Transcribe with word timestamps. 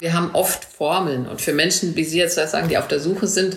Wir 0.00 0.12
haben 0.12 0.30
oft 0.32 0.64
Formeln 0.64 1.26
und 1.26 1.40
für 1.40 1.52
Menschen, 1.52 1.96
wie 1.96 2.04
Sie 2.04 2.18
jetzt 2.18 2.36
sagen, 2.36 2.68
die 2.68 2.78
auf 2.78 2.86
der 2.86 3.00
Suche 3.00 3.26
sind, 3.26 3.56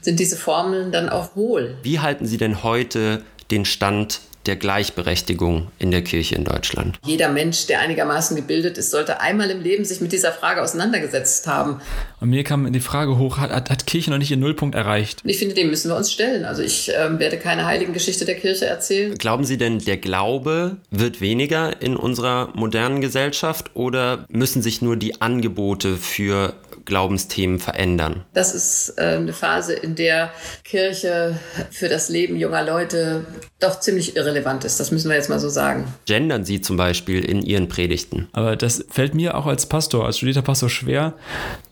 sind 0.00 0.18
diese 0.20 0.38
Formeln 0.38 0.90
dann 0.90 1.10
auch 1.10 1.34
hohl. 1.34 1.76
Wie 1.82 2.00
halten 2.00 2.24
Sie 2.24 2.38
denn 2.38 2.62
heute 2.62 3.22
den 3.50 3.66
Stand 3.66 4.22
der 4.46 4.56
Gleichberechtigung 4.56 5.68
in 5.78 5.90
der 5.90 6.02
Kirche 6.02 6.34
in 6.34 6.44
Deutschland? 6.44 6.98
Jeder 7.04 7.28
Mensch, 7.28 7.66
der 7.66 7.80
einigermaßen 7.80 8.36
gebildet 8.36 8.78
ist, 8.78 8.90
sollte 8.90 9.20
einmal 9.20 9.50
im 9.50 9.62
Leben 9.62 9.84
sich 9.84 10.00
mit 10.00 10.12
dieser 10.12 10.32
Frage 10.32 10.62
auseinandergesetzt 10.62 11.46
haben. 11.46 11.80
Und 12.20 12.30
mir 12.30 12.44
kam 12.44 12.72
die 12.72 12.80
Frage 12.80 13.18
hoch, 13.18 13.38
hat, 13.38 13.50
hat, 13.50 13.70
hat 13.70 13.86
Kirche 13.86 14.10
noch 14.10 14.18
nicht 14.18 14.30
ihren 14.30 14.40
Nullpunkt 14.40 14.74
erreicht? 14.74 15.22
Und 15.24 15.30
ich 15.30 15.38
finde, 15.38 15.54
dem 15.54 15.70
müssen 15.70 15.90
wir 15.90 15.96
uns 15.96 16.12
stellen. 16.12 16.44
Also 16.44 16.62
ich 16.62 16.90
ähm, 16.96 17.18
werde 17.18 17.38
keine 17.38 17.66
heiligen 17.66 17.92
Geschichte 17.92 18.24
der 18.24 18.36
Kirche 18.36 18.66
erzählen. 18.66 19.14
Glauben 19.16 19.44
Sie 19.44 19.58
denn, 19.58 19.78
der 19.78 19.96
Glaube 19.96 20.76
wird 20.90 21.20
weniger 21.20 21.80
in 21.80 21.96
unserer 21.96 22.50
modernen 22.54 23.00
Gesellschaft 23.00 23.70
oder 23.74 24.24
müssen 24.28 24.62
sich 24.62 24.82
nur 24.82 24.96
die 24.96 25.20
Angebote 25.20 25.96
für 25.96 26.54
Glaubensthemen 26.84 27.58
verändern? 27.58 28.24
Das 28.34 28.54
ist 28.54 28.94
äh, 28.98 29.16
eine 29.16 29.32
Phase, 29.32 29.74
in 29.74 29.94
der 29.94 30.30
Kirche 30.64 31.38
für 31.70 31.88
das 31.88 32.08
Leben 32.08 32.36
junger 32.36 32.64
Leute 32.64 33.26
doch 33.60 33.80
ziemlich 33.80 34.16
irrelevant 34.16 34.64
ist. 34.64 34.80
Das 34.80 34.90
müssen 34.90 35.08
wir 35.08 35.16
jetzt 35.16 35.28
mal 35.28 35.38
so 35.38 35.48
sagen. 35.48 35.86
Gendern 36.06 36.44
Sie 36.44 36.60
zum 36.60 36.76
Beispiel 36.76 37.24
in 37.24 37.42
Ihren 37.42 37.68
Predigten? 37.68 38.28
Aber 38.32 38.56
das 38.56 38.84
fällt 38.90 39.14
mir 39.14 39.36
auch 39.36 39.46
als 39.46 39.66
Pastor, 39.66 40.06
als 40.06 40.16
studierter 40.16 40.42
Pastor 40.42 40.68
schwer 40.68 41.14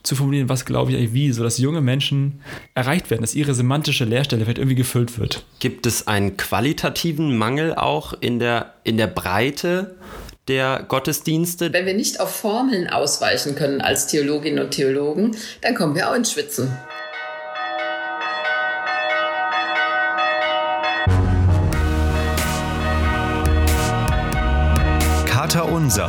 zu 0.02 0.16
formulieren, 0.16 0.48
was 0.48 0.64
glaube 0.64 0.92
ich 0.92 0.96
eigentlich 0.96 1.12
wie, 1.12 1.32
sodass 1.32 1.58
junge 1.58 1.80
Menschen 1.80 2.40
erreicht 2.74 3.10
werden, 3.10 3.20
dass 3.22 3.34
ihre 3.34 3.54
semantische 3.54 4.04
Leerstelle 4.04 4.44
vielleicht 4.44 4.58
irgendwie 4.58 4.76
gefüllt 4.76 5.18
wird. 5.18 5.44
Gibt 5.58 5.86
es 5.86 6.06
einen 6.06 6.36
qualitativen 6.36 7.36
Mangel 7.36 7.74
auch 7.74 8.14
in 8.20 8.38
der, 8.38 8.74
in 8.84 8.96
der 8.96 9.08
Breite 9.08 9.96
der 10.50 10.84
Gottesdienste. 10.88 11.72
Wenn 11.72 11.86
wir 11.86 11.94
nicht 11.94 12.18
auf 12.18 12.34
Formeln 12.34 12.90
ausweichen 12.90 13.54
können 13.54 13.80
als 13.80 14.08
Theologinnen 14.08 14.64
und 14.64 14.72
Theologen, 14.72 15.36
dann 15.60 15.76
kommen 15.76 15.94
wir 15.94 16.10
auch 16.10 16.14
ins 16.14 16.32
Schwitzen. 16.32 16.76
Kater 25.24 25.70
Unser. 25.70 26.08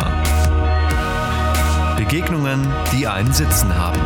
Begegnungen, 1.95 2.67
die 2.97 3.05
einen 3.05 3.31
Sitzen 3.31 3.77
haben. 3.77 4.01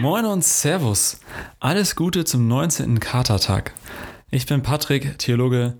Moin 0.00 0.24
und 0.24 0.44
Servus. 0.44 1.18
Alles 1.58 1.96
Gute 1.96 2.24
zum 2.24 2.46
19. 2.46 3.00
Katertag. 3.00 3.72
Ich 4.30 4.46
bin 4.46 4.62
Patrick, 4.62 5.18
Theologe 5.18 5.74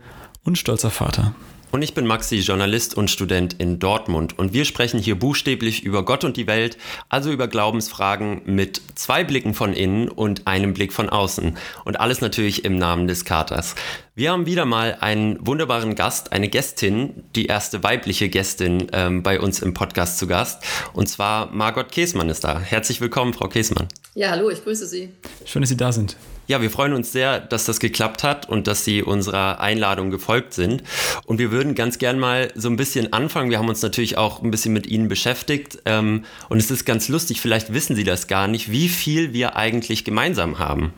und 0.44 0.58
stolzer 0.58 0.90
Vater. 0.90 1.34
Und 1.74 1.82
ich 1.82 1.92
bin 1.92 2.06
Maxi, 2.06 2.36
Journalist 2.36 2.96
und 2.96 3.10
Student 3.10 3.54
in 3.54 3.80
Dortmund. 3.80 4.38
Und 4.38 4.52
wir 4.52 4.64
sprechen 4.64 5.00
hier 5.00 5.18
buchstäblich 5.18 5.82
über 5.82 6.04
Gott 6.04 6.22
und 6.22 6.36
die 6.36 6.46
Welt, 6.46 6.78
also 7.08 7.32
über 7.32 7.48
Glaubensfragen 7.48 8.42
mit 8.44 8.80
zwei 8.94 9.24
Blicken 9.24 9.54
von 9.54 9.72
innen 9.72 10.08
und 10.08 10.46
einem 10.46 10.72
Blick 10.72 10.92
von 10.92 11.08
außen. 11.08 11.56
Und 11.84 11.98
alles 11.98 12.20
natürlich 12.20 12.64
im 12.64 12.76
Namen 12.76 13.08
des 13.08 13.24
Katers. 13.24 13.74
Wir 14.14 14.30
haben 14.30 14.46
wieder 14.46 14.66
mal 14.66 14.98
einen 15.00 15.44
wunderbaren 15.44 15.96
Gast, 15.96 16.30
eine 16.30 16.48
Gästin, 16.48 17.24
die 17.34 17.46
erste 17.46 17.82
weibliche 17.82 18.28
Gästin 18.28 18.86
ähm, 18.92 19.24
bei 19.24 19.40
uns 19.40 19.60
im 19.60 19.74
Podcast 19.74 20.18
zu 20.18 20.28
Gast. 20.28 20.62
Und 20.92 21.08
zwar 21.08 21.50
Margot 21.50 21.90
Käsmann 21.90 22.28
ist 22.28 22.44
da. 22.44 22.60
Herzlich 22.60 23.00
willkommen, 23.00 23.34
Frau 23.34 23.48
Käsmann. 23.48 23.88
Ja, 24.14 24.30
hallo, 24.30 24.48
ich 24.48 24.62
grüße 24.62 24.86
Sie. 24.86 25.08
Schön, 25.44 25.62
dass 25.62 25.70
Sie 25.70 25.76
da 25.76 25.90
sind. 25.90 26.14
Ja, 26.46 26.60
wir 26.60 26.70
freuen 26.70 26.92
uns 26.92 27.10
sehr, 27.10 27.40
dass 27.40 27.64
das 27.64 27.80
geklappt 27.80 28.22
hat 28.22 28.48
und 28.48 28.66
dass 28.66 28.84
Sie 28.84 29.02
unserer 29.02 29.60
Einladung 29.60 30.10
gefolgt 30.10 30.52
sind. 30.52 30.82
Und 31.24 31.38
wir 31.38 31.50
würden 31.50 31.74
ganz 31.74 31.98
gern 31.98 32.18
mal 32.18 32.52
so 32.54 32.68
ein 32.68 32.76
bisschen 32.76 33.14
anfangen. 33.14 33.50
Wir 33.50 33.58
haben 33.58 33.68
uns 33.68 33.80
natürlich 33.80 34.18
auch 34.18 34.42
ein 34.42 34.50
bisschen 34.50 34.74
mit 34.74 34.86
Ihnen 34.86 35.08
beschäftigt. 35.08 35.78
Ähm, 35.86 36.24
und 36.50 36.58
es 36.58 36.70
ist 36.70 36.84
ganz 36.84 37.08
lustig, 37.08 37.40
vielleicht 37.40 37.72
wissen 37.72 37.96
Sie 37.96 38.04
das 38.04 38.26
gar 38.26 38.46
nicht, 38.46 38.70
wie 38.70 38.88
viel 38.88 39.32
wir 39.32 39.56
eigentlich 39.56 40.04
gemeinsam 40.04 40.58
haben. 40.58 40.92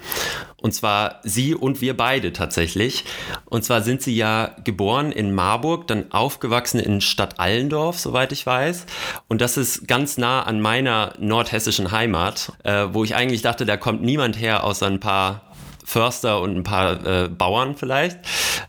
Und 0.60 0.72
zwar 0.72 1.20
Sie 1.22 1.54
und 1.54 1.80
wir 1.80 1.96
beide 1.96 2.32
tatsächlich. 2.32 3.04
Und 3.44 3.64
zwar 3.64 3.82
sind 3.82 4.02
Sie 4.02 4.16
ja 4.16 4.56
geboren 4.64 5.12
in 5.12 5.32
Marburg, 5.32 5.86
dann 5.86 6.10
aufgewachsen 6.10 6.80
in 6.80 7.00
Stadt 7.00 7.38
Allendorf, 7.38 8.00
soweit 8.00 8.32
ich 8.32 8.44
weiß. 8.44 8.86
Und 9.28 9.40
das 9.40 9.58
ist 9.58 9.86
ganz 9.86 10.18
nah 10.18 10.42
an 10.42 10.60
meiner 10.60 11.12
nordhessischen 11.20 11.92
Heimat, 11.92 12.52
äh, 12.64 12.86
wo 12.90 13.04
ich 13.04 13.14
eigentlich 13.14 13.42
dachte, 13.42 13.64
da 13.64 13.76
kommt 13.76 14.02
niemand 14.02 14.40
her 14.40 14.64
außer 14.64 14.86
ein 14.86 14.98
paar 14.98 15.45
Förster 15.86 16.40
und 16.40 16.56
ein 16.56 16.62
paar 16.64 17.06
äh, 17.06 17.28
Bauern 17.28 17.76
vielleicht. 17.76 18.18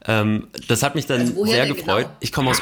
Ähm, 0.05 0.47
das 0.67 0.83
hat 0.83 0.95
mich 0.95 1.07
dann 1.07 1.21
also 1.21 1.45
sehr 1.45 1.65
gefreut. 1.65 2.05
Genau? 2.05 2.17
Ich 2.19 2.31
komme 2.31 2.51
aus 2.51 2.61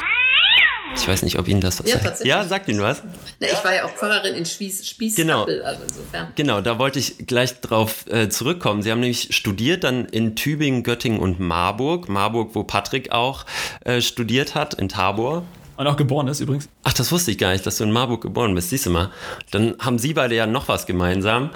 ich 0.96 1.06
weiß 1.06 1.22
nicht, 1.22 1.38
ob 1.38 1.46
Ihnen 1.46 1.60
das 1.60 1.78
was 1.78 1.90
ja, 1.90 2.00
sagt. 2.00 2.24
Ja, 2.24 2.44
sagt 2.44 2.68
Ihnen 2.68 2.80
was? 2.80 3.02
Na, 3.38 3.48
ich 3.48 3.64
war 3.64 3.74
ja 3.74 3.84
auch 3.84 3.90
Pfarrerin 3.90 4.34
in 4.34 4.46
Spieß, 4.46 4.88
Spieß 4.88 5.14
genau. 5.14 5.44
also 5.44 5.82
insofern. 5.82 6.32
Genau, 6.34 6.60
da 6.62 6.78
wollte 6.78 6.98
ich 6.98 7.26
gleich 7.26 7.60
drauf 7.60 8.06
äh, 8.06 8.28
zurückkommen. 8.28 8.82
Sie 8.82 8.90
haben 8.90 9.00
nämlich 9.00 9.36
studiert 9.36 9.84
dann 9.84 10.06
in 10.06 10.36
Tübingen, 10.36 10.82
Göttingen 10.82 11.20
und 11.20 11.38
Marburg. 11.38 12.08
Marburg, 12.08 12.54
wo 12.54 12.64
Patrick 12.64 13.12
auch 13.12 13.44
äh, 13.84 14.00
studiert 14.00 14.54
hat, 14.54 14.74
in 14.74 14.88
Tabor. 14.88 15.44
Und 15.76 15.86
auch 15.86 15.96
geboren 15.96 16.28
ist 16.28 16.40
übrigens. 16.40 16.68
Ach, 16.84 16.92
das 16.92 17.12
wusste 17.12 17.30
ich 17.30 17.38
gar 17.38 17.52
nicht, 17.52 17.66
dass 17.66 17.76
du 17.76 17.84
in 17.84 17.92
Marburg 17.92 18.22
geboren 18.22 18.54
bist. 18.54 18.70
Siehst 18.70 18.86
du 18.86 18.90
mal. 18.90 19.10
Dann 19.50 19.74
haben 19.78 19.98
sie 19.98 20.14
beide 20.14 20.34
ja 20.34 20.46
noch 20.46 20.68
was 20.68 20.86
gemeinsam. 20.86 21.50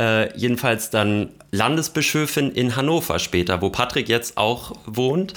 Äh, 0.00 0.36
jedenfalls 0.36 0.90
dann 0.90 1.30
Landesbischöfin 1.50 2.50
in 2.52 2.76
Hannover 2.76 3.18
später, 3.18 3.62
wo 3.62 3.70
Patrick 3.70 4.08
jetzt 4.08 4.36
auch 4.36 4.72
wohnt. 4.86 5.34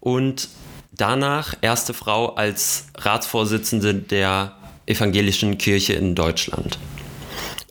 Und 0.00 0.48
danach 0.92 1.54
erste 1.62 1.94
Frau 1.94 2.34
als 2.34 2.88
Ratsvorsitzende 2.96 3.94
der 3.94 4.52
evangelischen 4.86 5.58
Kirche 5.58 5.94
in 5.94 6.14
Deutschland. 6.14 6.78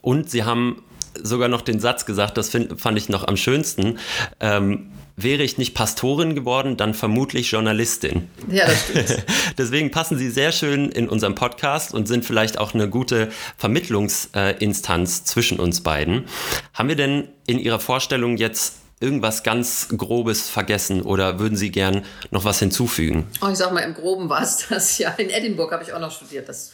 Und 0.02 0.30
sie 0.30 0.44
haben 0.44 0.82
sogar 1.22 1.48
noch 1.48 1.62
den 1.62 1.80
Satz 1.80 2.06
gesagt, 2.06 2.36
das 2.36 2.50
find, 2.50 2.80
fand 2.80 2.98
ich 2.98 3.08
noch 3.08 3.26
am 3.26 3.36
schönsten. 3.36 3.98
Ähm, 4.40 4.90
wäre 5.16 5.42
ich 5.42 5.56
nicht 5.56 5.74
Pastorin 5.74 6.34
geworden, 6.34 6.76
dann 6.76 6.94
vermutlich 6.94 7.50
Journalistin. 7.50 8.28
Ja, 8.50 8.66
das 8.66 8.84
stimmt. 8.84 9.24
Deswegen 9.58 9.90
passen 9.90 10.18
Sie 10.18 10.30
sehr 10.30 10.52
schön 10.52 10.90
in 10.90 11.08
unserem 11.08 11.34
Podcast 11.34 11.94
und 11.94 12.06
sind 12.06 12.24
vielleicht 12.24 12.58
auch 12.58 12.74
eine 12.74 12.88
gute 12.88 13.30
Vermittlungsinstanz 13.56 15.24
zwischen 15.24 15.58
uns 15.58 15.80
beiden. 15.80 16.26
Haben 16.74 16.88
wir 16.88 16.96
denn 16.96 17.28
in 17.46 17.58
Ihrer 17.58 17.80
Vorstellung 17.80 18.36
jetzt 18.36 18.74
irgendwas 19.00 19.42
ganz 19.42 19.88
Grobes 19.96 20.48
vergessen 20.48 21.02
oder 21.02 21.38
würden 21.38 21.56
Sie 21.56 21.70
gern 21.70 22.04
noch 22.30 22.44
was 22.44 22.58
hinzufügen? 22.58 23.26
Oh, 23.40 23.48
ich 23.48 23.56
sag 23.56 23.72
mal, 23.72 23.80
im 23.80 23.94
Groben 23.94 24.28
war 24.28 24.42
es 24.42 24.66
das. 24.68 24.98
Ja, 24.98 25.10
in 25.16 25.30
Edinburgh 25.30 25.72
habe 25.72 25.84
ich 25.84 25.92
auch 25.92 26.00
noch 26.00 26.12
studiert. 26.12 26.48
Das 26.48 26.58
ist 26.58 26.72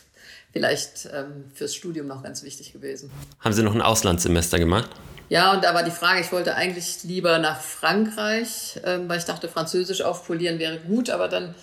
vielleicht 0.53 1.09
ähm, 1.13 1.45
fürs 1.55 1.75
Studium 1.75 2.07
noch 2.07 2.23
ganz 2.23 2.43
wichtig 2.43 2.73
gewesen. 2.73 3.11
Haben 3.41 3.55
Sie 3.55 3.63
noch 3.63 3.75
ein 3.75 3.83
Auslandssemester 3.83 4.59
gemacht? 4.59 4.91
Ja, 5.33 5.55
und 5.55 5.65
da 5.65 5.73
war 5.73 5.83
die 5.83 5.91
Frage, 5.91 6.21
ich 6.21 6.31
wollte 6.31 6.57
eigentlich 6.57 7.05
lieber 7.05 7.39
nach 7.39 7.59
Frankreich, 7.59 8.79
ähm, 8.85 9.09
weil 9.09 9.17
ich 9.17 9.25
dachte, 9.25 9.49
Französisch 9.49 10.03
aufpolieren 10.03 10.59
wäre 10.59 10.79
gut, 10.81 11.09
aber 11.09 11.27
dann 11.27 11.55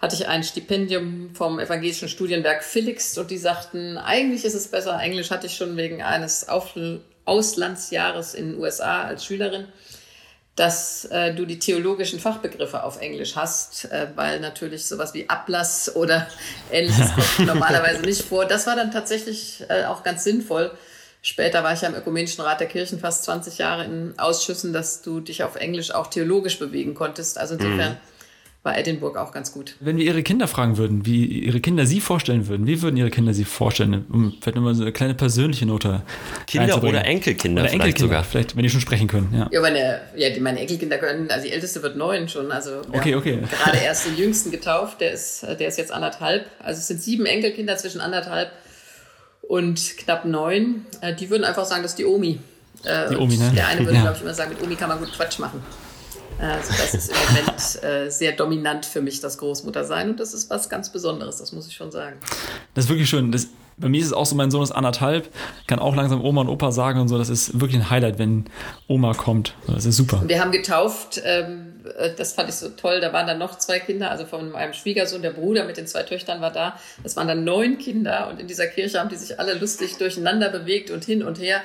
hatte 0.00 0.14
ich 0.14 0.28
ein 0.28 0.42
Stipendium 0.42 1.34
vom 1.34 1.58
Evangelischen 1.58 2.08
Studienwerk 2.08 2.64
Felix 2.64 3.18
und 3.18 3.30
die 3.30 3.36
sagten, 3.36 3.98
eigentlich 3.98 4.46
ist 4.46 4.54
es 4.54 4.68
besser, 4.68 4.98
Englisch 4.98 5.30
hatte 5.30 5.46
ich 5.46 5.58
schon 5.58 5.76
wegen 5.76 6.02
eines 6.02 6.48
Auf 6.48 6.72
Auslandsjahres 7.26 8.32
in 8.32 8.52
den 8.52 8.60
USA 8.60 9.02
als 9.02 9.26
Schülerin 9.26 9.66
dass 10.56 11.04
äh, 11.04 11.32
du 11.34 11.44
die 11.44 11.60
theologischen 11.60 12.18
Fachbegriffe 12.18 12.82
auf 12.82 13.00
Englisch 13.00 13.36
hast, 13.36 13.84
äh, 13.92 14.08
weil 14.16 14.40
natürlich 14.40 14.86
sowas 14.86 15.14
wie 15.14 15.28
Ablass 15.28 15.94
oder 15.94 16.26
ähnliches 16.72 17.12
kommt 17.14 17.38
normalerweise 17.46 18.00
nicht 18.00 18.22
vor. 18.22 18.44
Das 18.44 18.66
war 18.66 18.74
dann 18.74 18.90
tatsächlich 18.90 19.62
äh, 19.68 19.84
auch 19.84 20.02
ganz 20.02 20.24
sinnvoll. 20.24 20.72
Später 21.20 21.64
war 21.64 21.72
ich 21.72 21.80
ja 21.80 21.88
im 21.88 21.94
Ökumenischen 21.94 22.42
Rat 22.42 22.60
der 22.60 22.68
Kirchen 22.68 23.00
fast 23.00 23.24
20 23.24 23.58
Jahre 23.58 23.84
in 23.84 24.18
Ausschüssen, 24.18 24.72
dass 24.72 25.02
du 25.02 25.20
dich 25.20 25.42
auf 25.42 25.56
Englisch 25.56 25.90
auch 25.90 26.06
theologisch 26.06 26.58
bewegen 26.58 26.94
konntest. 26.94 27.38
Also 27.38 27.54
insofern. 27.54 27.92
Mhm 27.92 27.96
war 28.68 28.76
Edinburgh 28.76 29.18
auch 29.18 29.32
ganz 29.32 29.52
gut. 29.52 29.76
Wenn 29.80 29.96
wir 29.96 30.04
Ihre 30.04 30.22
Kinder 30.22 30.48
fragen 30.48 30.76
würden, 30.76 31.06
wie 31.06 31.24
Ihre 31.24 31.60
Kinder 31.60 31.86
Sie 31.86 32.00
vorstellen 32.00 32.48
würden, 32.48 32.66
wie 32.66 32.82
würden 32.82 32.96
Ihre 32.96 33.10
Kinder 33.10 33.32
Sie 33.32 33.44
vorstellen? 33.44 34.04
Um 34.12 34.34
vielleicht 34.40 34.56
nochmal 34.56 34.74
so 34.74 34.82
eine 34.82 34.92
kleine 34.92 35.14
persönliche 35.14 35.64
Note. 35.64 36.02
Kinder 36.46 36.82
oder 36.82 37.04
Enkelkinder 37.04 37.62
oder 37.62 37.72
Enkelkinder, 37.72 37.98
sogar. 37.98 38.24
Vielleicht, 38.24 38.56
wenn 38.56 38.64
die 38.64 38.70
schon 38.70 38.80
sprechen 38.80 39.06
können. 39.06 39.32
Ja, 39.32 39.48
ja, 39.50 39.60
meine, 39.60 40.00
ja 40.16 40.30
die, 40.30 40.40
meine 40.40 40.60
Enkelkinder 40.60 40.98
können, 40.98 41.30
also 41.30 41.46
die 41.46 41.52
älteste 41.52 41.82
wird 41.82 41.96
neun 41.96 42.28
schon. 42.28 42.50
Also 42.50 42.82
okay, 42.92 43.14
okay. 43.14 43.38
gerade 43.62 43.78
erst 43.78 44.06
den 44.06 44.16
jüngsten 44.16 44.50
getauft, 44.50 45.00
der 45.00 45.12
ist, 45.12 45.42
der 45.42 45.68
ist 45.68 45.78
jetzt 45.78 45.92
anderthalb. 45.92 46.46
Also 46.58 46.78
es 46.78 46.88
sind 46.88 47.00
sieben 47.00 47.26
Enkelkinder 47.26 47.76
zwischen 47.76 48.00
anderthalb 48.00 48.50
und 48.50 48.67
knapp 49.96 50.24
neun. 50.24 50.86
Äh, 51.00 51.14
die 51.14 51.30
würden 51.30 51.44
einfach 51.44 51.64
sagen, 51.64 51.82
das 51.82 51.92
ist 51.92 51.98
die 51.98 52.04
Omi. 52.06 52.38
Äh, 52.84 53.10
die 53.10 53.16
Omi, 53.16 53.36
ne? 53.36 53.50
Der 53.54 53.68
eine 53.68 53.80
würde, 53.80 53.94
ja. 53.94 54.02
glaube 54.02 54.16
ich, 54.16 54.22
immer 54.22 54.34
sagen, 54.34 54.50
mit 54.50 54.62
Omi 54.62 54.76
kann 54.76 54.88
man 54.88 54.98
gut 54.98 55.12
Quatsch 55.12 55.38
machen. 55.38 55.62
Also 56.40 56.72
das 56.72 56.94
ist 56.94 57.10
im 57.10 57.16
Moment 57.28 57.82
äh, 57.82 58.10
sehr 58.10 58.32
dominant 58.32 58.86
für 58.86 59.00
mich, 59.00 59.20
das 59.20 59.38
Großmuttersein. 59.38 60.10
Und 60.10 60.20
das 60.20 60.34
ist 60.34 60.50
was 60.50 60.68
ganz 60.68 60.90
Besonderes, 60.90 61.38
das 61.38 61.52
muss 61.52 61.66
ich 61.66 61.74
schon 61.74 61.90
sagen. 61.90 62.16
Das 62.74 62.84
ist 62.84 62.90
wirklich 62.90 63.08
schön. 63.08 63.32
Das, 63.32 63.48
Bei 63.76 63.88
mir 63.88 64.00
ist 64.00 64.06
es 64.06 64.12
auch 64.12 64.26
so, 64.26 64.36
mein 64.36 64.50
Sohn 64.50 64.62
ist 64.62 64.70
anderthalb, 64.70 65.28
kann 65.66 65.80
auch 65.80 65.96
langsam 65.96 66.22
Oma 66.24 66.42
und 66.42 66.48
Opa 66.48 66.70
sagen 66.70 67.00
und 67.00 67.08
so. 67.08 67.18
Das 67.18 67.28
ist 67.28 67.60
wirklich 67.60 67.80
ein 67.80 67.90
Highlight, 67.90 68.18
wenn 68.18 68.44
Oma 68.86 69.14
kommt. 69.14 69.54
Das 69.66 69.84
ist 69.84 69.96
super. 69.96 70.22
Wir 70.26 70.40
haben 70.40 70.52
getauft, 70.52 71.20
ähm, 71.24 71.48
äh, 71.48 71.67
das 72.16 72.32
fand 72.32 72.48
ich 72.48 72.54
so 72.54 72.68
toll. 72.70 73.00
Da 73.00 73.12
waren 73.12 73.26
dann 73.26 73.38
noch 73.38 73.58
zwei 73.58 73.78
Kinder, 73.78 74.10
also 74.10 74.24
von 74.24 74.50
meinem 74.50 74.72
Schwiegersohn, 74.72 75.22
der 75.22 75.30
Bruder 75.30 75.64
mit 75.64 75.76
den 75.76 75.86
zwei 75.86 76.02
Töchtern 76.02 76.40
war 76.40 76.52
da. 76.52 76.78
Das 77.02 77.16
waren 77.16 77.28
dann 77.28 77.44
neun 77.44 77.78
Kinder 77.78 78.28
und 78.28 78.40
in 78.40 78.46
dieser 78.46 78.66
Kirche 78.66 79.00
haben 79.00 79.08
die 79.08 79.16
sich 79.16 79.38
alle 79.38 79.54
lustig 79.54 79.96
durcheinander 79.98 80.48
bewegt 80.50 80.90
und 80.90 81.04
hin 81.04 81.22
und 81.22 81.38
her 81.38 81.62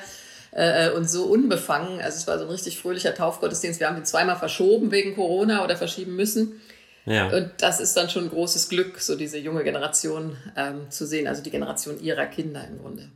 äh, 0.52 0.90
und 0.90 1.08
so 1.08 1.24
unbefangen. 1.24 2.00
Also 2.00 2.18
es 2.18 2.26
war 2.26 2.38
so 2.38 2.44
ein 2.44 2.50
richtig 2.50 2.78
fröhlicher 2.78 3.14
Taufgottesdienst. 3.14 3.80
Wir 3.80 3.88
haben 3.88 3.96
den 3.96 4.04
zweimal 4.04 4.36
verschoben 4.36 4.90
wegen 4.90 5.14
Corona 5.14 5.64
oder 5.64 5.76
verschieben 5.76 6.16
müssen. 6.16 6.60
Ja. 7.06 7.28
Und 7.28 7.50
das 7.58 7.80
ist 7.80 7.96
dann 7.96 8.08
schon 8.08 8.24
ein 8.24 8.30
großes 8.30 8.68
Glück, 8.68 8.98
so 9.00 9.14
diese 9.14 9.38
junge 9.38 9.62
Generation 9.62 10.36
ähm, 10.56 10.90
zu 10.90 11.06
sehen, 11.06 11.28
also 11.28 11.42
die 11.42 11.50
Generation 11.50 12.00
ihrer 12.00 12.26
Kinder 12.26 12.66
im 12.66 12.78
Grunde. 12.78 13.10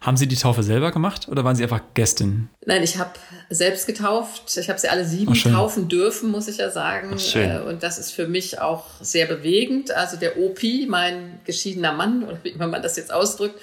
Haben 0.00 0.16
Sie 0.16 0.26
die 0.26 0.36
Taufe 0.36 0.62
selber 0.62 0.90
gemacht 0.90 1.28
oder 1.28 1.44
waren 1.44 1.56
Sie 1.56 1.62
einfach 1.62 1.80
Gästin? 1.94 2.48
Nein, 2.66 2.82
ich 2.82 2.98
habe 2.98 3.12
selbst 3.50 3.86
getauft. 3.86 4.56
Ich 4.56 4.68
habe 4.68 4.78
sie 4.78 4.88
alle 4.88 5.04
sieben 5.04 5.32
oh, 5.32 5.48
taufen 5.48 5.88
dürfen, 5.88 6.30
muss 6.30 6.48
ich 6.48 6.58
ja 6.58 6.70
sagen. 6.70 7.10
Oh. 7.14 7.68
Und 7.68 7.82
das 7.82 7.98
ist 7.98 8.12
für 8.12 8.26
mich 8.26 8.60
auch 8.60 8.86
sehr 9.00 9.26
bewegend. 9.26 9.90
Also 9.90 10.16
der 10.16 10.38
Opi, 10.38 10.86
mein 10.88 11.40
geschiedener 11.44 11.92
Mann, 11.92 12.24
oder 12.24 12.38
wie 12.42 12.54
man 12.54 12.82
das 12.82 12.96
jetzt 12.96 13.12
ausdrückt, 13.12 13.60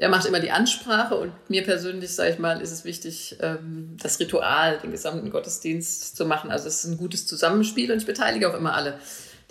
der 0.00 0.08
macht 0.08 0.26
immer 0.26 0.40
die 0.40 0.50
Ansprache 0.50 1.14
und 1.14 1.32
mir 1.48 1.62
persönlich, 1.62 2.12
sage 2.12 2.30
ich 2.32 2.38
mal, 2.40 2.60
ist 2.60 2.72
es 2.72 2.84
wichtig, 2.84 3.36
ähm, 3.40 3.96
das 4.02 4.18
Ritual, 4.18 4.78
den 4.78 4.90
gesamten 4.90 5.30
Gottesdienst 5.30 6.16
zu 6.16 6.24
machen. 6.24 6.50
Also 6.50 6.66
es 6.66 6.84
ist 6.84 6.90
ein 6.90 6.98
gutes 6.98 7.26
Zusammenspiel 7.26 7.92
und 7.92 7.98
ich 7.98 8.06
beteilige 8.06 8.50
auch 8.50 8.56
immer 8.56 8.74
alle. 8.74 8.98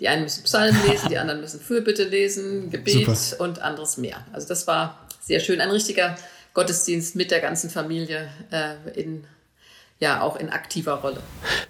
Die 0.02 0.08
einen 0.08 0.24
müssen 0.24 0.42
Psalmen 0.42 0.84
lesen, 0.90 1.10
die 1.10 1.16
anderen 1.16 1.40
müssen 1.40 1.60
Fürbitte 1.60 2.02
lesen, 2.02 2.70
Gebet 2.70 3.06
Super. 3.06 3.44
und 3.44 3.62
anderes 3.62 3.98
mehr. 3.98 4.16
Also 4.32 4.48
das 4.48 4.66
war 4.66 5.06
sehr 5.20 5.38
schön. 5.38 5.60
Ein 5.60 5.70
richtiger 5.70 6.16
Gottesdienst 6.54 7.14
mit 7.14 7.30
der 7.30 7.38
ganzen 7.38 7.70
Familie 7.70 8.28
äh, 8.50 9.00
in 9.00 9.22
ja 10.00 10.20
auch 10.20 10.34
in 10.34 10.48
aktiver 10.48 10.94
Rolle. 10.94 11.20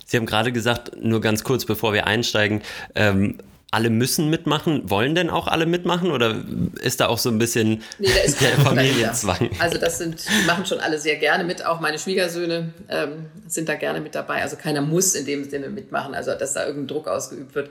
Sie 0.06 0.16
haben 0.16 0.24
gerade 0.24 0.50
gesagt, 0.50 0.96
nur 0.96 1.20
ganz 1.20 1.44
kurz 1.44 1.66
bevor 1.66 1.92
wir 1.92 2.06
einsteigen, 2.06 2.62
ähm, 2.94 3.36
alle 3.70 3.90
müssen 3.90 4.30
mitmachen. 4.30 4.88
Wollen 4.88 5.14
denn 5.14 5.28
auch 5.28 5.46
alle 5.46 5.66
mitmachen 5.66 6.10
oder 6.10 6.42
ist 6.80 7.00
da 7.00 7.08
auch 7.08 7.18
so 7.18 7.28
ein 7.28 7.36
bisschen 7.36 7.82
nee, 7.98 8.08
da 8.08 8.22
ist 8.22 8.40
der 8.40 8.52
Familienzwang? 8.52 9.50
Also 9.58 9.76
das 9.76 9.98
sind, 9.98 10.24
die 10.26 10.46
machen 10.46 10.64
schon 10.64 10.80
alle 10.80 10.98
sehr 10.98 11.16
gerne 11.16 11.44
mit. 11.44 11.66
Auch 11.66 11.80
meine 11.80 11.98
Schwiegersöhne 11.98 12.72
ähm, 12.88 13.26
sind 13.46 13.68
da 13.68 13.74
gerne 13.74 14.00
mit 14.00 14.14
dabei. 14.14 14.40
Also 14.40 14.56
keiner 14.56 14.80
muss 14.80 15.14
in 15.14 15.26
dem 15.26 15.44
Sinne 15.44 15.68
mitmachen, 15.68 16.14
also 16.14 16.32
dass 16.32 16.54
da 16.54 16.64
irgendein 16.64 16.88
Druck 16.88 17.08
ausgeübt 17.08 17.54
wird 17.54 17.68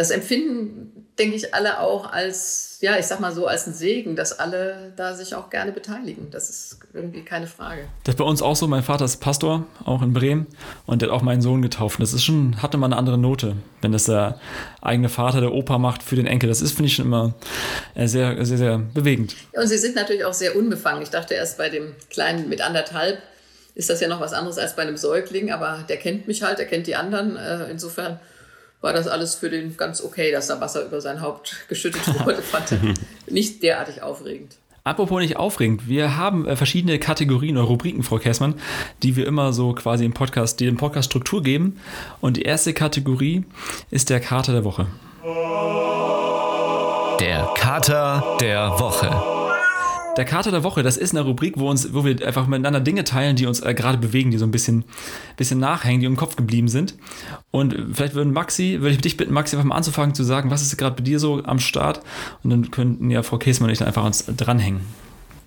das 0.00 0.10
empfinden, 0.10 1.06
denke 1.18 1.36
ich, 1.36 1.52
alle 1.52 1.80
auch 1.80 2.10
als, 2.10 2.78
ja, 2.80 2.98
ich 2.98 3.04
sag 3.04 3.20
mal 3.20 3.32
so, 3.32 3.46
als 3.46 3.66
ein 3.66 3.74
Segen, 3.74 4.16
dass 4.16 4.38
alle 4.38 4.94
da 4.96 5.14
sich 5.14 5.34
auch 5.34 5.50
gerne 5.50 5.72
beteiligen. 5.72 6.30
Das 6.30 6.48
ist 6.48 6.78
irgendwie 6.94 7.22
keine 7.22 7.46
Frage. 7.46 7.82
Das 8.04 8.14
ist 8.14 8.18
bei 8.18 8.24
uns 8.24 8.40
auch 8.40 8.56
so. 8.56 8.66
Mein 8.66 8.82
Vater 8.82 9.04
ist 9.04 9.18
Pastor, 9.18 9.66
auch 9.84 10.00
in 10.00 10.14
Bremen, 10.14 10.46
und 10.86 11.02
der 11.02 11.10
hat 11.10 11.14
auch 11.14 11.20
meinen 11.20 11.42
Sohn 11.42 11.60
getauft. 11.60 12.00
Das 12.00 12.14
ist 12.14 12.24
schon, 12.24 12.62
hatte 12.62 12.78
mal 12.78 12.86
eine 12.86 12.96
andere 12.96 13.18
Note, 13.18 13.56
wenn 13.82 13.92
das 13.92 14.04
der 14.04 14.40
eigene 14.80 15.10
Vater, 15.10 15.42
der 15.42 15.52
Opa 15.52 15.76
macht 15.76 16.02
für 16.02 16.16
den 16.16 16.26
Enkel. 16.26 16.48
Das 16.48 16.62
ist, 16.62 16.72
finde 16.72 16.86
ich, 16.86 16.94
schon 16.94 17.04
immer 17.04 17.34
äh, 17.94 18.06
sehr, 18.06 18.42
sehr, 18.46 18.56
sehr 18.56 18.78
bewegend. 18.78 19.36
Ja, 19.52 19.60
und 19.60 19.68
sie 19.68 19.76
sind 19.76 19.96
natürlich 19.96 20.24
auch 20.24 20.32
sehr 20.32 20.56
unbefangen. 20.56 21.02
Ich 21.02 21.10
dachte 21.10 21.34
erst 21.34 21.58
bei 21.58 21.68
dem 21.68 21.94
Kleinen 22.08 22.48
mit 22.48 22.62
anderthalb, 22.62 23.18
ist 23.74 23.90
das 23.90 24.00
ja 24.00 24.08
noch 24.08 24.20
was 24.20 24.32
anderes 24.32 24.56
als 24.56 24.74
bei 24.74 24.82
einem 24.82 24.96
Säugling, 24.96 25.52
aber 25.52 25.84
der 25.86 25.98
kennt 25.98 26.26
mich 26.26 26.42
halt, 26.42 26.58
der 26.58 26.66
kennt 26.66 26.86
die 26.86 26.96
anderen. 26.96 27.36
Äh, 27.36 27.70
insofern 27.70 28.18
war 28.80 28.92
das 28.92 29.06
alles 29.06 29.34
für 29.34 29.50
den 29.50 29.76
ganz 29.76 30.02
okay, 30.02 30.32
dass 30.32 30.46
da 30.46 30.60
Wasser 30.60 30.84
über 30.84 31.00
sein 31.00 31.20
Haupt 31.20 31.56
geschüttet 31.68 32.02
wurde. 32.24 32.42
Fand 32.42 32.74
nicht 33.26 33.62
derartig 33.62 34.02
aufregend. 34.02 34.56
Apropos 34.82 35.20
nicht 35.20 35.36
aufregend, 35.36 35.88
wir 35.88 36.16
haben 36.16 36.46
äh, 36.46 36.56
verschiedene 36.56 36.98
Kategorien 36.98 37.58
oder 37.58 37.66
Rubriken, 37.66 38.02
Frau 38.02 38.18
Käßmann, 38.18 38.54
die 39.02 39.14
wir 39.14 39.26
immer 39.26 39.52
so 39.52 39.74
quasi 39.74 40.06
im 40.06 40.14
Podcast, 40.14 40.58
die 40.58 40.64
dem 40.64 40.78
Podcast 40.78 41.10
Struktur 41.10 41.42
geben. 41.42 41.78
Und 42.22 42.38
die 42.38 42.42
erste 42.42 42.72
Kategorie 42.72 43.44
ist 43.90 44.08
der 44.08 44.20
Kater 44.20 44.52
der 44.52 44.64
Woche. 44.64 44.86
Der 47.20 47.52
Kater 47.54 48.38
der 48.40 48.70
Woche. 48.80 49.39
Der 50.20 50.26
Kater 50.26 50.50
der 50.50 50.62
Woche, 50.62 50.82
das 50.82 50.98
ist 50.98 51.16
eine 51.16 51.22
Rubrik, 51.22 51.54
wo, 51.56 51.70
uns, 51.70 51.94
wo 51.94 52.04
wir 52.04 52.26
einfach 52.26 52.46
miteinander 52.46 52.80
Dinge 52.80 53.04
teilen, 53.04 53.36
die 53.36 53.46
uns 53.46 53.60
äh, 53.60 53.72
gerade 53.72 53.96
bewegen, 53.96 54.30
die 54.30 54.36
so 54.36 54.44
ein 54.44 54.50
bisschen, 54.50 54.84
bisschen 55.38 55.58
nachhängen, 55.58 56.00
die 56.00 56.06
im 56.06 56.18
Kopf 56.18 56.36
geblieben 56.36 56.68
sind. 56.68 56.94
Und 57.50 57.74
vielleicht 57.94 58.12
würden 58.12 58.34
Maxi, 58.34 58.82
würde 58.82 58.90
ich 58.90 59.00
dich 59.00 59.16
bitten, 59.16 59.32
Maxi 59.32 59.56
einfach 59.56 59.66
mal 59.66 59.76
anzufangen 59.76 60.14
zu 60.14 60.22
sagen, 60.22 60.50
was 60.50 60.60
ist 60.60 60.76
gerade 60.76 60.94
bei 60.94 61.02
dir 61.02 61.18
so 61.18 61.42
am 61.44 61.58
Start? 61.58 62.02
Und 62.42 62.50
dann 62.50 62.70
könnten 62.70 63.10
ja 63.10 63.22
Frau 63.22 63.38
Käsmann 63.38 63.70
und 63.70 63.72
ich 63.72 63.78
dann 63.78 63.88
einfach 63.88 64.04
uns 64.04 64.26
dranhängen. 64.26 64.82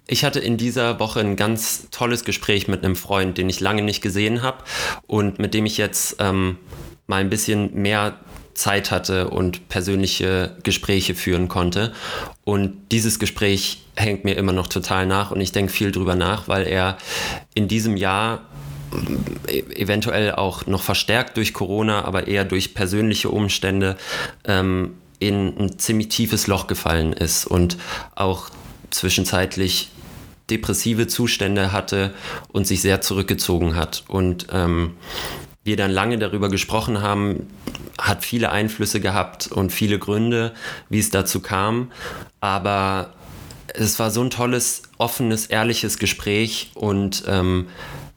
Ich 0.08 0.26
hatte 0.26 0.40
in 0.40 0.58
dieser 0.58 1.00
Woche 1.00 1.20
ein 1.20 1.36
ganz 1.36 1.90
tolles 1.92 2.26
Gespräch 2.26 2.68
mit 2.68 2.84
einem 2.84 2.96
Freund, 2.96 3.38
den 3.38 3.50
ich 3.50 3.60
lange 3.60 3.84
nicht 3.84 4.02
gesehen 4.02 4.42
habe 4.42 4.64
und 5.06 5.38
mit 5.38 5.54
dem 5.54 5.68
ich 5.68 5.78
jetzt 5.78 6.16
ähm, 6.18 6.58
mal 7.06 7.22
ein 7.22 7.30
bisschen 7.30 7.80
mehr 7.80 8.16
Zeit 8.54 8.92
hatte 8.92 9.30
und 9.30 9.68
persönliche 9.70 10.58
Gespräche 10.64 11.16
führen 11.16 11.48
konnte. 11.48 11.94
Und 12.44 12.74
dieses 12.92 13.20
Gespräch 13.20 13.84
hängt 13.96 14.24
mir 14.24 14.36
immer 14.36 14.54
noch 14.54 14.68
total 14.68 15.06
nach 15.06 15.32
und 15.32 15.42
ich 15.42 15.52
denke 15.52 15.72
viel 15.72 15.92
drüber 15.92 16.16
nach, 16.16 16.48
weil 16.48 16.68
er 16.68 16.98
in 17.54 17.68
diesem 17.68 17.98
Jahr 17.98 18.42
äh, 19.48 19.60
eventuell 19.76 20.34
auch 20.34 20.66
noch 20.66 20.82
verstärkt 20.82 21.38
durch 21.38 21.54
Corona, 21.54 22.06
aber 22.06 22.28
eher 22.28 22.46
durch 22.46 22.74
persönliche 22.74 23.30
Umstände 23.30 23.98
ähm, 24.46 24.96
in 25.20 25.58
ein 25.58 25.80
ziemlich 25.80 26.10
tiefes 26.10 26.48
Loch 26.48 26.68
gefallen 26.68 27.14
ist 27.14 27.46
und 27.46 27.78
auch 28.16 28.50
zwischenzeitlich 28.90 29.90
depressive 30.50 31.08
Zustände 31.08 31.72
hatte 31.72 32.14
und 32.52 32.68
sich 32.68 32.82
sehr 32.82 33.02
zurückgezogen 33.02 33.76
hat. 33.76 34.04
Und 34.08 34.48
ähm, 34.52 34.96
wir 35.64 35.78
dann 35.78 35.92
lange 35.92 36.18
darüber 36.18 36.50
gesprochen 36.50 37.02
haben, 37.02 37.48
hat 38.00 38.26
viele 38.26 38.52
Einflüsse 38.52 39.00
gehabt 39.00 39.48
und 39.48 39.72
viele 39.72 40.00
Gründe, 40.00 40.54
wie 40.90 41.00
es 41.00 41.10
dazu 41.10 41.40
kam. 41.40 41.92
Aber 42.42 43.14
es 43.74 43.98
war 44.00 44.12
so 44.12 44.22
ein 44.22 44.30
tolles, 44.30 44.84
offenes, 44.98 45.48
ehrliches 45.48 45.98
Gespräch 45.98 46.72
und 46.76 47.24
ähm, 47.28 47.68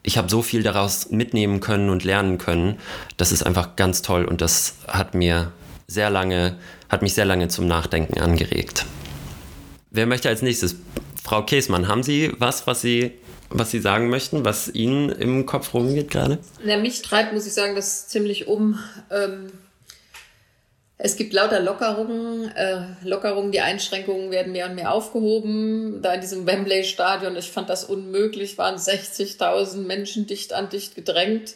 ich 0.03 0.17
habe 0.17 0.29
so 0.29 0.41
viel 0.41 0.63
daraus 0.63 1.09
mitnehmen 1.09 1.59
können 1.59 1.89
und 1.89 2.03
lernen 2.03 2.37
können. 2.37 2.79
Das 3.17 3.31
ist 3.31 3.43
einfach 3.43 3.75
ganz 3.75 4.01
toll 4.01 4.25
und 4.25 4.41
das 4.41 4.75
hat 4.87 5.15
mir 5.15 5.51
sehr 5.87 6.09
lange, 6.09 6.57
hat 6.89 7.01
mich 7.01 7.13
sehr 7.13 7.25
lange 7.25 7.47
zum 7.47 7.67
Nachdenken 7.67 8.19
angeregt. 8.19 8.85
Wer 9.89 10.05
möchte 10.05 10.29
als 10.29 10.41
nächstes? 10.41 10.75
Frau 11.23 11.43
Käsmann, 11.43 11.87
haben 11.87 12.03
Sie 12.03 12.31
was, 12.39 12.67
was 12.67 12.81
Sie 12.81 13.13
was 13.49 13.71
Sie 13.71 13.79
sagen 13.79 14.09
möchten, 14.09 14.45
was 14.45 14.69
Ihnen 14.69 15.09
im 15.09 15.45
Kopf 15.45 15.73
rumgeht 15.73 16.11
gerade? 16.11 16.39
Na, 16.63 16.77
mich 16.77 17.01
treibt, 17.01 17.33
muss 17.33 17.47
ich 17.47 17.53
sagen, 17.53 17.75
das 17.75 18.07
ziemlich 18.07 18.47
um. 18.47 18.79
Ähm, 19.11 19.51
es 20.99 21.15
gibt 21.15 21.33
lauter 21.33 21.59
Lockerungen, 21.59 22.49
äh, 22.55 22.81
Lockerungen, 23.03 23.51
die 23.51 23.61
Einschränkungen 23.61 24.31
werden 24.31 24.51
mehr 24.51 24.67
und 24.67 24.75
mehr 24.75 24.91
aufgehoben. 24.91 26.01
Da 26.01 26.15
in 26.15 26.21
diesem 26.21 26.47
Wembley-Stadion, 26.47 27.35
ich 27.35 27.51
fand 27.51 27.69
das 27.69 27.83
unmöglich, 27.83 28.57
waren 28.57 28.77
60.000 28.77 29.77
Menschen 29.85 30.25
dicht 30.25 30.53
an 30.53 30.69
dicht 30.69 30.95
gedrängt. 30.95 31.53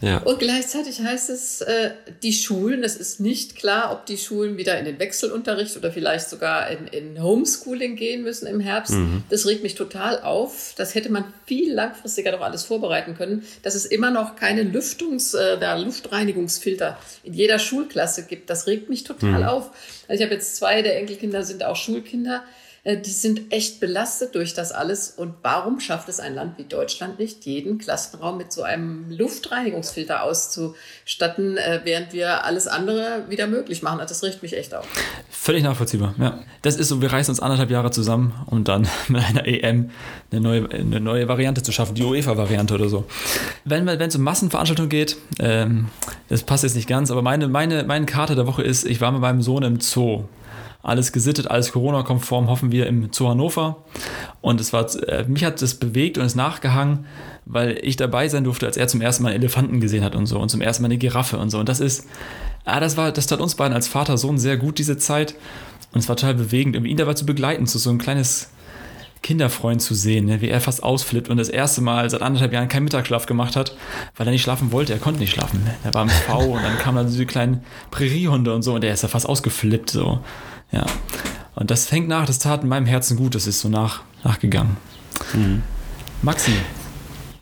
Ja. 0.00 0.18
Und 0.18 0.38
gleichzeitig 0.38 1.00
heißt 1.00 1.28
es, 1.28 1.60
äh, 1.60 1.90
die 2.22 2.32
Schulen, 2.32 2.84
es 2.84 2.96
ist 2.96 3.18
nicht 3.18 3.56
klar, 3.56 3.92
ob 3.92 4.06
die 4.06 4.16
Schulen 4.16 4.56
wieder 4.56 4.78
in 4.78 4.84
den 4.84 5.00
Wechselunterricht 5.00 5.76
oder 5.76 5.90
vielleicht 5.90 6.28
sogar 6.28 6.70
in, 6.70 6.86
in 6.86 7.22
Homeschooling 7.22 7.96
gehen 7.96 8.22
müssen 8.22 8.46
im 8.46 8.60
Herbst. 8.60 8.92
Mhm. 8.92 9.24
Das 9.28 9.46
regt 9.46 9.64
mich 9.64 9.74
total 9.74 10.22
auf. 10.22 10.74
Das 10.76 10.94
hätte 10.94 11.10
man 11.10 11.24
viel 11.46 11.72
langfristiger 11.72 12.30
doch 12.30 12.42
alles 12.42 12.62
vorbereiten 12.62 13.16
können, 13.16 13.44
dass 13.62 13.74
es 13.74 13.86
immer 13.86 14.10
noch 14.12 14.36
keine 14.36 14.62
Lüftungs-, 14.62 15.36
äh, 15.36 15.58
der 15.58 15.78
Luftreinigungsfilter 15.78 16.96
in 17.24 17.34
jeder 17.34 17.58
Schulklasse 17.58 18.26
gibt. 18.26 18.50
Das 18.50 18.68
regt 18.68 18.88
mich 18.88 19.02
total 19.02 19.40
mhm. 19.40 19.48
auf. 19.48 19.70
Also 20.06 20.20
ich 20.20 20.22
habe 20.22 20.34
jetzt 20.34 20.56
zwei 20.56 20.82
der 20.82 20.96
Enkelkinder 20.98 21.42
sind 21.42 21.64
auch 21.64 21.76
Schulkinder. 21.76 22.44
Äh, 22.88 22.96
die 22.96 23.10
sind 23.10 23.52
echt 23.52 23.80
belastet 23.80 24.34
durch 24.34 24.54
das 24.54 24.72
alles. 24.72 25.10
Und 25.10 25.34
warum 25.42 25.78
schafft 25.78 26.08
es 26.08 26.20
ein 26.20 26.34
Land 26.34 26.56
wie 26.56 26.64
Deutschland 26.64 27.18
nicht, 27.18 27.44
jeden 27.44 27.76
Klassenraum 27.76 28.38
mit 28.38 28.50
so 28.50 28.62
einem 28.62 29.10
Luftreinigungsfilter 29.10 30.22
auszustatten, 30.22 31.58
äh, 31.58 31.80
während 31.84 32.14
wir 32.14 32.44
alles 32.44 32.66
andere 32.66 33.24
wieder 33.28 33.46
möglich 33.46 33.82
machen? 33.82 33.98
Das 33.98 34.24
riecht 34.24 34.42
mich 34.42 34.56
echt 34.56 34.74
auf. 34.74 34.86
Völlig 35.28 35.62
nachvollziehbar, 35.62 36.14
ja. 36.18 36.38
Das 36.62 36.76
ist 36.76 36.88
so, 36.88 37.02
wir 37.02 37.12
reißen 37.12 37.30
uns 37.30 37.40
anderthalb 37.40 37.70
Jahre 37.70 37.90
zusammen, 37.90 38.32
um 38.46 38.64
dann 38.64 38.88
mit 39.08 39.22
einer 39.22 39.46
EM 39.46 39.90
eine 40.32 40.40
neue, 40.40 40.70
eine 40.70 41.00
neue 41.00 41.28
Variante 41.28 41.62
zu 41.62 41.72
schaffen, 41.72 41.94
die 41.94 42.04
UEFA-Variante 42.04 42.74
oder 42.74 42.88
so. 42.88 43.04
Wenn 43.66 43.86
es 43.86 44.16
um 44.16 44.22
Massenveranstaltungen 44.22 44.88
geht, 44.88 45.16
ähm, 45.38 45.88
das 46.30 46.42
passt 46.42 46.64
jetzt 46.64 46.74
nicht 46.74 46.88
ganz, 46.88 47.10
aber 47.10 47.20
meine, 47.20 47.48
meine, 47.48 47.84
meine 47.84 48.06
Karte 48.06 48.34
der 48.34 48.46
Woche 48.46 48.62
ist, 48.62 48.86
ich 48.86 49.02
war 49.02 49.12
mit 49.12 49.20
meinem 49.20 49.42
Sohn 49.42 49.62
im 49.62 49.80
Zoo 49.80 50.24
alles 50.88 51.12
gesittet, 51.12 51.48
alles 51.48 51.72
Corona-konform, 51.72 52.48
hoffen 52.48 52.72
wir 52.72 52.86
im 52.86 53.10
Zoo 53.12 53.28
Hannover. 53.28 53.84
Und 54.40 54.60
es 54.60 54.72
war, 54.72 54.86
äh, 55.04 55.24
mich 55.28 55.44
hat 55.44 55.62
das 55.62 55.74
bewegt 55.74 56.18
und 56.18 56.24
ist 56.24 56.34
nachgehangen, 56.34 57.06
weil 57.44 57.78
ich 57.82 57.96
dabei 57.96 58.28
sein 58.28 58.44
durfte, 58.44 58.66
als 58.66 58.76
er 58.76 58.88
zum 58.88 59.00
ersten 59.00 59.22
Mal 59.22 59.30
einen 59.30 59.40
Elefanten 59.40 59.80
gesehen 59.80 60.04
hat 60.04 60.14
und 60.14 60.26
so 60.26 60.38
und 60.38 60.48
zum 60.48 60.60
ersten 60.60 60.82
Mal 60.82 60.88
eine 60.88 60.98
Giraffe 60.98 61.38
und 61.38 61.50
so. 61.50 61.58
Und 61.58 61.68
das 61.68 61.80
ist, 61.80 62.06
ah, 62.64 62.80
das 62.80 62.96
war, 62.96 63.12
das 63.12 63.26
tat 63.26 63.40
uns 63.40 63.54
beiden 63.54 63.74
als 63.74 63.88
Vater-Sohn 63.88 64.38
sehr 64.38 64.56
gut, 64.56 64.78
diese 64.78 64.98
Zeit. 64.98 65.34
Und 65.92 66.00
es 66.00 66.08
war 66.08 66.16
total 66.16 66.34
bewegend, 66.34 66.76
ihn 66.86 66.96
dabei 66.96 67.14
zu 67.14 67.24
begleiten, 67.24 67.66
zu 67.66 67.78
so 67.78 67.90
ein 67.90 67.98
kleines, 67.98 68.50
Kinderfreund 69.22 69.82
zu 69.82 69.94
sehen, 69.94 70.26
ne? 70.26 70.40
wie 70.40 70.48
er 70.48 70.60
fast 70.60 70.82
ausflippt 70.82 71.28
und 71.28 71.36
das 71.36 71.48
erste 71.48 71.80
Mal 71.80 72.08
seit 72.08 72.22
anderthalb 72.22 72.52
Jahren 72.52 72.68
keinen 72.68 72.84
Mittagsschlaf 72.84 73.26
gemacht 73.26 73.56
hat, 73.56 73.76
weil 74.16 74.26
er 74.26 74.30
nicht 74.30 74.42
schlafen 74.42 74.72
wollte. 74.72 74.92
Er 74.92 74.98
konnte 74.98 75.20
nicht 75.20 75.32
schlafen. 75.32 75.64
Ne? 75.64 75.74
Er 75.84 75.94
war 75.94 76.02
im 76.02 76.08
V 76.08 76.38
und 76.38 76.62
dann 76.62 76.78
kamen 76.78 76.98
da 76.98 77.04
diese 77.04 77.26
kleinen 77.26 77.62
Präriehunde 77.90 78.54
und 78.54 78.62
so 78.62 78.74
und 78.74 78.82
der 78.82 78.94
ist 78.94 79.02
ja 79.02 79.08
fast 79.08 79.28
ausgeflippt. 79.28 79.90
So. 79.90 80.20
Ja. 80.72 80.86
Und 81.54 81.70
das 81.70 81.86
fängt 81.86 82.08
nach, 82.08 82.26
das 82.26 82.38
tat 82.38 82.62
in 82.62 82.68
meinem 82.68 82.86
Herzen 82.86 83.16
gut, 83.16 83.34
das 83.34 83.46
ist 83.46 83.60
so 83.60 83.68
nach, 83.68 84.02
nachgegangen. 84.22 84.76
Mhm. 85.34 85.62
Maxi. 86.22 86.52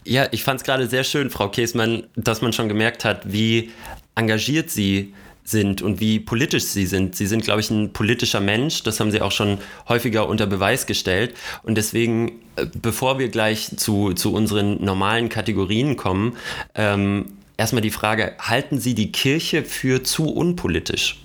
Ja, 0.05 0.29
ich 0.31 0.45
fand 0.45 0.61
es 0.61 0.65
gerade 0.65 0.87
sehr 0.87 1.05
schön, 1.05 1.31
Frau 1.31 1.49
Käsmann, 1.49 2.05
dass 2.15 2.41
man 2.41 2.53
schon 2.53 2.69
gemerkt 2.69 3.05
hat, 3.05 3.33
wie 3.33 3.73
engagiert 4.15 4.71
Sie 4.71 5.13
sind 5.49 5.81
und 5.81 6.01
wie 6.01 6.19
politisch 6.19 6.65
sie 6.65 6.87
sind. 6.87 7.15
Sie 7.15 7.27
sind, 7.27 7.45
glaube 7.45 7.61
ich, 7.61 7.71
ein 7.71 7.93
politischer 7.93 8.41
Mensch. 8.41 8.83
Das 8.83 9.01
haben 9.01 9.11
sie 9.11 9.21
auch 9.21 9.33
schon 9.33 9.59
häufiger 9.89 10.29
unter 10.29 10.47
Beweis 10.47 10.87
gestellt. 10.87 11.35
Und 11.63 11.77
deswegen, 11.77 12.33
äh, 12.57 12.67
bevor 12.75 13.19
wir 13.19 13.29
gleich 13.29 13.77
zu, 13.77 14.13
zu 14.13 14.33
unseren 14.33 14.85
normalen 14.85 15.29
Kategorien 15.29 15.97
kommen, 15.97 16.37
ähm, 16.75 17.27
erstmal 17.57 17.83
die 17.83 17.91
Frage, 17.91 18.35
halten 18.41 18.81
Sie 18.81 18.95
die 18.95 19.13
Kirche 19.13 19.63
für 19.63 20.03
zu 20.03 20.29
unpolitisch? 20.33 21.21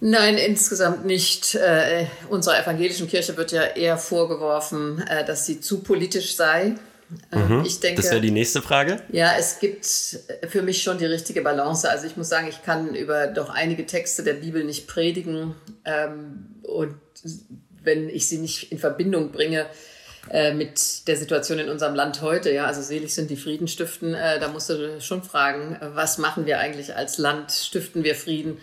Nein, 0.00 0.38
insgesamt 0.38 1.04
nicht. 1.04 1.54
Äh, 1.54 2.06
unserer 2.28 2.60
evangelischen 2.62 3.08
Kirche 3.08 3.36
wird 3.36 3.52
ja 3.52 3.62
eher 3.62 3.98
vorgeworfen, 3.98 5.02
äh, 5.08 5.24
dass 5.24 5.46
sie 5.46 5.60
zu 5.60 5.80
politisch 5.82 6.36
sei. 6.36 6.74
Ähm, 7.32 7.58
mhm. 7.58 7.64
Ich 7.64 7.80
denke, 7.80 8.02
das 8.02 8.10
wäre 8.10 8.20
die 8.20 8.30
nächste 8.30 8.62
Frage. 8.62 9.00
Ja, 9.10 9.32
es 9.38 9.58
gibt 9.60 9.86
für 9.86 10.62
mich 10.62 10.82
schon 10.82 10.98
die 10.98 11.06
richtige 11.06 11.40
Balance. 11.40 11.88
Also 11.88 12.06
ich 12.06 12.16
muss 12.16 12.28
sagen, 12.28 12.48
ich 12.48 12.62
kann 12.62 12.94
über 12.94 13.28
doch 13.28 13.50
einige 13.50 13.86
Texte 13.86 14.22
der 14.22 14.34
Bibel 14.34 14.62
nicht 14.64 14.86
predigen. 14.86 15.54
Ähm, 15.84 16.60
und 16.62 16.94
wenn 17.82 18.08
ich 18.08 18.28
sie 18.28 18.38
nicht 18.38 18.70
in 18.70 18.78
Verbindung 18.78 19.32
bringe 19.32 19.66
äh, 20.30 20.52
mit 20.52 21.08
der 21.08 21.16
Situation 21.16 21.58
in 21.58 21.70
unserem 21.70 21.94
Land 21.94 22.20
heute, 22.20 22.52
ja, 22.52 22.66
also 22.66 22.82
selig 22.82 23.14
sind 23.14 23.30
die 23.30 23.36
Frieden 23.36 23.66
stiften, 23.66 24.14
äh, 24.14 24.38
da 24.38 24.48
musst 24.48 24.68
du 24.68 25.00
schon 25.00 25.22
fragen, 25.22 25.78
was 25.80 26.18
machen 26.18 26.44
wir 26.44 26.58
eigentlich 26.58 26.94
als 26.94 27.18
Land? 27.18 27.50
Stiften 27.52 28.04
wir 28.04 28.14
Frieden? 28.14 28.58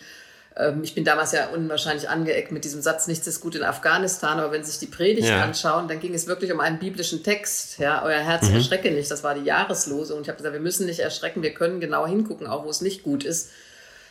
Ähm, 0.58 0.84
ich 0.84 0.96
bin 0.96 1.04
damals 1.04 1.32
ja 1.32 1.48
unwahrscheinlich 1.48 2.10
angeeckt 2.10 2.52
mit 2.52 2.64
diesem 2.64 2.82
Satz, 2.82 3.08
nichts 3.08 3.28
ist 3.28 3.42
gut 3.42 3.56
in 3.56 3.64
Afghanistan, 3.64 4.40
aber 4.40 4.52
wenn 4.52 4.64
Sie 4.64 4.72
sich 4.72 4.80
die 4.80 4.88
Predigt 4.88 5.28
ja. 5.28 5.44
anschauen, 5.44 5.88
dann 5.88 6.00
ging 6.00 6.14
es 6.14 6.28
wirklich 6.28 6.52
um 6.52 6.60
einen 6.60 6.80
biblischen 6.80 7.24
Text. 7.24 7.78
Ja, 7.80 8.04
euer 8.04 8.20
Herz 8.20 8.48
mhm. 8.48 8.56
erschrecke 8.56 8.92
nicht, 8.92 9.12
das 9.12 9.24
war 9.24 9.36
die 9.36 9.44
Jahreslose. 9.44 10.16
Und 10.16 10.22
ich 10.22 10.30
habe 10.30 10.38
gesagt, 10.38 10.54
wir 10.54 10.62
müssen 10.62 10.86
nicht 10.86 11.00
erschrecken, 11.00 11.44
wir 11.44 11.54
können 11.54 11.80
genau 11.80 12.08
hingucken, 12.08 12.48
auch 12.48 12.66
wo 12.66 12.70
es 12.70 12.82
nicht 12.82 13.04
gut 13.04 13.24
ist. 13.24 13.50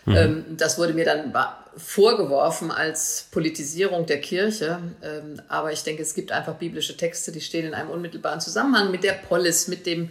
Mhm. 0.05 0.17
Ähm, 0.17 0.45
das 0.59 0.79
wurde 0.79 0.93
mir 0.93 1.07
dann 1.07 1.33
vorgeworfen 1.77 2.71
als 2.71 3.27
Politisierung 3.31 4.05
der 4.05 4.21
Kirche. 4.21 4.81
Ähm, 5.03 5.41
aber 5.49 5.73
ich 5.73 5.83
denke, 5.83 6.03
es 6.03 6.15
gibt 6.15 6.31
einfach 6.31 6.55
biblische 6.55 6.97
Texte, 6.97 7.33
die 7.33 7.41
stehen 7.41 7.67
in 7.67 7.75
einem 7.75 7.91
unmittelbaren 7.91 8.41
Zusammenhang 8.41 8.91
mit 8.91 9.03
der 9.03 9.13
Polis, 9.13 9.67
mit 9.69 9.87
dem 9.87 10.11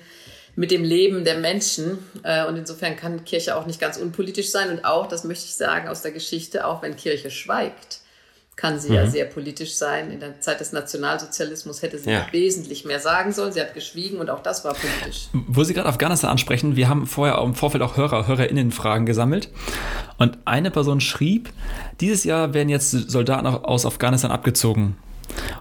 mit 0.56 0.72
dem 0.72 0.84
Leben 0.84 1.24
der 1.24 1.38
Menschen. 1.38 2.00
Äh, 2.24 2.46
und 2.46 2.56
insofern 2.58 2.96
kann 2.96 3.26
Kirche 3.26 3.56
auch 3.56 3.66
nicht 3.66 3.80
ganz 3.80 3.98
unpolitisch 3.98 4.52
sein. 4.52 4.70
Und 4.70 4.86
auch, 4.86 5.08
das 5.08 5.24
möchte 5.24 5.46
ich 5.46 5.56
sagen 5.56 5.88
aus 5.88 6.02
der 6.02 6.12
Geschichte, 6.12 6.66
auch 6.68 6.82
wenn 6.82 6.96
Kirche 6.96 7.32
schweigt, 7.32 8.00
kann 8.56 8.80
sie 8.80 8.90
mhm. 8.90 8.96
ja 8.96 9.08
sehr 9.08 9.26
politisch 9.26 9.74
sein. 9.74 10.12
In 10.12 10.20
der 10.20 10.40
Zeit 10.40 10.60
des 10.60 10.72
Nationalsozialismus 10.74 11.82
hätte 11.82 11.98
sie 11.98 12.12
ja. 12.12 12.28
wesentlich 12.32 12.86
mehr 12.86 13.00
sagen 13.00 13.32
sollen. 13.32 13.52
Sie 13.52 13.62
hat 13.62 13.74
geschwiegen 13.74 14.20
und 14.20 14.30
auch 14.30 14.44
das 14.44 14.64
war 14.64 14.76
politisch. 14.76 15.30
Wo 15.34 15.64
Sie 15.64 15.74
gerade 15.74 15.90
Afghanistan 15.90 16.30
ansprechen, 16.30 16.76
wir 16.76 16.88
haben 16.88 17.08
vorher 17.08 17.40
im 17.40 17.56
Vorfeld 17.56 17.82
auch 17.82 17.98
Hörer, 17.98 18.28
HörerInnen-Fragen 18.28 19.08
gesammelt. 19.08 19.50
Und 20.20 20.38
eine 20.46 20.70
Person 20.70 21.02
schrieb, 21.02 21.50
dieses 22.00 22.24
Jahr 22.24 22.54
werden 22.54 22.70
jetzt 22.70 22.92
Soldaten 22.92 23.48
aus 23.48 23.88
Afghanistan 23.88 24.32
abgezogen. 24.32 24.98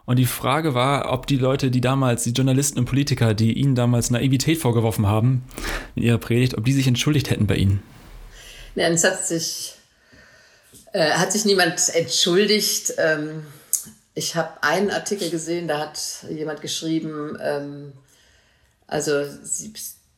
Und 0.04 0.18
die 0.18 0.26
Frage 0.26 0.74
war, 0.74 1.12
ob 1.12 1.26
die 1.26 1.36
Leute, 1.36 1.70
die 1.70 1.80
damals, 1.80 2.24
die 2.24 2.32
Journalisten 2.32 2.78
und 2.78 2.86
Politiker, 2.86 3.34
die 3.34 3.52
ihnen 3.52 3.74
damals 3.74 4.10
Naivität 4.10 4.58
vorgeworfen 4.58 5.06
haben 5.06 5.44
in 5.94 6.02
ihrer 6.02 6.18
Predigt, 6.18 6.56
ob 6.58 6.64
die 6.64 6.72
sich 6.72 6.86
entschuldigt 6.86 7.30
hätten 7.30 7.46
bei 7.46 7.56
ihnen. 7.56 7.82
Ja, 8.74 8.88
es 8.88 9.04
hat 9.04 9.24
sich, 9.24 9.74
äh, 10.92 11.10
hat 11.12 11.32
sich 11.32 11.44
niemand 11.44 11.80
entschuldigt. 11.94 12.94
Ähm, 12.98 13.46
ich 14.14 14.34
habe 14.34 14.62
einen 14.62 14.90
Artikel 14.90 15.30
gesehen, 15.30 15.68
da 15.68 15.78
hat 15.78 15.98
jemand 16.28 16.60
geschrieben, 16.60 17.38
ähm, 17.40 17.92
also 18.86 19.24
sie, 19.42 19.72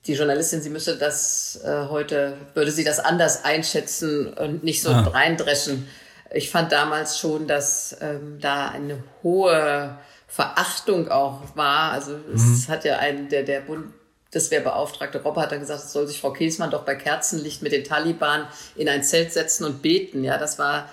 die 0.07 0.15
Journalistin, 0.15 0.63
sie 0.63 0.71
müsste 0.71 0.97
das 0.97 1.61
äh, 1.65 1.87
heute, 1.89 2.37
würde 2.55 2.73
sie 2.73 2.85
das 2.85 2.99
anders 2.99 3.45
einschätzen 3.45 4.33
und 4.35 4.65
nicht 4.65 4.83
so 4.83 4.91
ah. 4.91 5.01
reindreschen 5.03 5.87
ich 6.35 6.51
fand 6.51 6.73
damals 6.73 7.19
schon, 7.19 7.47
dass 7.47 7.97
ähm, 8.01 8.39
da 8.41 8.69
eine 8.69 9.03
hohe 9.23 9.97
Verachtung 10.27 11.09
auch 11.09 11.41
war. 11.55 11.93
Also 11.93 12.19
es 12.35 12.67
mhm. 12.67 12.73
hat 12.73 12.85
ja 12.85 12.99
ein, 12.99 13.29
der, 13.29 13.45
der 13.45 13.61
Bundeswehrbeauftragte 13.61 15.23
Robber 15.23 15.43
hat 15.43 15.53
dann 15.53 15.61
gesagt, 15.61 15.85
es 15.85 15.93
soll 15.93 16.09
sich 16.09 16.21
Frau 16.21 16.33
Käsmann 16.33 16.73
doch 16.73 16.85
bei 16.85 16.97
Kerzenlicht 16.97 17.63
mit 17.63 17.71
den 17.71 17.85
Taliban 17.85 18.49
in 18.75 18.89
ein 18.89 19.05
Zelt 19.05 19.33
setzen 19.33 19.65
und 19.65 19.81
beten. 19.81 20.25
Ja, 20.25 20.37
das 20.37 20.59
war 20.59 20.89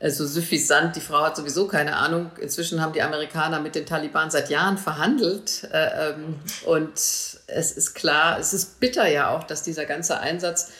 äh, 0.00 0.10
so 0.10 0.26
suffisant. 0.26 0.96
Die 0.96 1.00
Frau 1.00 1.22
hat 1.22 1.36
sowieso 1.36 1.68
keine 1.68 1.96
Ahnung. 1.96 2.32
Inzwischen 2.40 2.82
haben 2.82 2.92
die 2.92 3.02
Amerikaner 3.02 3.60
mit 3.60 3.76
den 3.76 3.86
Taliban 3.86 4.32
seit 4.32 4.50
Jahren 4.50 4.76
verhandelt. 4.76 5.68
Äh, 5.72 6.10
ähm, 6.10 6.40
und 6.66 6.94
es 6.94 7.72
ist 7.72 7.94
klar, 7.94 8.40
es 8.40 8.52
ist 8.52 8.80
bitter 8.80 9.06
ja 9.06 9.30
auch, 9.30 9.44
dass 9.44 9.62
dieser 9.62 9.84
ganze 9.84 10.18
Einsatz 10.18 10.72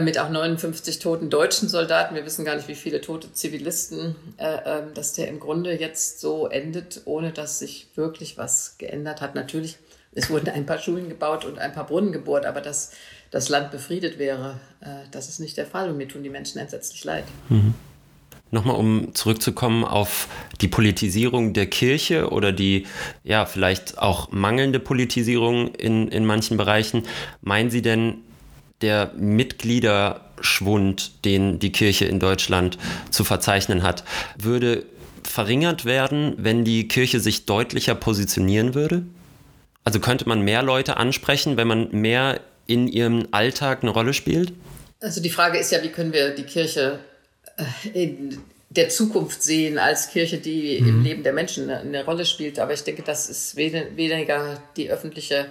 mit 0.00 0.18
auch 0.18 0.28
59 0.28 0.98
toten 0.98 1.30
deutschen 1.30 1.68
Soldaten, 1.68 2.14
wir 2.14 2.24
wissen 2.24 2.44
gar 2.44 2.56
nicht, 2.56 2.68
wie 2.68 2.74
viele 2.74 3.00
tote 3.00 3.32
Zivilisten, 3.32 4.16
äh, 4.36 4.58
ähm, 4.66 4.94
dass 4.94 5.14
der 5.14 5.28
im 5.28 5.40
Grunde 5.40 5.78
jetzt 5.78 6.20
so 6.20 6.46
endet, 6.46 7.02
ohne 7.04 7.32
dass 7.32 7.58
sich 7.58 7.88
wirklich 7.94 8.36
was 8.36 8.76
geändert 8.78 9.20
hat. 9.20 9.34
Natürlich, 9.34 9.78
es 10.12 10.28
wurden 10.30 10.50
ein 10.50 10.66
paar 10.66 10.78
Schulen 10.78 11.08
gebaut 11.08 11.44
und 11.44 11.58
ein 11.58 11.72
paar 11.72 11.86
Brunnen 11.86 12.12
gebohrt, 12.12 12.44
aber 12.44 12.60
dass 12.60 12.92
das 13.30 13.48
Land 13.48 13.70
befriedet 13.70 14.18
wäre, 14.18 14.60
äh, 14.80 15.06
das 15.10 15.28
ist 15.28 15.38
nicht 15.38 15.56
der 15.56 15.66
Fall 15.66 15.90
und 15.90 15.96
mir 15.96 16.08
tun 16.08 16.22
die 16.22 16.30
Menschen 16.30 16.58
entsetzlich 16.58 17.04
leid. 17.04 17.24
Mhm. 17.48 17.74
Nochmal, 18.50 18.76
um 18.76 19.14
zurückzukommen 19.14 19.84
auf 19.84 20.26
die 20.62 20.68
Politisierung 20.68 21.52
der 21.52 21.66
Kirche 21.66 22.30
oder 22.30 22.50
die, 22.50 22.86
ja, 23.22 23.44
vielleicht 23.44 23.98
auch 23.98 24.30
mangelnde 24.30 24.80
Politisierung 24.80 25.74
in, 25.74 26.08
in 26.08 26.24
manchen 26.24 26.56
Bereichen. 26.56 27.02
Meinen 27.42 27.70
Sie 27.70 27.82
denn, 27.82 28.22
der 28.82 29.12
Mitgliederschwund, 29.16 31.24
den 31.24 31.58
die 31.58 31.72
Kirche 31.72 32.04
in 32.04 32.20
Deutschland 32.20 32.78
zu 33.10 33.24
verzeichnen 33.24 33.82
hat, 33.82 34.04
würde 34.38 34.84
verringert 35.22 35.84
werden, 35.84 36.34
wenn 36.38 36.64
die 36.64 36.88
Kirche 36.88 37.20
sich 37.20 37.46
deutlicher 37.46 37.94
positionieren 37.94 38.74
würde? 38.74 39.04
Also 39.84 40.00
könnte 40.00 40.28
man 40.28 40.42
mehr 40.42 40.62
Leute 40.62 40.96
ansprechen, 40.96 41.56
wenn 41.56 41.68
man 41.68 41.90
mehr 41.92 42.40
in 42.66 42.88
ihrem 42.88 43.28
Alltag 43.30 43.82
eine 43.82 43.90
Rolle 43.90 44.14
spielt? 44.14 44.52
Also 45.00 45.22
die 45.22 45.30
Frage 45.30 45.58
ist 45.58 45.72
ja, 45.72 45.82
wie 45.82 45.88
können 45.88 46.12
wir 46.12 46.34
die 46.34 46.44
Kirche 46.44 46.98
äh, 47.56 48.04
in 48.04 48.38
der 48.70 48.90
Zukunft 48.90 49.42
sehen 49.42 49.78
als 49.78 50.10
Kirche, 50.10 50.38
die 50.38 50.80
mhm. 50.80 50.88
im 50.88 51.02
Leben 51.02 51.22
der 51.22 51.32
Menschen 51.32 51.70
eine, 51.70 52.04
Rolle 52.04 52.26
spielt. 52.26 52.58
Aber 52.58 52.74
ich 52.74 52.82
denke, 52.82 53.02
das 53.02 53.30
ist 53.30 53.56
weniger 53.56 54.62
die 54.76 54.90
öffentliche 54.90 55.46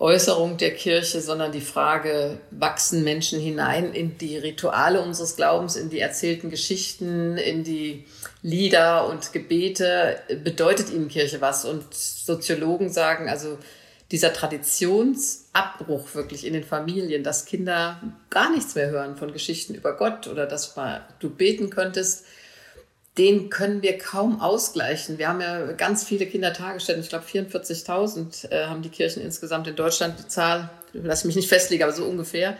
Äußerung 0.00 0.56
der 0.56 0.72
Kirche, 0.72 1.20
sondern 1.20 1.52
die 1.52 1.60
Frage, 1.60 2.38
wachsen 2.50 3.04
Menschen 3.04 3.38
hinein 3.38 3.92
in 3.92 4.16
die 4.16 4.38
Rituale 4.38 5.02
unseres 5.02 5.36
Glaubens, 5.36 5.76
in 5.76 5.90
die 5.90 6.00
erzählten 6.00 6.48
Geschichten, 6.48 7.36
in 7.36 7.64
die 7.64 8.06
Lieder 8.40 9.06
und 9.08 9.34
Gebete, 9.34 10.18
bedeutet 10.42 10.90
ihnen 10.90 11.08
Kirche 11.08 11.42
was? 11.42 11.66
Und 11.66 11.92
Soziologen 11.92 12.88
sagen, 12.88 13.28
also 13.28 13.58
dieser 14.10 14.32
Traditionsabbruch 14.32 16.14
wirklich 16.14 16.46
in 16.46 16.54
den 16.54 16.64
Familien, 16.64 17.22
dass 17.22 17.44
Kinder 17.44 18.00
gar 18.30 18.50
nichts 18.50 18.74
mehr 18.74 18.88
hören 18.88 19.18
von 19.18 19.34
Geschichten 19.34 19.74
über 19.74 19.96
Gott 19.98 20.26
oder 20.28 20.46
dass 20.46 20.74
du 21.18 21.28
beten 21.28 21.68
könntest, 21.68 22.24
den 23.20 23.50
können 23.50 23.82
wir 23.82 23.98
kaum 23.98 24.40
ausgleichen. 24.40 25.18
Wir 25.18 25.28
haben 25.28 25.42
ja 25.42 25.72
ganz 25.72 26.04
viele 26.04 26.24
Kindertagesstätten, 26.24 27.02
ich 27.02 27.10
glaube 27.10 27.26
44.000 27.26 28.50
äh, 28.50 28.64
haben 28.64 28.80
die 28.80 28.88
Kirchen 28.88 29.22
insgesamt 29.22 29.66
in 29.66 29.76
Deutschland, 29.76 30.18
die 30.18 30.26
Zahl, 30.26 30.70
lass 30.94 31.24
mich 31.24 31.36
nicht 31.36 31.50
festlegen, 31.50 31.82
aber 31.82 31.92
so 31.92 32.06
ungefähr. 32.06 32.56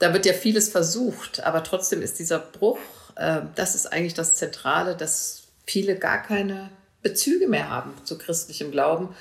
Da 0.00 0.12
wird 0.12 0.26
ja 0.26 0.32
vieles 0.32 0.68
versucht, 0.68 1.44
aber 1.44 1.62
trotzdem 1.62 2.02
ist 2.02 2.18
dieser 2.18 2.40
Bruch, 2.40 2.80
äh, 3.14 3.42
das 3.54 3.76
ist 3.76 3.86
eigentlich 3.86 4.14
das 4.14 4.34
Zentrale, 4.34 4.96
dass 4.96 5.44
viele 5.64 5.94
gar 5.94 6.24
keine 6.24 6.70
Bezüge 7.02 7.46
mehr 7.46 7.70
haben 7.70 7.92
zu 8.02 8.18
christlichem 8.18 8.72
Glauben. 8.72 9.14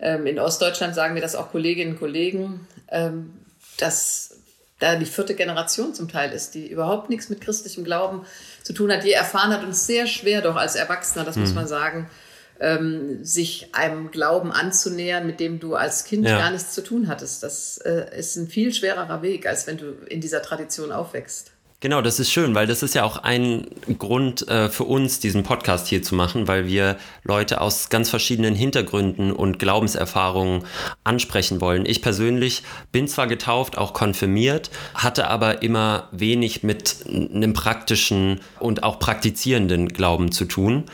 Ähm, 0.00 0.26
in 0.26 0.40
Ostdeutschland 0.40 0.96
sagen 0.96 1.14
mir 1.14 1.20
das 1.20 1.36
auch 1.36 1.52
Kolleginnen 1.52 1.92
und 1.92 2.00
Kollegen, 2.00 2.66
ähm, 2.88 3.34
dass 3.78 4.41
da 4.82 4.96
die 4.96 5.06
vierte 5.06 5.34
Generation 5.34 5.94
zum 5.94 6.08
Teil 6.08 6.32
ist, 6.32 6.54
die 6.54 6.68
überhaupt 6.68 7.08
nichts 7.08 7.28
mit 7.28 7.40
christlichem 7.40 7.84
Glauben 7.84 8.26
zu 8.64 8.72
tun 8.72 8.90
hat, 8.90 9.04
je 9.04 9.12
erfahren 9.12 9.52
hat 9.52 9.62
und 9.62 9.76
sehr 9.76 10.06
schwer 10.06 10.42
doch 10.42 10.56
als 10.56 10.74
Erwachsener, 10.74 11.24
das 11.24 11.36
mhm. 11.36 11.42
muss 11.42 11.54
man 11.54 11.68
sagen, 11.68 12.10
ähm, 12.58 13.24
sich 13.24 13.68
einem 13.72 14.10
Glauben 14.10 14.50
anzunähern, 14.50 15.24
mit 15.24 15.38
dem 15.38 15.60
du 15.60 15.76
als 15.76 16.04
Kind 16.04 16.26
ja. 16.26 16.38
gar 16.38 16.50
nichts 16.50 16.72
zu 16.72 16.82
tun 16.82 17.06
hattest. 17.06 17.44
Das 17.44 17.78
äh, 17.78 18.18
ist 18.18 18.36
ein 18.36 18.48
viel 18.48 18.74
schwererer 18.74 19.22
Weg, 19.22 19.46
als 19.46 19.66
wenn 19.68 19.76
du 19.76 19.92
in 20.08 20.20
dieser 20.20 20.42
Tradition 20.42 20.90
aufwächst. 20.90 21.51
Genau, 21.82 22.00
das 22.00 22.20
ist 22.20 22.30
schön, 22.30 22.54
weil 22.54 22.68
das 22.68 22.84
ist 22.84 22.94
ja 22.94 23.02
auch 23.02 23.16
ein 23.16 23.66
Grund 23.98 24.46
äh, 24.46 24.68
für 24.68 24.84
uns, 24.84 25.18
diesen 25.18 25.42
Podcast 25.42 25.88
hier 25.88 26.00
zu 26.00 26.14
machen, 26.14 26.46
weil 26.46 26.68
wir 26.68 26.96
Leute 27.24 27.60
aus 27.60 27.88
ganz 27.88 28.08
verschiedenen 28.08 28.54
Hintergründen 28.54 29.32
und 29.32 29.58
Glaubenserfahrungen 29.58 30.62
ansprechen 31.02 31.60
wollen. 31.60 31.84
Ich 31.84 32.00
persönlich 32.00 32.62
bin 32.92 33.08
zwar 33.08 33.26
getauft, 33.26 33.78
auch 33.78 33.94
konfirmiert, 33.94 34.70
hatte 34.94 35.26
aber 35.26 35.64
immer 35.64 36.06
wenig 36.12 36.62
mit 36.62 37.04
einem 37.04 37.52
praktischen 37.52 38.38
und 38.60 38.84
auch 38.84 39.00
praktizierenden 39.00 39.88
Glauben 39.88 40.30
zu 40.30 40.44
tun, 40.44 40.84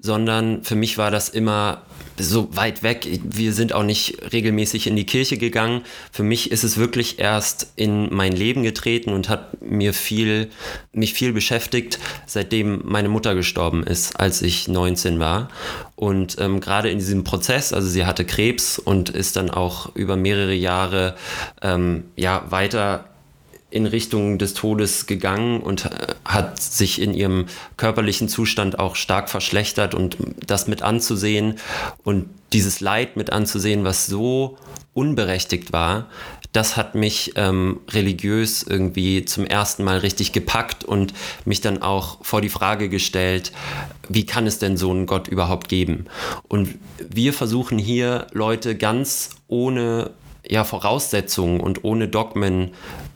sondern 0.00 0.64
für 0.64 0.74
mich 0.74 0.98
war 0.98 1.12
das 1.12 1.28
immer 1.28 1.82
so 2.18 2.54
weit 2.56 2.82
weg. 2.82 3.06
Wir 3.22 3.52
sind 3.52 3.72
auch 3.72 3.82
nicht 3.82 4.32
regelmäßig 4.32 4.86
in 4.86 4.96
die 4.96 5.06
Kirche 5.06 5.36
gegangen. 5.36 5.82
Für 6.12 6.22
mich 6.22 6.50
ist 6.50 6.64
es 6.64 6.76
wirklich 6.76 7.18
erst 7.18 7.72
in 7.76 8.14
mein 8.14 8.32
Leben 8.32 8.62
getreten 8.62 9.12
und 9.12 9.28
hat 9.28 9.60
mir 9.62 9.92
viel, 9.92 10.50
mich 10.92 11.14
viel 11.14 11.32
beschäftigt, 11.32 11.98
seitdem 12.26 12.82
meine 12.84 13.08
Mutter 13.08 13.34
gestorben 13.34 13.84
ist, 13.84 14.18
als 14.20 14.42
ich 14.42 14.68
19 14.68 15.18
war. 15.18 15.48
Und 15.96 16.36
ähm, 16.38 16.60
gerade 16.60 16.90
in 16.90 16.98
diesem 16.98 17.24
Prozess, 17.24 17.72
also 17.72 17.88
sie 17.88 18.04
hatte 18.04 18.24
Krebs 18.24 18.78
und 18.78 19.10
ist 19.10 19.36
dann 19.36 19.50
auch 19.50 19.94
über 19.94 20.16
mehrere 20.16 20.54
Jahre 20.54 21.14
ähm, 21.62 22.04
ja, 22.16 22.44
weiter 22.50 23.06
in 23.74 23.86
Richtung 23.86 24.38
des 24.38 24.54
Todes 24.54 25.06
gegangen 25.06 25.60
und 25.60 25.86
äh, 25.86 26.14
hat 26.24 26.62
sich 26.62 27.02
in 27.02 27.12
ihrem 27.12 27.46
körperlichen 27.76 28.28
Zustand 28.28 28.78
auch 28.78 28.94
stark 28.94 29.28
verschlechtert 29.28 29.94
und 29.94 30.16
das 30.46 30.68
mit 30.68 30.82
anzusehen 30.82 31.56
und 32.04 32.26
dieses 32.52 32.80
Leid 32.80 33.16
mit 33.16 33.32
anzusehen, 33.32 33.82
was 33.82 34.06
so 34.06 34.56
unberechtigt 34.92 35.72
war, 35.72 36.06
das 36.52 36.76
hat 36.76 36.94
mich 36.94 37.32
ähm, 37.34 37.80
religiös 37.90 38.62
irgendwie 38.62 39.24
zum 39.24 39.44
ersten 39.44 39.82
Mal 39.82 39.98
richtig 39.98 40.30
gepackt 40.30 40.84
und 40.84 41.12
mich 41.44 41.60
dann 41.60 41.82
auch 41.82 42.24
vor 42.24 42.40
die 42.40 42.48
Frage 42.48 42.88
gestellt, 42.88 43.50
wie 44.08 44.24
kann 44.24 44.46
es 44.46 44.60
denn 44.60 44.76
so 44.76 44.92
einen 44.92 45.06
Gott 45.06 45.26
überhaupt 45.26 45.68
geben? 45.68 46.06
Und 46.46 46.76
wir 46.98 47.32
versuchen 47.32 47.76
hier 47.76 48.28
Leute 48.30 48.76
ganz 48.76 49.30
ohne 49.48 50.12
ja, 50.48 50.62
Voraussetzungen 50.62 51.58
und 51.58 51.82
ohne 51.82 52.06
Dogmen 52.06 52.70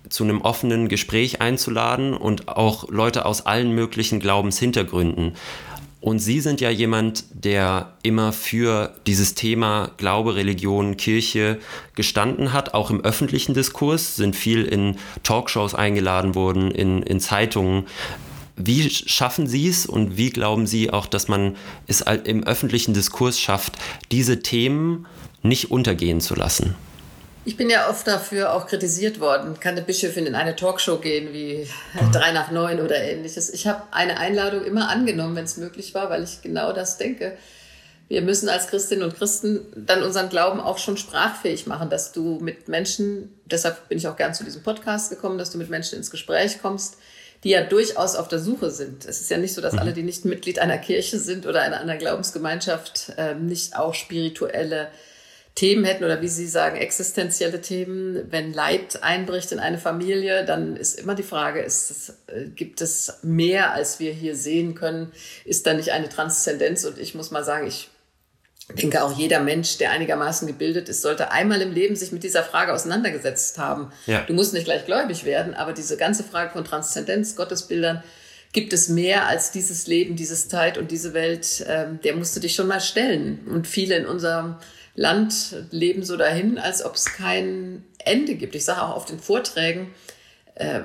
zu 0.09 0.25
einem 0.25 0.41
offenen 0.41 0.89
Gespräch 0.89 1.41
einzuladen 1.41 2.15
und 2.15 2.49
auch 2.49 2.89
Leute 2.91 3.27
aus 3.27 3.47
allen 3.47 3.73
möglichen 3.73 4.21
Glaubenshintergründen. 4.21 5.35
Und 6.01 6.21
Sie 6.21 6.41
sind 6.41 6.61
ja 6.61 6.71
jemand, 6.71 7.25
der 7.33 7.95
immer 8.03 8.33
für 8.33 8.95
dieses 9.07 9.35
Thema 9.35 9.91
Glaube, 9.97 10.37
Religion, 10.37 10.97
Kirche 10.97 11.59
gestanden 11.97 12.53
hat, 12.53 12.73
auch 12.73 12.91
im 12.91 13.01
öffentlichen 13.01 13.53
Diskurs, 13.53 14.15
sind 14.15 14.37
viel 14.37 14.65
in 14.65 14.97
Talkshows 15.25 15.75
eingeladen 15.75 16.37
worden, 16.37 16.71
in, 16.71 17.03
in 17.03 17.19
Zeitungen. 17.19 17.87
Wie 18.55 18.89
schaffen 18.91 19.49
Sie 19.49 19.67
es 19.69 19.87
und 19.87 20.17
wie 20.17 20.31
glauben 20.31 20.67
Sie 20.67 20.91
auch, 20.91 21.07
dass 21.07 21.27
man 21.27 21.57
es 21.89 22.01
im 22.01 22.45
öffentlichen 22.45 22.95
Diskurs 22.95 23.41
schafft, 23.41 23.73
diese 24.13 24.41
Themen 24.41 25.07
nicht 25.43 25.71
untergehen 25.71 26.21
zu 26.21 26.37
lassen? 26.37 26.77
Ich 27.49 27.57
bin 27.57 27.71
ja 27.71 27.89
oft 27.89 28.07
dafür 28.07 28.53
auch 28.53 28.67
kritisiert 28.67 29.21
worden, 29.21 29.59
kann 29.59 29.73
eine 29.73 29.81
Bischöfin 29.81 30.27
in 30.27 30.35
eine 30.35 30.55
Talkshow 30.55 30.99
gehen 30.99 31.33
wie 31.33 31.67
drei 32.13 32.31
nach 32.33 32.51
neun 32.51 32.79
oder 32.79 32.97
ähnliches. 33.03 33.49
Ich 33.49 33.67
habe 33.67 33.85
eine 33.91 34.19
Einladung 34.19 34.67
immer 34.67 34.91
angenommen, 34.91 35.35
wenn 35.35 35.47
es 35.47 35.57
möglich 35.57 35.95
war, 35.95 36.11
weil 36.11 36.23
ich 36.25 36.43
genau 36.43 36.75
das 36.75 36.99
denke. 36.99 37.39
Wir 38.07 38.21
müssen 38.21 38.51
als 38.51 38.67
Christinnen 38.67 39.03
und 39.03 39.17
Christen 39.17 39.61
dann 39.75 40.03
unseren 40.03 40.29
Glauben 40.29 40.61
auch 40.61 40.77
schon 40.77 40.99
sprachfähig 40.99 41.67
machen, 41.67 41.89
dass 41.89 42.13
du 42.13 42.39
mit 42.39 42.69
Menschen, 42.69 43.35
deshalb 43.47 43.89
bin 43.89 43.97
ich 43.97 44.07
auch 44.09 44.17
gern 44.17 44.35
zu 44.35 44.45
diesem 44.45 44.63
Podcast 44.63 45.09
gekommen, 45.09 45.39
dass 45.39 45.51
du 45.51 45.57
mit 45.57 45.71
Menschen 45.71 45.97
ins 45.97 46.11
Gespräch 46.11 46.61
kommst, 46.61 46.99
die 47.45 47.49
ja 47.49 47.63
durchaus 47.63 48.15
auf 48.15 48.29
der 48.29 48.41
Suche 48.41 48.71
sind. 48.71 49.07
Es 49.07 49.23
ist 49.23 49.31
ja 49.31 49.39
nicht 49.39 49.55
so, 49.55 49.63
dass 49.63 49.73
mhm. 49.73 49.79
alle, 49.79 49.95
die 49.95 50.03
nicht 50.03 50.27
Mitglied 50.27 50.59
einer 50.59 50.77
Kirche 50.77 51.19
sind 51.19 51.47
oder 51.47 51.63
einer, 51.63 51.81
einer 51.81 51.97
Glaubensgemeinschaft, 51.97 53.13
äh, 53.17 53.37
nicht 53.37 53.75
auch 53.75 53.95
spirituelle 53.95 54.89
Themen 55.59 55.85
hätten 55.85 56.05
oder 56.05 56.23
wie 56.23 56.29
Sie 56.29 56.47
sagen, 56.47 56.77
existenzielle 56.77 57.61
Themen. 57.61 58.31
Wenn 58.31 58.53
Leid 58.53 59.03
einbricht 59.03 59.51
in 59.51 59.59
eine 59.59 59.79
Familie, 59.79 60.45
dann 60.45 60.77
ist 60.77 61.01
immer 61.01 61.17
die 61.17 61.25
Frage, 61.25 61.61
ist 61.61 62.15
äh, 62.29 62.45
gibt 62.45 62.81
es 62.81 63.19
mehr, 63.23 63.73
als 63.73 63.99
wir 63.99 64.13
hier 64.13 64.37
sehen 64.37 64.77
können? 64.77 65.11
Ist 65.45 65.67
da 65.67 65.75
nicht 65.75 65.91
eine 65.91 66.09
Transzendenz? 66.09 66.85
Und 66.85 66.97
ich 66.97 67.17
muss 67.17 67.33
mal 67.33 67.43
sagen, 67.43 67.67
ich 67.67 67.89
denke 68.81 69.03
auch 69.03 69.19
jeder 69.19 69.41
Mensch, 69.41 69.79
der 69.79 69.91
einigermaßen 69.91 70.47
gebildet 70.47 70.89
ist, 70.89 71.03
sollte 71.03 71.33
einmal 71.33 71.61
im 71.61 71.73
Leben 71.73 71.97
sich 71.97 72.13
mit 72.13 72.23
dieser 72.23 72.45
Frage 72.45 72.73
auseinandergesetzt 72.73 73.59
haben. 73.59 73.91
Ja. 74.07 74.23
Du 74.29 74.35
musst 74.35 74.55
nicht 74.55 74.67
gleich 74.67 74.87
gläubig 74.87 75.25
werden, 75.25 75.55
aber 75.55 75.73
diese 75.73 75.97
ganze 75.97 76.23
Frage 76.23 76.53
von 76.53 76.65
Transzendenz, 76.65 77.35
Gottesbildern, 77.35 78.05
gibt 78.53 78.73
es 78.73 78.89
mehr 78.89 79.27
als 79.27 79.51
dieses 79.51 79.89
Leben, 79.89 80.15
diese 80.15 80.37
Zeit 80.37 80.79
und 80.79 80.93
diese 80.93 81.15
Welt, 81.15 81.65
ähm, 81.67 81.99
der 82.05 82.15
musst 82.15 82.37
du 82.37 82.41
dich 82.41 82.55
schon 82.55 82.69
mal 82.69 82.81
stellen. 82.81 83.41
Und 83.51 83.67
viele 83.67 83.97
in 83.97 84.07
unserem 84.07 84.55
Land 84.99 85.55
leben 85.71 86.03
so 86.03 86.17
dahin, 86.17 86.59
als 86.59 86.85
ob 86.85 86.97
es 86.97 87.05
kein 87.05 87.85
Ende 88.05 88.35
gibt. 88.35 88.57
Ich 88.57 88.65
sage 88.65 88.83
auch 88.83 88.97
auf 88.97 89.05
den 89.05 89.21
Vorträgen, 89.21 89.95
äh, 90.57 90.81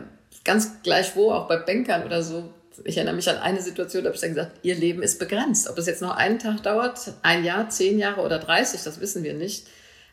ganz 0.45 0.83
gleich 0.83 1.15
wo, 1.15 1.31
auch 1.31 1.47
bei 1.47 1.57
Bankern 1.57 2.03
oder 2.03 2.21
so, 2.21 2.53
ich 2.83 2.97
erinnere 2.97 3.15
mich 3.15 3.27
an 3.27 3.37
eine 3.37 3.59
Situation, 3.59 4.03
da 4.03 4.09
habe 4.09 4.15
ich 4.15 4.21
dann 4.21 4.35
gesagt, 4.35 4.59
ihr 4.61 4.75
Leben 4.75 5.01
ist 5.01 5.17
begrenzt. 5.17 5.67
Ob 5.67 5.79
es 5.79 5.87
jetzt 5.87 6.03
noch 6.03 6.15
einen 6.15 6.37
Tag 6.37 6.61
dauert, 6.61 7.13
ein 7.23 7.43
Jahr, 7.43 7.69
zehn 7.69 7.97
Jahre 7.97 8.21
oder 8.21 8.37
30, 8.37 8.83
das 8.83 8.99
wissen 8.99 9.23
wir 9.23 9.33
nicht. 9.33 9.65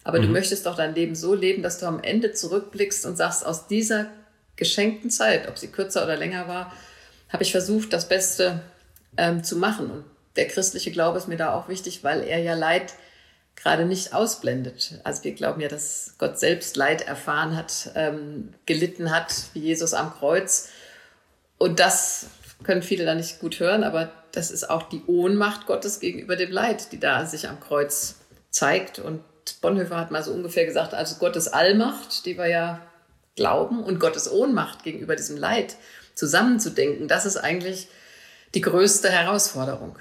Aber 0.02 0.18
mhm. 0.18 0.22
du 0.22 0.28
möchtest 0.28 0.64
doch 0.64 0.76
dein 0.76 0.94
Leben 0.94 1.14
so 1.14 1.34
leben, 1.34 1.62
dass 1.62 1.78
du 1.78 1.84
am 1.84 2.02
Ende 2.02 2.32
zurückblickst 2.32 3.04
und 3.04 3.16
sagst, 3.16 3.44
aus 3.44 3.66
dieser 3.66 4.06
geschenkten 4.56 5.10
Zeit, 5.10 5.46
ob 5.46 5.58
sie 5.58 5.68
kürzer 5.68 6.04
oder 6.04 6.16
länger 6.16 6.48
war, 6.48 6.72
habe 7.28 7.42
ich 7.42 7.52
versucht, 7.52 7.92
das 7.92 8.08
Beste 8.08 8.62
ähm, 9.18 9.44
zu 9.44 9.56
machen. 9.56 9.90
Und 9.90 10.04
der 10.36 10.48
christliche 10.48 10.90
Glaube 10.90 11.18
ist 11.18 11.28
mir 11.28 11.36
da 11.36 11.52
auch 11.52 11.68
wichtig, 11.68 12.02
weil 12.02 12.22
er 12.22 12.38
ja 12.38 12.54
Leid 12.54 12.94
gerade 13.62 13.84
nicht 13.84 14.14
ausblendet. 14.14 15.00
Also 15.04 15.24
wir 15.24 15.34
glauben 15.34 15.60
ja, 15.60 15.68
dass 15.68 16.14
Gott 16.18 16.38
selbst 16.38 16.76
Leid 16.76 17.02
erfahren 17.02 17.56
hat, 17.56 17.90
ähm, 17.94 18.54
gelitten 18.66 19.10
hat, 19.10 19.34
wie 19.52 19.60
Jesus 19.60 19.92
am 19.92 20.12
Kreuz. 20.12 20.68
Und 21.58 21.78
das 21.78 22.26
können 22.62 22.82
viele 22.82 23.04
da 23.04 23.14
nicht 23.14 23.40
gut 23.40 23.60
hören, 23.60 23.84
aber 23.84 24.10
das 24.32 24.50
ist 24.50 24.68
auch 24.70 24.84
die 24.84 25.02
Ohnmacht 25.06 25.66
Gottes 25.66 26.00
gegenüber 26.00 26.36
dem 26.36 26.50
Leid, 26.50 26.92
die 26.92 27.00
da 27.00 27.26
sich 27.26 27.48
am 27.48 27.60
Kreuz 27.60 28.16
zeigt. 28.50 28.98
Und 28.98 29.22
Bonhoeffer 29.60 29.96
hat 29.96 30.10
mal 30.10 30.22
so 30.22 30.32
ungefähr 30.32 30.64
gesagt, 30.64 30.94
also 30.94 31.16
Gottes 31.16 31.48
Allmacht, 31.48 32.24
die 32.24 32.38
wir 32.38 32.46
ja 32.46 32.80
glauben, 33.36 33.82
und 33.82 34.00
Gottes 34.00 34.30
Ohnmacht 34.30 34.84
gegenüber 34.84 35.16
diesem 35.16 35.36
Leid 35.36 35.76
zusammenzudenken, 36.14 37.08
das 37.08 37.26
ist 37.26 37.36
eigentlich 37.36 37.88
die 38.54 38.60
größte 38.60 39.10
Herausforderung. 39.10 39.96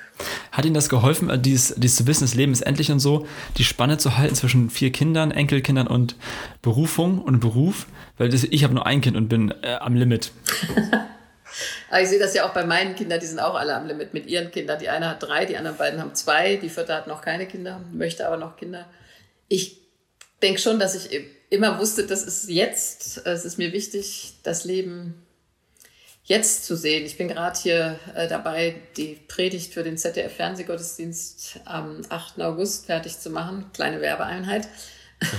Hat 0.52 0.66
Ihnen 0.66 0.74
das 0.74 0.90
geholfen, 0.90 1.30
äh, 1.30 1.40
dieses, 1.40 1.76
dieses 1.76 1.98
zu 1.98 2.08
wissen, 2.08 2.24
das 2.24 2.36
Leben 2.36 2.52
ist 2.52 2.62
endlich 2.62 2.92
und 2.92 3.00
so, 3.00 3.28
die 3.58 3.64
Spanne 3.64 3.98
zu 3.98 4.18
halten 4.18 4.36
zwischen 4.36 4.70
vier 4.70 4.92
Kindern, 4.92 5.32
Enkelkindern 5.32 5.88
und 5.88 6.16
Berufung 6.62 7.20
und 7.22 7.40
Beruf? 7.40 7.88
Weil 8.18 8.30
das, 8.30 8.44
ich 8.44 8.64
habe 8.64 8.74
nur 8.74 8.86
ein 8.86 9.02
Kind 9.02 9.16
und 9.16 9.30
bin 9.30 9.54
äh, 9.62 9.76
am 9.76 9.96
Limit. 9.96 10.32
Aber 11.90 12.02
ich 12.02 12.10
sehe 12.10 12.20
das 12.20 12.34
ja 12.34 12.48
auch 12.48 12.54
bei 12.54 12.66
meinen 12.66 12.96
Kindern, 12.96 13.20
die 13.20 13.26
sind 13.26 13.40
auch 13.40 13.56
alle 13.56 13.76
am 13.76 13.88
Limit 13.88 14.14
mit 14.14 14.28
ihren 14.28 14.52
Kindern. 14.52 14.80
Die 14.80 14.90
eine 14.90 15.10
hat 15.10 15.24
drei, 15.24 15.46
die 15.46 15.58
anderen 15.58 15.78
beiden 15.78 16.00
haben 16.00 16.14
zwei, 16.14 16.56
die 16.58 16.70
vierte 16.70 16.94
hat 16.94 17.08
noch 17.08 17.22
keine 17.22 17.48
Kinder, 17.48 17.82
möchte 17.92 18.28
aber 18.28 18.38
noch 18.38 18.56
Kinder. 18.56 18.88
Ich 19.48 19.78
denke 20.42 20.60
schon, 20.60 20.80
dass 20.80 20.96
ich 20.96 21.20
immer 21.50 21.80
wusste, 21.80 22.06
das 22.06 22.24
ist 22.24 22.50
jetzt, 22.50 23.26
es 23.26 23.46
ist 23.46 23.58
mir 23.58 23.74
wichtig, 23.74 24.36
das 24.44 24.66
Leben 24.66 25.16
jetzt 26.30 26.64
zu 26.64 26.78
sehen. 26.78 27.06
Ich 27.06 27.18
bin 27.18 27.28
gerade 27.28 27.60
hier 27.60 28.00
äh, 28.16 28.28
dabei, 28.28 28.76
die 28.96 29.20
Predigt 29.28 29.74
für 29.74 29.82
den 29.82 29.98
ZDF-Fernsehgottesdienst 29.98 31.60
am 31.66 32.02
8. 32.08 32.40
August 32.42 32.86
fertig 32.86 33.20
zu 33.20 33.32
machen. 33.32 33.66
Kleine 33.74 34.00
Werbeeinheit. 34.00 34.68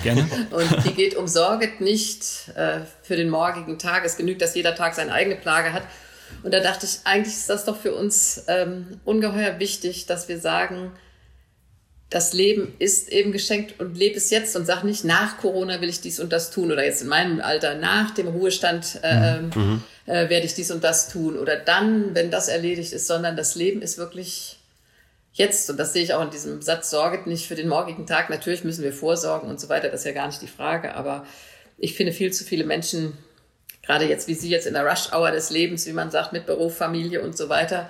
Gerne. 0.03 0.29
Und 0.51 0.85
die 0.85 0.93
geht 0.93 1.15
um 1.15 1.29
Sorget 1.29 1.81
nicht 1.81 2.49
äh, 2.57 2.81
für 3.03 3.15
den 3.15 3.31
morgigen 3.31 3.79
Tag. 3.79 4.05
Es 4.05 4.17
genügt, 4.17 4.43
dass 4.43 4.57
jeder 4.57 4.75
Tag 4.75 4.97
seine 4.97 5.13
eigene 5.13 5.37
Plage 5.37 5.73
hat. 5.73 5.85
Und 6.43 6.53
da 6.53 6.59
dachte 6.59 6.87
ich, 6.87 6.99
eigentlich 7.05 7.35
ist 7.35 7.49
das 7.49 7.65
doch 7.65 7.81
für 7.81 7.95
uns 7.95 8.45
ähm, 8.49 9.01
ungeheuer 9.05 9.61
wichtig, 9.61 10.07
dass 10.07 10.29
wir 10.29 10.41
sagen, 10.41 10.91
das 12.11 12.33
Leben 12.33 12.75
ist 12.81 13.09
eben 13.09 13.31
geschenkt 13.31 13.79
und 13.79 13.97
lebe 13.97 14.17
es 14.17 14.31
jetzt 14.31 14.57
und 14.57 14.67
sag 14.67 14.83
nicht, 14.83 15.05
nach 15.05 15.39
Corona 15.39 15.81
will 15.81 15.89
ich 15.89 16.01
dies 16.01 16.19
und 16.19 16.33
das 16.33 16.51
tun 16.51 16.73
oder 16.73 16.85
jetzt 16.85 17.03
in 17.03 17.09
meinem 17.09 17.41
Alter, 17.41 17.77
nach 17.77 18.11
dem 18.11 18.27
Ruhestand 18.27 18.99
äh, 19.03 19.41
mhm. 19.41 19.51
Ähm, 19.55 19.83
äh, 20.07 20.29
werde 20.29 20.45
ich 20.45 20.55
dies 20.55 20.73
und 20.73 20.83
das 20.83 21.09
tun 21.09 21.39
oder 21.39 21.57
dann, 21.57 22.15
wenn 22.17 22.33
das 22.33 22.49
erledigt 22.49 22.93
ist, 22.93 23.07
sondern 23.07 23.37
das 23.37 23.55
Leben 23.55 23.81
ist 23.81 23.97
wirklich 23.97 24.59
jetzt 25.33 25.71
und 25.71 25.77
das 25.79 25.93
sehe 25.93 26.03
ich 26.03 26.13
auch 26.13 26.23
in 26.23 26.31
diesem 26.31 26.61
Satz, 26.63 26.91
sorget 26.91 27.29
nicht 27.29 27.47
für 27.47 27.55
den 27.55 27.69
morgigen 27.69 28.07
Tag. 28.07 28.29
Natürlich 28.29 28.65
müssen 28.65 28.83
wir 28.83 28.93
vorsorgen 28.93 29.49
und 29.49 29.61
so 29.61 29.69
weiter, 29.69 29.89
das 29.89 30.01
ist 30.01 30.07
ja 30.07 30.13
gar 30.13 30.27
nicht 30.27 30.43
die 30.43 30.49
Frage, 30.49 30.95
aber 30.95 31.25
ich 31.79 31.95
finde 31.95 32.13
viel 32.13 32.33
zu 32.33 32.43
viele 32.43 32.65
Menschen, 32.65 33.17
gerade 33.83 34.07
jetzt 34.07 34.27
wie 34.27 34.35
Sie 34.35 34.51
jetzt 34.51 34.67
in 34.67 34.75
der 34.75 34.85
Rush-Hour 34.85 35.31
des 35.31 35.51
Lebens, 35.51 35.87
wie 35.87 35.93
man 35.93 36.11
sagt, 36.11 36.33
mit 36.33 36.45
Beruf, 36.45 36.77
Familie 36.77 37.23
und 37.23 37.37
so 37.37 37.49
weiter, 37.49 37.89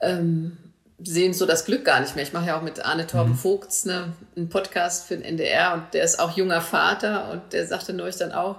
ähm, 0.00 0.56
sehen 0.98 1.34
so 1.34 1.46
das 1.46 1.64
Glück 1.64 1.84
gar 1.84 2.00
nicht 2.00 2.14
mehr. 2.14 2.24
Ich 2.24 2.32
mache 2.32 2.46
ja 2.46 2.58
auch 2.58 2.62
mit 2.62 2.84
Arne 2.84 3.06
Torben 3.06 3.32
mhm. 3.32 3.38
Vogts 3.38 3.84
ne, 3.84 4.12
einen 4.36 4.48
Podcast 4.48 5.06
für 5.06 5.16
den 5.16 5.24
NDR 5.24 5.74
und 5.74 5.94
der 5.94 6.04
ist 6.04 6.20
auch 6.20 6.36
junger 6.36 6.60
Vater 6.60 7.30
und 7.32 7.52
der 7.52 7.66
sagte 7.66 7.92
neulich 7.92 8.16
dann 8.16 8.32
auch, 8.32 8.56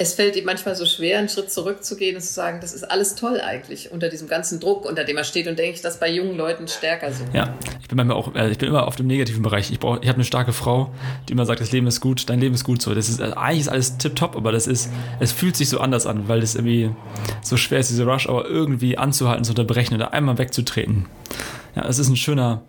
es 0.00 0.14
fällt 0.14 0.36
ihm 0.36 0.44
manchmal 0.44 0.76
so 0.76 0.86
schwer, 0.86 1.18
einen 1.18 1.28
Schritt 1.28 1.50
zurückzugehen 1.50 2.14
und 2.14 2.22
zu 2.22 2.32
sagen, 2.32 2.60
das 2.60 2.72
ist 2.72 2.84
alles 2.84 3.16
toll 3.16 3.40
eigentlich 3.40 3.90
unter 3.90 4.08
diesem 4.08 4.28
ganzen 4.28 4.60
Druck, 4.60 4.84
unter 4.84 5.02
dem 5.02 5.16
er 5.16 5.24
steht. 5.24 5.48
Und 5.48 5.58
denke 5.58 5.74
ich, 5.74 5.80
das 5.80 5.98
bei 5.98 6.08
jungen 6.08 6.36
Leuten 6.36 6.68
stärker 6.68 7.12
so. 7.12 7.24
Ja, 7.32 7.52
ich 7.80 7.88
bin 7.88 7.96
manchmal 7.96 8.16
auch, 8.16 8.32
also 8.32 8.48
ich 8.48 8.58
bin 8.58 8.68
immer 8.68 8.86
auf 8.86 8.94
dem 8.94 9.08
negativen 9.08 9.42
Bereich. 9.42 9.72
Ich, 9.72 9.78
ich 9.78 9.82
habe 9.82 10.04
eine 10.04 10.24
starke 10.24 10.52
Frau, 10.52 10.94
die 11.28 11.32
immer 11.32 11.46
sagt, 11.46 11.60
das 11.60 11.72
Leben 11.72 11.88
ist 11.88 12.00
gut, 12.00 12.30
dein 12.30 12.38
Leben 12.38 12.54
ist 12.54 12.62
gut. 12.62 12.80
So, 12.80 12.94
das 12.94 13.08
ist 13.08 13.20
also 13.20 13.34
eigentlich 13.34 13.60
ist 13.62 13.68
alles 13.68 13.98
tipptopp, 13.98 14.36
aber 14.36 14.52
das 14.52 14.68
ist, 14.68 14.88
es 15.18 15.32
fühlt 15.32 15.56
sich 15.56 15.68
so 15.68 15.80
anders 15.80 16.06
an, 16.06 16.28
weil 16.28 16.44
es 16.44 16.54
irgendwie 16.54 16.90
so 17.42 17.56
schwer 17.56 17.80
ist, 17.80 17.90
diese 17.90 18.04
Rush, 18.04 18.28
aber 18.28 18.46
irgendwie 18.46 18.96
anzuhalten, 18.96 19.42
zu 19.42 19.50
unterbrechen 19.50 19.96
oder 19.96 20.12
einmal 20.12 20.38
wegzutreten. 20.38 21.06
Ja, 21.74 21.86
es 21.88 21.98
ist 21.98 22.08
ein 22.08 22.16
schöner, 22.16 22.62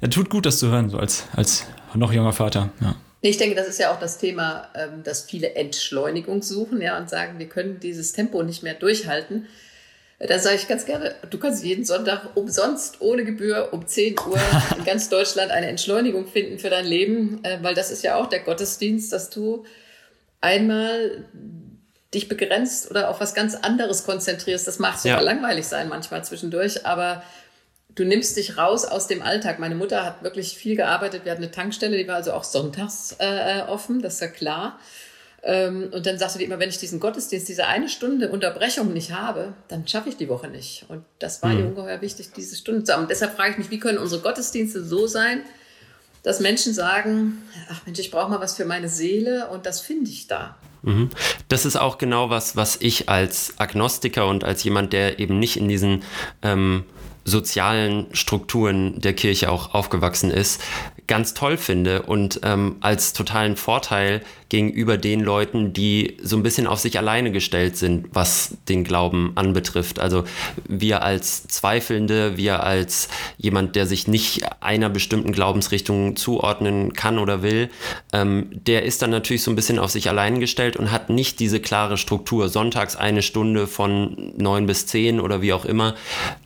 ja, 0.00 0.06
tut 0.06 0.30
gut, 0.30 0.46
das 0.46 0.60
zu 0.60 0.68
hören, 0.68 0.88
so 0.88 0.98
als, 0.98 1.24
als 1.34 1.66
noch 1.94 2.12
junger 2.12 2.32
Vater. 2.32 2.70
Ja. 2.80 2.94
Ich 3.22 3.36
denke, 3.36 3.54
das 3.54 3.68
ist 3.68 3.78
ja 3.78 3.92
auch 3.92 4.00
das 4.00 4.18
Thema, 4.18 4.68
ähm, 4.74 5.02
dass 5.02 5.22
viele 5.22 5.54
Entschleunigung 5.54 6.42
suchen 6.42 6.80
ja, 6.80 6.96
und 6.98 7.10
sagen, 7.10 7.38
wir 7.38 7.48
können 7.48 7.78
dieses 7.80 8.12
Tempo 8.12 8.42
nicht 8.42 8.62
mehr 8.62 8.74
durchhalten. 8.74 9.46
Da 10.18 10.38
sage 10.38 10.56
ich 10.56 10.68
ganz 10.68 10.84
gerne, 10.84 11.14
du 11.30 11.38
kannst 11.38 11.64
jeden 11.64 11.84
Sonntag 11.84 12.36
umsonst, 12.36 13.00
ohne 13.00 13.24
Gebühr, 13.24 13.70
um 13.72 13.86
10 13.86 14.16
Uhr 14.18 14.38
in 14.78 14.84
ganz 14.84 15.08
Deutschland 15.08 15.50
eine 15.50 15.66
Entschleunigung 15.66 16.26
finden 16.26 16.58
für 16.58 16.70
dein 16.70 16.86
Leben, 16.86 17.42
äh, 17.42 17.58
weil 17.62 17.74
das 17.74 17.90
ist 17.90 18.02
ja 18.02 18.16
auch 18.16 18.28
der 18.28 18.40
Gottesdienst, 18.40 19.12
dass 19.12 19.30
du 19.30 19.64
einmal 20.40 21.24
dich 22.12 22.28
begrenzt 22.28 22.90
oder 22.90 23.08
auf 23.08 23.20
was 23.20 23.34
ganz 23.34 23.54
anderes 23.54 24.04
konzentrierst. 24.04 24.66
Das 24.66 24.78
mag 24.78 24.98
sogar 24.98 25.18
ja. 25.18 25.24
langweilig 25.24 25.66
sein 25.66 25.88
manchmal 25.88 26.24
zwischendurch, 26.24 26.84
aber 26.86 27.22
du 27.94 28.04
nimmst 28.04 28.36
dich 28.36 28.56
raus 28.56 28.84
aus 28.84 29.06
dem 29.06 29.22
Alltag. 29.22 29.58
Meine 29.58 29.74
Mutter 29.74 30.04
hat 30.04 30.22
wirklich 30.22 30.56
viel 30.56 30.76
gearbeitet. 30.76 31.24
Wir 31.24 31.32
hatten 31.32 31.42
eine 31.42 31.52
Tankstelle, 31.52 31.96
die 31.96 32.08
war 32.08 32.16
also 32.16 32.32
auch 32.32 32.44
sonntags 32.44 33.16
äh, 33.18 33.62
offen, 33.68 34.02
das 34.02 34.14
ist 34.14 34.20
ja 34.20 34.28
klar. 34.28 34.78
Ähm, 35.42 35.88
und 35.92 36.04
dann 36.04 36.18
sagte 36.18 36.38
die 36.38 36.44
immer, 36.44 36.58
wenn 36.58 36.68
ich 36.68 36.78
diesen 36.78 37.00
Gottesdienst, 37.00 37.48
diese 37.48 37.66
eine 37.66 37.88
Stunde 37.88 38.28
Unterbrechung 38.28 38.92
nicht 38.92 39.12
habe, 39.12 39.54
dann 39.68 39.88
schaffe 39.88 40.10
ich 40.10 40.16
die 40.16 40.28
Woche 40.28 40.48
nicht. 40.48 40.84
Und 40.88 41.04
das 41.18 41.42
war 41.42 41.50
mhm. 41.50 41.58
ihr 41.58 41.66
ungeheuer 41.66 42.00
wichtig, 42.02 42.30
diese 42.36 42.56
Stunde 42.56 42.84
zu 42.84 42.92
haben. 42.92 43.02
Und 43.02 43.10
deshalb 43.10 43.36
frage 43.36 43.52
ich 43.52 43.58
mich, 43.58 43.70
wie 43.70 43.78
können 43.78 43.98
unsere 43.98 44.20
Gottesdienste 44.20 44.84
so 44.84 45.06
sein, 45.06 45.42
dass 46.22 46.40
Menschen 46.40 46.74
sagen, 46.74 47.42
ach 47.70 47.86
Mensch, 47.86 47.98
ich 47.98 48.10
brauche 48.10 48.30
mal 48.30 48.40
was 48.40 48.54
für 48.54 48.66
meine 48.66 48.90
Seele 48.90 49.48
und 49.48 49.64
das 49.64 49.80
finde 49.80 50.10
ich 50.10 50.26
da. 50.26 50.56
Mhm. 50.82 51.08
Das 51.48 51.64
ist 51.64 51.76
auch 51.76 51.96
genau 51.96 52.28
was, 52.28 52.56
was 52.56 52.76
ich 52.80 53.08
als 53.08 53.54
Agnostiker 53.56 54.26
und 54.26 54.44
als 54.44 54.62
jemand, 54.64 54.92
der 54.92 55.18
eben 55.18 55.38
nicht 55.38 55.56
in 55.56 55.68
diesen 55.68 56.02
ähm, 56.42 56.84
sozialen 57.30 58.06
Strukturen 58.12 59.00
der 59.00 59.14
Kirche 59.14 59.50
auch 59.50 59.74
aufgewachsen 59.74 60.30
ist, 60.30 60.60
ganz 61.06 61.32
toll 61.34 61.56
finde 61.56 62.02
und 62.02 62.40
ähm, 62.42 62.76
als 62.80 63.12
totalen 63.14 63.56
Vorteil 63.56 64.22
gegenüber 64.50 64.98
den 64.98 65.20
Leuten, 65.20 65.72
die 65.72 66.18
so 66.22 66.36
ein 66.36 66.42
bisschen 66.42 66.66
auf 66.66 66.80
sich 66.80 66.98
alleine 66.98 67.30
gestellt 67.30 67.76
sind, 67.76 68.08
was 68.12 68.56
den 68.68 68.84
Glauben 68.84 69.32
anbetrifft. 69.36 70.00
Also 70.00 70.24
wir 70.68 71.02
als 71.02 71.46
Zweifelnde, 71.46 72.36
wir 72.36 72.64
als 72.64 73.08
jemand, 73.38 73.76
der 73.76 73.86
sich 73.86 74.08
nicht 74.08 74.42
einer 74.60 74.90
bestimmten 74.90 75.32
Glaubensrichtung 75.32 76.16
zuordnen 76.16 76.92
kann 76.92 77.18
oder 77.18 77.42
will, 77.42 77.70
ähm, 78.12 78.50
der 78.52 78.82
ist 78.82 79.02
dann 79.02 79.10
natürlich 79.10 79.44
so 79.44 79.52
ein 79.52 79.56
bisschen 79.56 79.78
auf 79.78 79.92
sich 79.92 80.08
allein 80.08 80.40
gestellt 80.40 80.76
und 80.76 80.90
hat 80.90 81.10
nicht 81.10 81.38
diese 81.38 81.60
klare 81.60 81.96
Struktur. 81.96 82.48
Sonntags 82.48 82.96
eine 82.96 83.22
Stunde 83.22 83.68
von 83.68 84.32
neun 84.36 84.66
bis 84.66 84.86
zehn 84.86 85.20
oder 85.20 85.42
wie 85.42 85.52
auch 85.52 85.64
immer, 85.64 85.94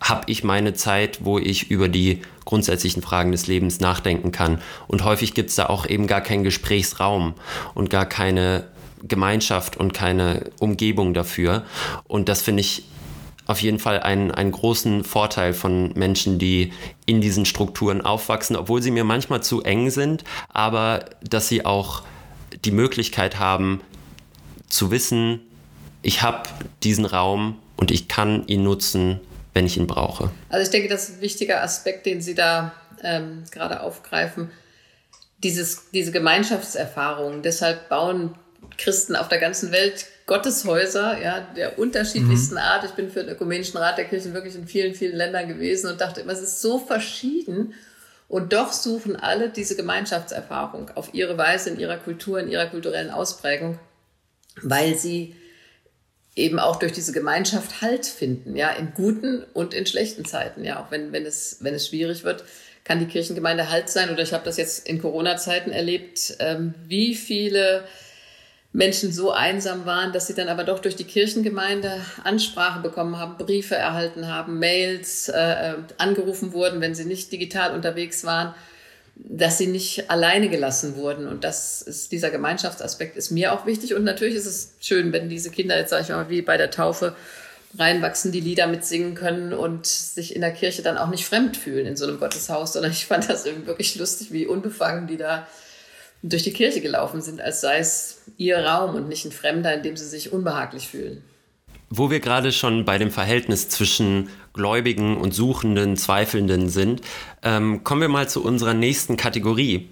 habe 0.01 0.25
ich 0.27 0.45
meine 0.45 0.75
Zeit, 0.75 1.25
wo 1.25 1.39
ich 1.39 1.71
über 1.71 1.89
die 1.89 2.21
grundsätzlichen 2.45 3.03
Fragen 3.03 3.33
des 3.33 3.47
Lebens 3.47 3.81
nachdenken 3.81 4.33
kann. 4.33 4.61
Und 4.87 5.05
häufig 5.05 5.35
gibt 5.35 5.51
es 5.51 5.57
da 5.57 5.67
auch 5.67 5.87
eben 5.87 6.07
gar 6.07 6.21
keinen 6.21 6.45
Gesprächsraum 6.45 7.35
und 7.75 7.91
gar 7.95 8.07
keine 8.07 8.65
Gemeinschaft 9.07 9.77
und 9.77 9.95
keine 9.95 10.51
Umgebung 10.59 11.15
dafür. 11.15 11.63
Und 12.09 12.29
das 12.29 12.43
finde 12.43 12.63
ich 12.63 12.89
auf 13.47 13.63
jeden 13.63 13.79
Fall 13.79 14.01
einen, 14.01 14.33
einen 14.33 14.51
großen 14.51 15.05
Vorteil 15.05 15.55
von 15.55 15.93
Menschen, 15.93 16.41
die 16.41 16.73
in 17.07 17.21
diesen 17.21 17.45
Strukturen 17.47 18.01
aufwachsen, 18.01 18.57
obwohl 18.57 18.83
sie 18.83 18.91
mir 18.91 19.05
manchmal 19.05 19.45
zu 19.45 19.63
eng 19.63 19.91
sind, 19.91 20.25
aber 20.49 21.05
dass 21.23 21.49
sie 21.49 21.65
auch 21.65 22.03
die 22.65 22.73
Möglichkeit 22.73 23.39
haben 23.39 23.81
zu 24.69 24.91
wissen, 24.91 25.39
ich 26.03 26.23
habe 26.23 26.49
diesen 26.83 27.05
Raum 27.05 27.59
und 27.77 27.93
ich 27.93 28.09
kann 28.09 28.45
ihn 28.49 28.65
nutzen 28.65 29.21
wenn 29.55 29.67
ich 29.67 29.77
ihn 29.77 29.87
brauche. 29.87 30.31
Also 30.51 30.65
ich 30.65 30.71
denke, 30.71 30.89
das 30.89 31.09
ist 31.09 31.17
ein 31.17 31.21
wichtiger 31.21 31.63
Aspekt, 31.63 32.07
den 32.07 32.21
Sie 32.21 32.35
da 32.35 32.75
ähm, 33.03 33.45
gerade 33.51 33.83
aufgreifen. 33.83 34.51
Dieses, 35.45 35.91
diese 35.93 36.11
Gemeinschaftserfahrung. 36.11 37.43
Deshalb 37.43 37.89
bauen 37.89 38.35
Christen 38.77 39.15
auf 39.15 39.29
der 39.29 39.39
ganzen 39.39 39.71
Welt 39.71 40.07
Gotteshäuser, 40.27 41.21
ja, 41.23 41.41
der 41.55 41.79
unterschiedlichsten 41.79 42.55
mhm. 42.55 42.61
Art. 42.61 42.85
Ich 42.85 42.93
bin 42.93 43.11
für 43.11 43.21
den 43.21 43.35
Ökumenischen 43.35 43.77
Rat 43.77 43.99
der 43.99 44.07
Kirchen 44.07 44.33
wirklich 44.33 44.55
in 44.55 44.67
vielen, 44.67 44.95
vielen 44.95 45.17
Ländern 45.17 45.49
gewesen 45.49 45.91
und 45.91 46.01
dachte 46.01 46.23
immer, 46.23 46.33
es 46.33 46.41
ist 46.41 46.63
so 46.63 46.79
verschieden. 46.79 47.75
Und 48.27 48.55
doch 48.55 48.73
suchen 48.73 49.17
alle 49.17 49.51
diese 49.51 49.77
Gemeinschaftserfahrung 49.77 50.91
auf 50.95 51.13
ihre 51.13 51.37
Weise, 51.37 51.71
in 51.71 51.79
ihrer 51.79 51.99
Kultur, 51.99 52.41
in 52.41 52.49
ihrer 52.49 52.67
kulturellen 52.67 53.11
Ausprägung, 53.11 53.79
weil 54.63 54.97
sie 54.97 55.37
eben 56.35 56.59
auch 56.59 56.77
durch 56.77 56.93
diese 56.93 57.13
Gemeinschaft 57.13 57.83
Halt 57.83 58.07
finden, 58.07 58.57
ja, 58.57 58.71
in 58.71 58.93
guten 58.95 59.45
und 59.53 59.75
in 59.75 59.87
schlechten 59.87 60.25
Zeiten, 60.25 60.65
ja, 60.65 60.83
auch 60.83 60.91
wenn, 60.91 61.13
wenn, 61.13 61.27
es, 61.27 61.59
wenn 61.61 61.75
es 61.75 61.87
schwierig 61.87 62.25
wird, 62.25 62.45
kann 62.85 63.01
die 63.01 63.07
Kirchengemeinde 63.07 63.71
Halt 63.71 63.89
sein. 63.89 64.11
Oder 64.11 64.23
ich 64.23 64.33
habe 64.33 64.45
das 64.45 64.57
jetzt 64.57 64.87
in 64.87 65.01
Corona-Zeiten 65.01 65.73
erlebt, 65.73 66.37
ähm, 66.39 66.75
wie 66.87 67.15
viele 67.15 67.85
Menschen 68.73 69.13
so 69.13 69.31
einsam 69.31 69.87
waren, 69.87 70.13
dass 70.13 70.27
sie 70.27 70.35
dann 70.35 70.49
aber 70.49 70.65
doch 70.65 70.81
durch 70.81 70.97
die 70.97 71.05
Kirchengemeinde 71.05 72.01
Ansprache 72.25 72.81
bekommen 72.81 73.19
haben, 73.19 73.39
Briefe 73.39 73.77
erhalten 73.77 74.27
haben, 74.27 74.59
Mails, 74.59 75.29
äh, 75.29 75.73
äh 75.73 75.75
angerufen 75.99 76.53
wurden, 76.53 76.81
wenn 76.81 76.95
sie 76.95 77.05
nicht 77.05 77.33
digital 77.33 77.75
unterwegs 77.75 78.25
waren 78.25 78.55
dass 79.17 79.59
sie 79.59 79.69
nicht 79.69 80.11
alleine 80.11 80.49
gelassen 80.49 80.97
wurden. 80.97 81.29
Und 81.29 81.45
das 81.45 81.83
ist, 81.83 82.13
dieser 82.13 82.31
Gemeinschaftsaspekt 82.31 83.17
ist 83.17 83.31
mir 83.31 83.53
auch 83.53 83.67
wichtig. 83.67 83.95
Und 83.95 84.05
natürlich 84.05 84.35
ist 84.35 84.47
es 84.47 84.75
schön, 84.81 85.13
wenn 85.13 85.29
diese 85.29 85.51
Kinder 85.51 85.77
jetzt, 85.77 85.91
sage 85.91 86.03
ich 86.03 86.09
mal, 86.09 86.29
wie 86.31 86.43
bei 86.43 86.57
der 86.57 86.71
Taufe 86.71 87.15
reinwachsen, 87.79 88.33
die 88.33 88.41
Lieder 88.41 88.67
mitsingen 88.67 89.15
können 89.15 89.53
und 89.53 89.87
sich 89.87 90.35
in 90.35 90.41
der 90.41 90.53
Kirche 90.53 90.83
dann 90.83 90.97
auch 90.97 91.09
nicht 91.09 91.25
fremd 91.25 91.57
fühlen 91.57 91.87
in 91.87 91.97
so 91.97 92.07
einem 92.07 92.19
Gotteshaus, 92.19 92.73
sondern 92.73 92.93
ich 92.93 93.07
fand 93.07 93.29
das 93.29 93.47
irgendwie 93.47 93.67
wirklich 93.67 93.97
lustig, 93.97 94.33
wie 94.33 94.47
unbefangen 94.47 95.07
die 95.07 95.17
da 95.17 95.47
durch 96.23 96.43
die 96.43 96.53
Kirche 96.53 96.81
gelaufen 96.81 97.21
sind, 97.21 97.41
als 97.41 97.61
sei 97.61 97.79
es 97.79 98.23
ihr 98.39 98.59
Raum 98.59 98.95
und 98.95 99.09
nicht 99.09 99.25
ein 99.27 99.33
Fremder, 99.33 99.75
in 99.75 99.83
dem 99.83 99.97
sie 99.97 100.07
sich 100.07 100.33
unbehaglich 100.33 100.89
fühlen. 100.89 101.23
Wo 101.91 102.11
wir 102.11 102.21
gerade 102.21 102.51
schon 102.51 102.85
bei 102.85 102.97
dem 102.97 103.11
Verhältnis 103.11 103.69
zwischen 103.69 104.31
Gläubigen 104.55 105.19
und 105.19 105.33
Suchenden, 105.35 105.97
Zweifelnden 105.97 106.69
sind, 106.71 107.03
ähm, 107.43 107.85
kommen 107.85 108.01
wir 108.01 108.09
mal 108.09 108.29
zu 108.29 108.43
unserer 108.43 108.75
nächsten 108.75 109.17
Kategorie. 109.17 109.91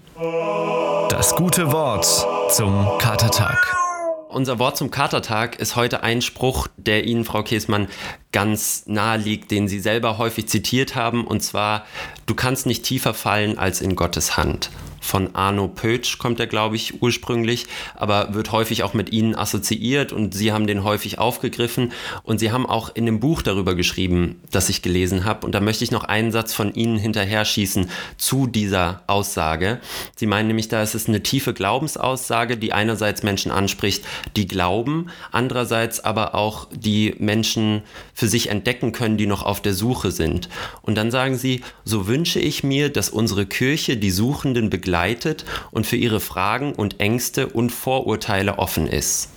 Das 1.09 1.35
gute 1.35 1.71
Wort 1.71 2.05
zum 2.51 2.97
Katertag. 2.97 3.92
Unser 4.33 4.57
Wort 4.57 4.77
zum 4.77 4.89
Katertag 4.89 5.59
ist 5.59 5.75
heute 5.75 6.01
ein 6.01 6.23
Spruch, 6.23 6.67
der 6.75 7.05
Ihnen, 7.05 7.23
Frau 7.23 7.43
Käsmann, 7.43 7.87
ganz 8.31 8.85
nahe 8.87 9.19
liegt, 9.19 9.51
den 9.51 9.67
Sie 9.67 9.79
selber 9.79 10.17
häufig 10.17 10.47
zitiert 10.47 10.95
haben, 10.95 11.27
und 11.27 11.41
zwar, 11.41 11.85
du 12.25 12.33
kannst 12.33 12.65
nicht 12.65 12.83
tiefer 12.83 13.13
fallen 13.13 13.59
als 13.59 13.79
in 13.79 13.95
Gottes 13.95 14.35
Hand 14.35 14.71
von 15.03 15.35
Arno 15.35 15.67
Pötsch 15.67 16.17
kommt 16.17 16.39
er, 16.39 16.47
glaube 16.47 16.77
ich, 16.77 17.01
ursprünglich, 17.01 17.65
aber 17.95 18.33
wird 18.33 18.51
häufig 18.51 18.83
auch 18.83 18.93
mit 18.93 19.11
ihnen 19.11 19.35
assoziiert 19.35 20.13
und 20.13 20.33
sie 20.33 20.53
haben 20.53 20.65
den 20.65 20.83
häufig 20.83 21.19
aufgegriffen 21.19 21.91
und 22.23 22.39
sie 22.39 22.51
haben 22.51 22.65
auch 22.65 22.95
in 22.95 23.05
dem 23.05 23.19
Buch 23.19 23.41
darüber 23.41 23.75
geschrieben, 23.75 24.41
das 24.49 24.69
ich 24.69 24.81
gelesen 24.81 25.25
habe 25.25 25.45
und 25.45 25.53
da 25.53 25.59
möchte 25.59 25.83
ich 25.83 25.91
noch 25.91 26.05
einen 26.05 26.31
Satz 26.31 26.53
von 26.53 26.73
ihnen 26.73 26.97
hinterher 26.97 27.43
schießen 27.43 27.89
zu 28.17 28.47
dieser 28.47 29.03
Aussage. 29.07 29.79
Sie 30.15 30.25
meinen 30.25 30.47
nämlich, 30.47 30.69
da 30.69 30.81
ist 30.81 30.95
es 30.95 31.09
eine 31.09 31.21
tiefe 31.21 31.53
Glaubensaussage, 31.53 32.55
die 32.55 32.71
einerseits 32.71 33.23
Menschen 33.23 33.51
anspricht, 33.51 34.05
die 34.37 34.47
glauben, 34.47 35.07
andererseits 35.31 35.99
aber 35.99 36.33
auch 36.33 36.67
die 36.71 37.15
Menschen 37.19 37.81
für 38.13 38.27
sich 38.27 38.49
entdecken 38.49 38.93
können, 38.93 39.17
die 39.17 39.27
noch 39.27 39.43
auf 39.43 39.61
der 39.61 39.73
Suche 39.73 40.11
sind. 40.11 40.47
Und 40.81 40.95
dann 40.95 41.11
sagen 41.11 41.35
sie, 41.35 41.61
so 41.83 42.07
wünsche 42.07 42.39
ich 42.39 42.63
mir, 42.63 42.89
dass 42.89 43.09
unsere 43.09 43.45
Kirche 43.45 43.97
die 43.97 44.11
Suchenden 44.11 44.69
begleitet 44.69 44.92
begleitet 44.93 45.43
und 45.71 45.87
für 45.87 45.95
ihre 45.95 46.19
Fragen 46.19 46.75
und 46.75 46.99
Ängste 46.99 47.47
und 47.47 47.71
Vorurteile 47.71 48.59
offen 48.59 48.87
ist. 48.87 49.29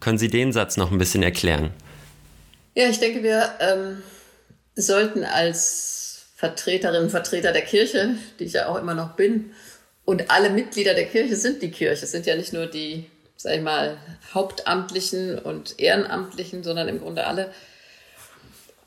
Können 0.00 0.18
Sie 0.18 0.28
den 0.28 0.52
Satz 0.52 0.76
noch 0.76 0.90
ein 0.90 0.98
bisschen 0.98 1.22
erklären? 1.22 1.70
Ja, 2.74 2.88
ich 2.88 2.98
denke, 2.98 3.22
wir 3.22 3.50
ähm, 3.60 4.02
sollten 4.74 5.22
als 5.22 6.24
Vertreterinnen 6.34 7.04
und 7.04 7.10
Vertreter 7.10 7.52
der 7.52 7.62
Kirche, 7.62 8.16
die 8.40 8.44
ich 8.44 8.54
ja 8.54 8.66
auch 8.66 8.76
immer 8.76 8.94
noch 8.94 9.14
bin, 9.14 9.52
und 10.04 10.28
alle 10.30 10.50
Mitglieder 10.50 10.94
der 10.94 11.06
Kirche 11.06 11.36
sind 11.36 11.62
die 11.62 11.70
Kirche, 11.70 12.04
es 12.04 12.10
sind 12.10 12.26
ja 12.26 12.34
nicht 12.34 12.52
nur 12.52 12.66
die, 12.66 13.06
sag 13.36 13.54
ich 13.54 13.62
mal, 13.62 13.98
Hauptamtlichen 14.34 15.38
und 15.38 15.78
Ehrenamtlichen, 15.78 16.64
sondern 16.64 16.88
im 16.88 17.00
Grunde 17.00 17.26
alle 17.26 17.52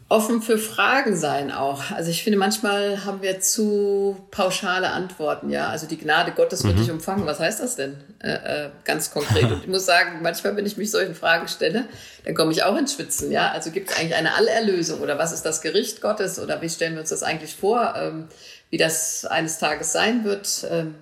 offen 0.09 0.41
für 0.41 0.57
Fragen 0.57 1.15
sein 1.15 1.51
auch. 1.51 1.91
Also 1.91 2.09
ich 2.09 2.23
finde, 2.23 2.39
manchmal 2.39 3.05
haben 3.05 3.21
wir 3.21 3.39
zu 3.41 4.17
pauschale 4.31 4.89
Antworten, 4.89 5.51
ja. 5.51 5.69
Also 5.69 5.85
die 5.85 5.99
Gnade 5.99 6.31
Gottes 6.31 6.63
wird 6.63 6.75
mhm. 6.75 6.79
dich 6.79 6.91
umfangen. 6.91 7.27
Was 7.27 7.39
heißt 7.39 7.59
das 7.59 7.75
denn? 7.75 7.95
Äh, 8.19 8.31
äh, 8.31 8.69
ganz 8.85 9.11
konkret. 9.11 9.43
Und 9.51 9.61
ich 9.61 9.67
muss 9.67 9.85
sagen, 9.85 10.19
manchmal, 10.23 10.55
wenn 10.55 10.65
ich 10.65 10.77
mich 10.77 10.89
solchen 10.89 11.13
Fragen 11.13 11.47
stelle, 11.47 11.85
dann 12.25 12.33
komme 12.33 12.51
ich 12.51 12.63
auch 12.63 12.75
ins 12.75 12.95
Schwitzen, 12.95 13.31
ja. 13.31 13.51
Also 13.51 13.69
gibt 13.69 13.91
es 13.91 13.97
eigentlich 13.97 14.15
eine 14.15 14.33
Allerlösung 14.33 15.01
oder 15.01 15.19
was 15.19 15.31
ist 15.31 15.45
das 15.45 15.61
Gericht 15.61 16.01
Gottes 16.01 16.39
oder 16.39 16.59
wie 16.63 16.69
stellen 16.69 16.93
wir 16.93 17.01
uns 17.01 17.09
das 17.09 17.21
eigentlich 17.21 17.55
vor, 17.55 17.93
ähm, 17.95 18.27
wie 18.71 18.77
das 18.77 19.25
eines 19.25 19.59
Tages 19.59 19.93
sein 19.93 20.23
wird? 20.23 20.65
Ähm, 20.71 20.95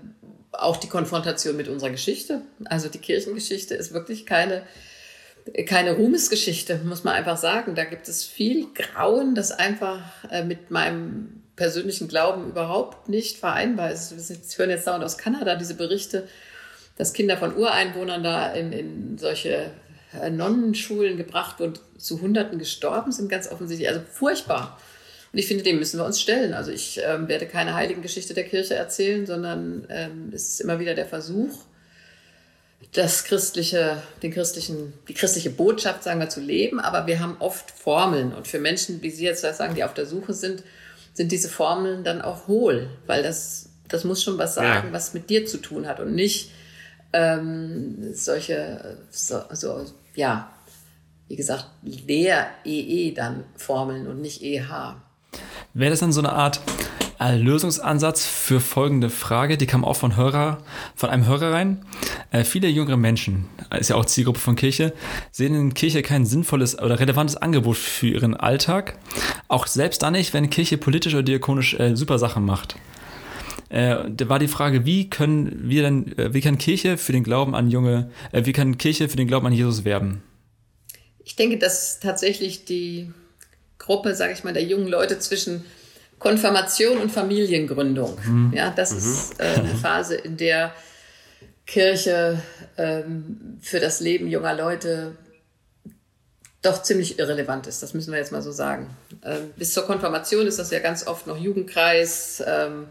auch 0.51 0.75
die 0.75 0.89
Konfrontation 0.89 1.55
mit 1.55 1.69
unserer 1.69 1.91
Geschichte. 1.91 2.41
Also 2.65 2.89
die 2.89 2.97
Kirchengeschichte 2.97 3.73
ist 3.73 3.93
wirklich 3.93 4.25
keine 4.25 4.63
keine 5.65 5.93
Ruhmesgeschichte, 5.93 6.81
muss 6.83 7.03
man 7.03 7.13
einfach 7.13 7.37
sagen. 7.37 7.75
Da 7.75 7.85
gibt 7.85 8.07
es 8.07 8.25
viel 8.25 8.67
Grauen, 8.73 9.35
das 9.35 9.51
einfach 9.51 10.01
äh, 10.31 10.43
mit 10.43 10.71
meinem 10.71 11.43
persönlichen 11.55 12.07
Glauben 12.07 12.49
überhaupt 12.49 13.09
nicht 13.09 13.37
vereinbar 13.37 13.91
ist. 13.91 14.29
Wir 14.29 14.37
hören 14.57 14.69
jetzt 14.69 14.87
dauernd 14.87 15.03
aus 15.03 15.17
Kanada 15.17 15.55
diese 15.55 15.75
Berichte, 15.75 16.27
dass 16.97 17.13
Kinder 17.13 17.37
von 17.37 17.55
Ureinwohnern 17.55 18.23
da 18.23 18.51
in, 18.53 18.71
in 18.71 19.17
solche 19.17 19.71
äh, 20.21 20.29
Nonnenschulen 20.29 21.17
gebracht 21.17 21.61
und 21.61 21.81
zu 21.97 22.21
Hunderten 22.21 22.59
gestorben 22.59 23.11
sind, 23.11 23.29
ganz 23.29 23.51
offensichtlich. 23.51 23.89
Also 23.89 24.01
furchtbar. 24.09 24.79
Und 25.33 25.39
ich 25.39 25.47
finde, 25.47 25.63
dem 25.63 25.79
müssen 25.79 25.99
wir 25.99 26.05
uns 26.05 26.21
stellen. 26.21 26.53
Also 26.53 26.71
ich 26.71 27.01
ähm, 27.03 27.27
werde 27.27 27.47
keine 27.47 27.73
Heiligengeschichte 27.73 28.33
der 28.33 28.45
Kirche 28.45 28.75
erzählen, 28.75 29.25
sondern 29.25 29.85
ähm, 29.89 30.31
es 30.33 30.49
ist 30.49 30.61
immer 30.61 30.79
wieder 30.79 30.95
der 30.95 31.05
Versuch, 31.05 31.65
das 32.93 33.25
christliche, 33.25 34.01
den 34.23 34.31
christlichen, 34.31 34.93
die 35.07 35.13
christliche 35.13 35.49
Botschaft, 35.49 36.03
sagen 36.03 36.19
wir, 36.19 36.29
zu 36.29 36.39
leben. 36.39 36.79
Aber 36.79 37.07
wir 37.07 37.19
haben 37.19 37.35
oft 37.39 37.71
Formeln. 37.71 38.33
Und 38.33 38.47
für 38.47 38.59
Menschen, 38.59 39.01
wie 39.01 39.11
Sie 39.11 39.25
jetzt 39.25 39.41
sagen, 39.41 39.75
die 39.75 39.83
auf 39.83 39.93
der 39.93 40.05
Suche 40.05 40.33
sind, 40.33 40.63
sind 41.13 41.31
diese 41.31 41.49
Formeln 41.49 42.03
dann 42.03 42.21
auch 42.21 42.47
hohl, 42.47 42.89
weil 43.07 43.23
das, 43.23 43.69
das 43.87 44.03
muss 44.03 44.23
schon 44.23 44.37
was 44.37 44.55
sagen, 44.55 44.87
ja. 44.87 44.93
was 44.93 45.13
mit 45.13 45.29
dir 45.29 45.45
zu 45.45 45.57
tun 45.57 45.87
hat 45.87 45.99
und 45.99 46.13
nicht 46.13 46.51
ähm, 47.13 48.13
solche, 48.13 48.97
so, 49.09 49.41
so, 49.51 49.85
ja, 50.15 50.51
wie 51.27 51.35
gesagt, 51.35 51.65
leer-EE 51.83 53.13
dann 53.13 53.43
Formeln 53.55 54.07
und 54.07 54.21
nicht 54.21 54.43
EH. 54.43 54.95
Wäre 55.73 55.91
das 55.91 55.99
dann 55.99 56.13
so 56.13 56.21
eine 56.21 56.31
Art 56.31 56.61
Lösungsansatz 57.19 58.25
für 58.25 58.59
folgende 58.59 59.09
Frage, 59.09 59.57
die 59.57 59.65
kam 59.65 59.83
auch 59.83 59.95
von 59.95 60.15
Hörer, 60.15 60.59
von 60.95 61.09
einem 61.09 61.25
Hörer 61.25 61.51
rein. 61.51 61.85
Äh, 62.31 62.43
viele 62.43 62.67
jüngere 62.67 62.97
Menschen, 62.97 63.45
ist 63.79 63.89
ja 63.89 63.95
auch 63.95 64.05
Zielgruppe 64.05 64.39
von 64.39 64.55
Kirche, 64.55 64.93
sehen 65.31 65.55
in 65.55 65.73
Kirche 65.73 66.03
kein 66.03 66.25
sinnvolles 66.25 66.79
oder 66.79 66.99
relevantes 66.99 67.35
Angebot 67.35 67.77
für 67.77 68.07
ihren 68.07 68.35
Alltag. 68.35 68.97
Auch 69.47 69.67
selbst 69.67 70.03
dann 70.03 70.13
nicht, 70.13 70.33
wenn 70.33 70.49
Kirche 70.49 70.77
politisch 70.77 71.13
oder 71.13 71.23
diakonisch 71.23 71.73
äh, 71.79 71.95
super 71.95 72.19
Sachen 72.19 72.45
macht. 72.45 72.75
Äh, 73.69 73.95
da 74.09 74.29
war 74.29 74.39
die 74.39 74.47
Frage, 74.47 74.85
wie 74.85 75.09
können 75.09 75.69
wir 75.69 75.81
denn, 75.81 76.17
äh, 76.17 76.33
wie 76.33 76.41
kann 76.41 76.57
Kirche 76.57 76.97
für 76.97 77.11
den 77.11 77.23
Glauben 77.23 77.55
an 77.55 77.69
junge, 77.69 78.11
äh, 78.31 78.45
wie 78.45 78.53
kann 78.53 78.77
Kirche 78.77 79.09
für 79.09 79.17
den 79.17 79.27
Glauben 79.27 79.47
an 79.47 79.53
Jesus 79.53 79.83
werben? 79.83 80.21
Ich 81.25 81.35
denke, 81.35 81.57
dass 81.57 81.99
tatsächlich 81.99 82.63
die 82.63 83.11
Gruppe, 83.77 84.15
sage 84.15 84.33
ich 84.33 84.43
mal, 84.43 84.53
der 84.53 84.63
jungen 84.63 84.87
Leute 84.87 85.19
zwischen 85.19 85.65
Konfirmation 86.19 86.97
und 86.97 87.11
Familiengründung. 87.11 88.17
Mhm. 88.25 88.53
Ja, 88.53 88.71
das 88.71 88.91
mhm. 88.91 88.97
ist 88.97 89.39
äh, 89.39 89.43
eine 89.43 89.75
Phase, 89.81 90.15
in 90.15 90.37
der 90.37 90.73
Kirche 91.65 92.41
ähm, 92.77 93.59
für 93.61 93.79
das 93.79 93.99
Leben 93.99 94.27
junger 94.27 94.55
Leute 94.55 95.17
doch 96.61 96.81
ziemlich 96.81 97.19
irrelevant 97.19 97.67
ist. 97.67 97.83
Das 97.83 97.93
müssen 97.93 98.11
wir 98.11 98.19
jetzt 98.19 98.31
mal 98.31 98.41
so 98.41 98.51
sagen. 98.51 98.89
Ähm, 99.23 99.51
bis 99.55 99.73
zur 99.73 99.85
Konfirmation 99.85 100.47
ist 100.47 100.59
das 100.59 100.71
ja 100.71 100.79
ganz 100.79 101.05
oft 101.05 101.27
noch 101.27 101.37
Jugendkreis. 101.37 102.43
Ähm, 102.45 102.87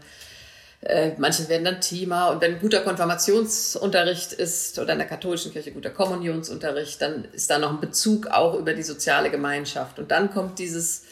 äh, 0.81 1.11
manche 1.17 1.49
werden 1.49 1.65
dann 1.65 1.81
Thema. 1.81 2.29
Und 2.29 2.41
wenn 2.41 2.59
guter 2.59 2.81
Konfirmationsunterricht 2.81 4.33
ist 4.33 4.79
oder 4.79 4.93
in 4.93 4.99
der 4.99 5.07
katholischen 5.07 5.51
Kirche 5.51 5.71
guter 5.71 5.89
Kommunionsunterricht, 5.89 7.01
dann 7.01 7.25
ist 7.33 7.49
da 7.49 7.57
noch 7.57 7.71
ein 7.71 7.81
Bezug 7.81 8.27
auch 8.27 8.55
über 8.55 8.73
die 8.73 8.83
soziale 8.83 9.29
Gemeinschaft. 9.31 9.99
Und 9.99 10.11
dann 10.11 10.31
kommt 10.31 10.59
dieses 10.59 11.03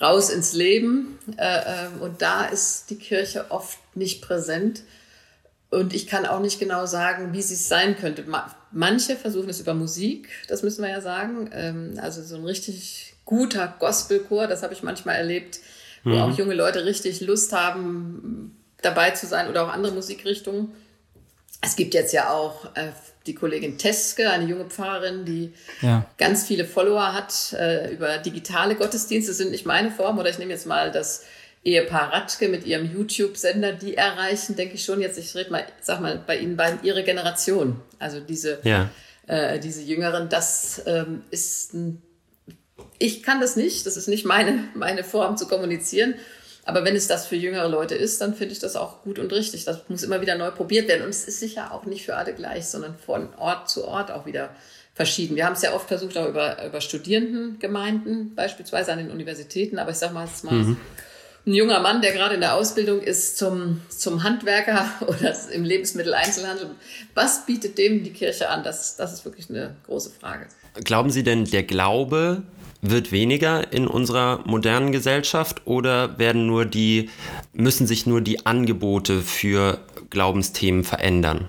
raus 0.00 0.30
ins 0.30 0.52
Leben. 0.52 1.18
Äh, 1.36 1.58
äh, 1.58 1.88
und 2.00 2.22
da 2.22 2.46
ist 2.46 2.90
die 2.90 2.96
Kirche 2.96 3.46
oft 3.50 3.78
nicht 3.94 4.22
präsent. 4.22 4.82
Und 5.70 5.94
ich 5.94 6.06
kann 6.06 6.26
auch 6.26 6.40
nicht 6.40 6.60
genau 6.60 6.86
sagen, 6.86 7.32
wie 7.32 7.42
sie 7.42 7.54
es 7.54 7.68
sein 7.68 7.96
könnte. 7.96 8.24
Manche 8.70 9.16
versuchen 9.16 9.48
es 9.48 9.60
über 9.60 9.74
Musik, 9.74 10.28
das 10.48 10.62
müssen 10.62 10.82
wir 10.82 10.90
ja 10.90 11.00
sagen. 11.00 11.50
Ähm, 11.52 11.98
also 12.00 12.22
so 12.22 12.36
ein 12.36 12.44
richtig 12.44 13.14
guter 13.24 13.74
Gospelchor, 13.78 14.46
das 14.46 14.62
habe 14.62 14.74
ich 14.74 14.82
manchmal 14.82 15.16
erlebt, 15.16 15.58
wo 16.04 16.10
mhm. 16.10 16.20
auch 16.20 16.38
junge 16.38 16.54
Leute 16.54 16.84
richtig 16.84 17.20
Lust 17.20 17.52
haben, 17.52 18.56
dabei 18.80 19.10
zu 19.10 19.26
sein 19.26 19.48
oder 19.48 19.64
auch 19.64 19.72
andere 19.72 19.92
Musikrichtungen. 19.92 20.72
Es 21.60 21.76
gibt 21.76 21.94
jetzt 21.94 22.12
ja 22.12 22.30
auch 22.30 22.66
äh, 22.74 22.92
die 23.26 23.34
Kollegin 23.34 23.78
Teske, 23.78 24.30
eine 24.30 24.44
junge 24.44 24.66
Pfarrerin, 24.66 25.24
die 25.24 25.52
ja. 25.82 26.06
ganz 26.18 26.46
viele 26.46 26.64
Follower 26.64 27.12
hat 27.12 27.52
äh, 27.54 27.92
über 27.92 28.18
digitale 28.18 28.76
Gottesdienste, 28.76 29.32
sind 29.32 29.50
nicht 29.50 29.66
meine 29.66 29.90
Form. 29.90 30.18
Oder 30.18 30.30
ich 30.30 30.38
nehme 30.38 30.52
jetzt 30.52 30.66
mal 30.66 30.90
das 30.90 31.24
Ehepaar 31.64 32.12
Ratke 32.12 32.48
mit 32.48 32.64
ihrem 32.64 32.90
YouTube-Sender, 32.90 33.72
die 33.72 33.96
erreichen, 33.96 34.54
denke 34.54 34.76
ich 34.76 34.84
schon, 34.84 35.00
jetzt, 35.00 35.18
ich 35.18 35.34
rede 35.34 35.50
mal, 35.50 35.66
sag 35.80 36.00
mal, 36.00 36.22
bei 36.24 36.38
Ihnen 36.38 36.56
beiden 36.56 36.84
ihre 36.84 37.02
Generation. 37.02 37.80
Also 37.98 38.20
diese, 38.20 38.60
ja. 38.62 38.88
äh, 39.26 39.58
diese 39.58 39.82
Jüngeren, 39.82 40.28
das 40.28 40.82
ähm, 40.86 41.24
ist 41.30 41.74
ein, 41.74 42.02
ich 42.98 43.24
kann 43.24 43.40
das 43.40 43.56
nicht, 43.56 43.84
das 43.84 43.96
ist 43.96 44.06
nicht 44.06 44.24
meine, 44.24 44.68
meine 44.74 45.02
Form 45.02 45.36
zu 45.36 45.48
kommunizieren. 45.48 46.14
Aber 46.66 46.84
wenn 46.84 46.96
es 46.96 47.06
das 47.06 47.28
für 47.28 47.36
jüngere 47.36 47.68
Leute 47.68 47.94
ist, 47.94 48.20
dann 48.20 48.34
finde 48.34 48.52
ich 48.52 48.58
das 48.58 48.74
auch 48.74 49.02
gut 49.02 49.20
und 49.20 49.32
richtig. 49.32 49.64
Das 49.64 49.88
muss 49.88 50.02
immer 50.02 50.20
wieder 50.20 50.36
neu 50.36 50.50
probiert 50.50 50.88
werden. 50.88 51.04
Und 51.04 51.10
es 51.10 51.24
ist 51.24 51.38
sicher 51.38 51.72
auch 51.72 51.84
nicht 51.84 52.04
für 52.04 52.16
alle 52.16 52.34
gleich, 52.34 52.66
sondern 52.66 52.96
von 52.98 53.28
Ort 53.36 53.70
zu 53.70 53.86
Ort 53.86 54.10
auch 54.10 54.26
wieder 54.26 54.50
verschieden. 54.92 55.36
Wir 55.36 55.46
haben 55.46 55.52
es 55.52 55.62
ja 55.62 55.74
oft 55.74 55.86
versucht, 55.86 56.18
auch 56.18 56.28
über, 56.28 56.66
über 56.66 56.80
Studierendengemeinden, 56.80 58.34
beispielsweise 58.34 58.92
an 58.92 58.98
den 58.98 59.12
Universitäten. 59.12 59.78
Aber 59.78 59.92
ich 59.92 59.96
sage 59.96 60.12
mal, 60.12 60.24
es 60.24 60.42
mal 60.42 60.54
mhm. 60.54 60.76
ein 61.46 61.54
junger 61.54 61.78
Mann, 61.78 62.02
der 62.02 62.12
gerade 62.12 62.34
in 62.34 62.40
der 62.40 62.54
Ausbildung 62.54 63.00
ist 63.00 63.38
zum, 63.38 63.82
zum 63.88 64.24
Handwerker 64.24 64.90
oder 65.06 65.36
im 65.52 65.62
Lebensmitteleinzelhandel. 65.62 66.70
Was 67.14 67.46
bietet 67.46 67.78
dem 67.78 68.02
die 68.02 68.12
Kirche 68.12 68.48
an? 68.48 68.64
Das, 68.64 68.96
das 68.96 69.12
ist 69.12 69.24
wirklich 69.24 69.48
eine 69.50 69.76
große 69.86 70.10
Frage. 70.10 70.48
Glauben 70.82 71.10
Sie 71.10 71.22
denn, 71.22 71.44
der 71.44 71.62
Glaube 71.62 72.42
wird 72.82 73.12
weniger 73.12 73.72
in 73.72 73.86
unserer 73.86 74.42
modernen 74.46 74.92
Gesellschaft 74.92 75.62
oder 75.66 76.18
werden 76.18 76.46
nur 76.46 76.64
die, 76.64 77.10
müssen 77.52 77.86
sich 77.86 78.06
nur 78.06 78.20
die 78.20 78.46
Angebote 78.46 79.20
für 79.20 79.80
Glaubensthemen 80.10 80.84
verändern? 80.84 81.48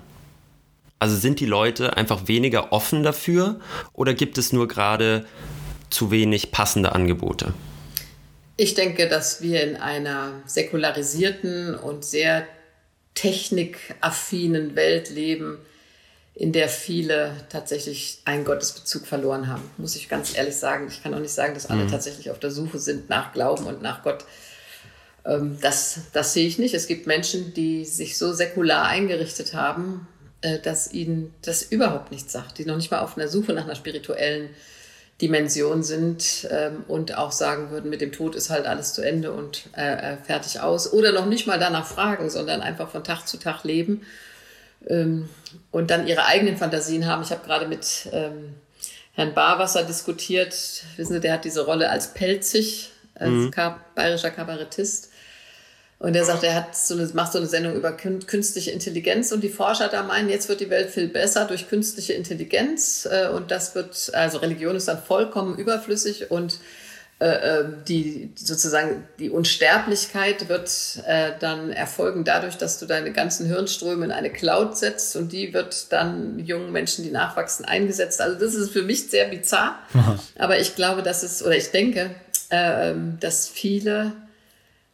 Also 0.98 1.16
sind 1.16 1.40
die 1.40 1.46
Leute 1.46 1.96
einfach 1.96 2.26
weniger 2.26 2.72
offen 2.72 3.02
dafür 3.02 3.60
oder 3.92 4.14
gibt 4.14 4.36
es 4.36 4.52
nur 4.52 4.66
gerade 4.66 5.26
zu 5.90 6.10
wenig 6.10 6.50
passende 6.50 6.92
Angebote? 6.92 7.54
Ich 8.56 8.74
denke, 8.74 9.08
dass 9.08 9.40
wir 9.40 9.62
in 9.62 9.76
einer 9.76 10.32
säkularisierten 10.46 11.76
und 11.76 12.04
sehr 12.04 12.44
technikaffinen 13.14 14.74
Welt 14.74 15.10
leben, 15.10 15.58
in 16.38 16.52
der 16.52 16.68
viele 16.68 17.32
tatsächlich 17.48 18.20
einen 18.24 18.44
Gottesbezug 18.44 19.08
verloren 19.08 19.48
haben, 19.48 19.68
muss 19.76 19.96
ich 19.96 20.08
ganz 20.08 20.36
ehrlich 20.36 20.54
sagen. 20.54 20.86
Ich 20.88 21.02
kann 21.02 21.12
auch 21.12 21.18
nicht 21.18 21.32
sagen, 21.32 21.52
dass 21.52 21.68
alle 21.68 21.82
mhm. 21.82 21.90
tatsächlich 21.90 22.30
auf 22.30 22.38
der 22.38 22.52
Suche 22.52 22.78
sind 22.78 23.10
nach 23.10 23.32
Glauben 23.32 23.64
und 23.66 23.82
nach 23.82 24.04
Gott. 24.04 24.24
Ähm, 25.26 25.58
das, 25.60 25.98
das 26.12 26.34
sehe 26.34 26.46
ich 26.46 26.56
nicht. 26.60 26.74
Es 26.74 26.86
gibt 26.86 27.08
Menschen, 27.08 27.54
die 27.54 27.84
sich 27.84 28.16
so 28.16 28.32
säkular 28.32 28.84
eingerichtet 28.84 29.52
haben, 29.52 30.06
äh, 30.40 30.60
dass 30.60 30.92
ihnen 30.92 31.34
das 31.42 31.62
überhaupt 31.62 32.12
nichts 32.12 32.32
sagt, 32.32 32.58
die 32.58 32.64
noch 32.64 32.76
nicht 32.76 32.92
mal 32.92 33.00
auf 33.00 33.18
einer 33.18 33.26
Suche 33.26 33.52
nach 33.52 33.64
einer 33.64 33.74
spirituellen 33.74 34.50
Dimension 35.20 35.82
sind 35.82 36.46
ähm, 36.52 36.84
und 36.86 37.18
auch 37.18 37.32
sagen 37.32 37.72
würden, 37.72 37.90
mit 37.90 38.00
dem 38.00 38.12
Tod 38.12 38.36
ist 38.36 38.48
halt 38.48 38.66
alles 38.66 38.92
zu 38.92 39.02
Ende 39.02 39.32
und 39.32 39.70
äh, 39.76 40.12
äh 40.12 40.16
fertig 40.18 40.60
aus. 40.60 40.92
Oder 40.92 41.10
noch 41.10 41.26
nicht 41.26 41.48
mal 41.48 41.58
danach 41.58 41.88
fragen, 41.88 42.30
sondern 42.30 42.60
einfach 42.60 42.90
von 42.90 43.02
Tag 43.02 43.26
zu 43.26 43.38
Tag 43.38 43.64
leben 43.64 44.02
ähm, 44.86 45.28
und 45.70 45.90
dann 45.90 46.06
ihre 46.06 46.26
eigenen 46.26 46.56
Fantasien 46.56 47.06
haben. 47.06 47.22
Ich 47.22 47.30
habe 47.30 47.44
gerade 47.44 47.66
mit 47.66 48.08
ähm, 48.12 48.54
Herrn 49.12 49.34
Barwasser 49.34 49.84
diskutiert. 49.84 50.54
Wissen 50.96 51.14
Sie, 51.14 51.20
der 51.20 51.34
hat 51.34 51.44
diese 51.44 51.64
Rolle 51.64 51.90
als 51.90 52.14
Pelzig, 52.14 52.90
als 53.14 53.30
mhm. 53.30 53.50
bayerischer 53.94 54.30
Kabarettist. 54.30 55.10
Und 56.00 56.14
er 56.14 56.24
sagt, 56.24 56.44
er 56.44 56.54
hat 56.54 56.76
so 56.76 56.94
eine, 56.94 57.08
macht 57.14 57.32
so 57.32 57.38
eine 57.38 57.48
Sendung 57.48 57.74
über 57.74 57.90
künstliche 57.92 58.70
Intelligenz 58.70 59.32
und 59.32 59.42
die 59.42 59.48
Forscher 59.48 59.88
da 59.88 60.04
meinen, 60.04 60.28
jetzt 60.28 60.48
wird 60.48 60.60
die 60.60 60.70
Welt 60.70 60.90
viel 60.90 61.08
besser 61.08 61.44
durch 61.46 61.68
künstliche 61.68 62.12
Intelligenz 62.12 63.08
äh, 63.10 63.28
und 63.28 63.50
das 63.50 63.74
wird, 63.74 64.12
also 64.14 64.38
Religion 64.38 64.76
ist 64.76 64.86
dann 64.86 65.02
vollkommen 65.02 65.58
überflüssig 65.58 66.30
und 66.30 66.60
äh, 67.20 67.58
ähm, 67.60 67.82
die 67.88 68.32
sozusagen 68.36 69.04
die 69.18 69.30
Unsterblichkeit 69.30 70.48
wird 70.48 70.70
äh, 71.04 71.32
dann 71.40 71.72
erfolgen 71.72 72.22
dadurch, 72.22 72.56
dass 72.58 72.78
du 72.78 72.86
deine 72.86 73.10
ganzen 73.10 73.46
Hirnströme 73.46 74.04
in 74.04 74.12
eine 74.12 74.30
Cloud 74.30 74.76
setzt 74.76 75.16
und 75.16 75.32
die 75.32 75.52
wird 75.52 75.92
dann 75.92 76.38
jungen 76.38 76.70
Menschen, 76.70 77.02
die 77.02 77.10
nachwachsen, 77.10 77.64
eingesetzt. 77.64 78.20
Also 78.20 78.38
das 78.38 78.54
ist 78.54 78.70
für 78.70 78.82
mich 78.82 79.10
sehr 79.10 79.26
bizarr, 79.26 79.80
Aha. 79.94 80.16
aber 80.38 80.60
ich 80.60 80.76
glaube, 80.76 81.02
dass 81.02 81.24
es 81.24 81.42
oder 81.42 81.56
ich 81.56 81.72
denke, 81.72 82.10
äh, 82.50 82.94
dass 83.18 83.48
viele 83.48 84.12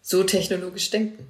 so 0.01 0.23
technologisch 0.23 0.91
denken. 0.91 1.27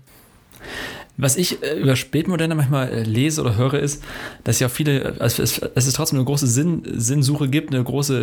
Was 1.17 1.37
ich 1.37 1.63
äh, 1.63 1.79
über 1.79 1.95
Spätmoderne 1.95 2.55
manchmal 2.55 2.89
äh, 2.89 3.03
lese 3.03 3.41
oder 3.41 3.57
höre, 3.57 3.75
ist, 3.75 4.03
dass 4.43 4.59
ja 4.59 4.69
viele, 4.69 5.15
also 5.21 5.43
es, 5.43 5.59
es 5.59 5.87
ist 5.87 5.95
trotzdem 5.95 6.19
eine 6.19 6.27
große 6.27 6.47
Sinn, 6.47 6.83
Sinnsuche 6.85 7.49
gibt, 7.49 7.73
eine 7.73 7.85
große 7.85 8.23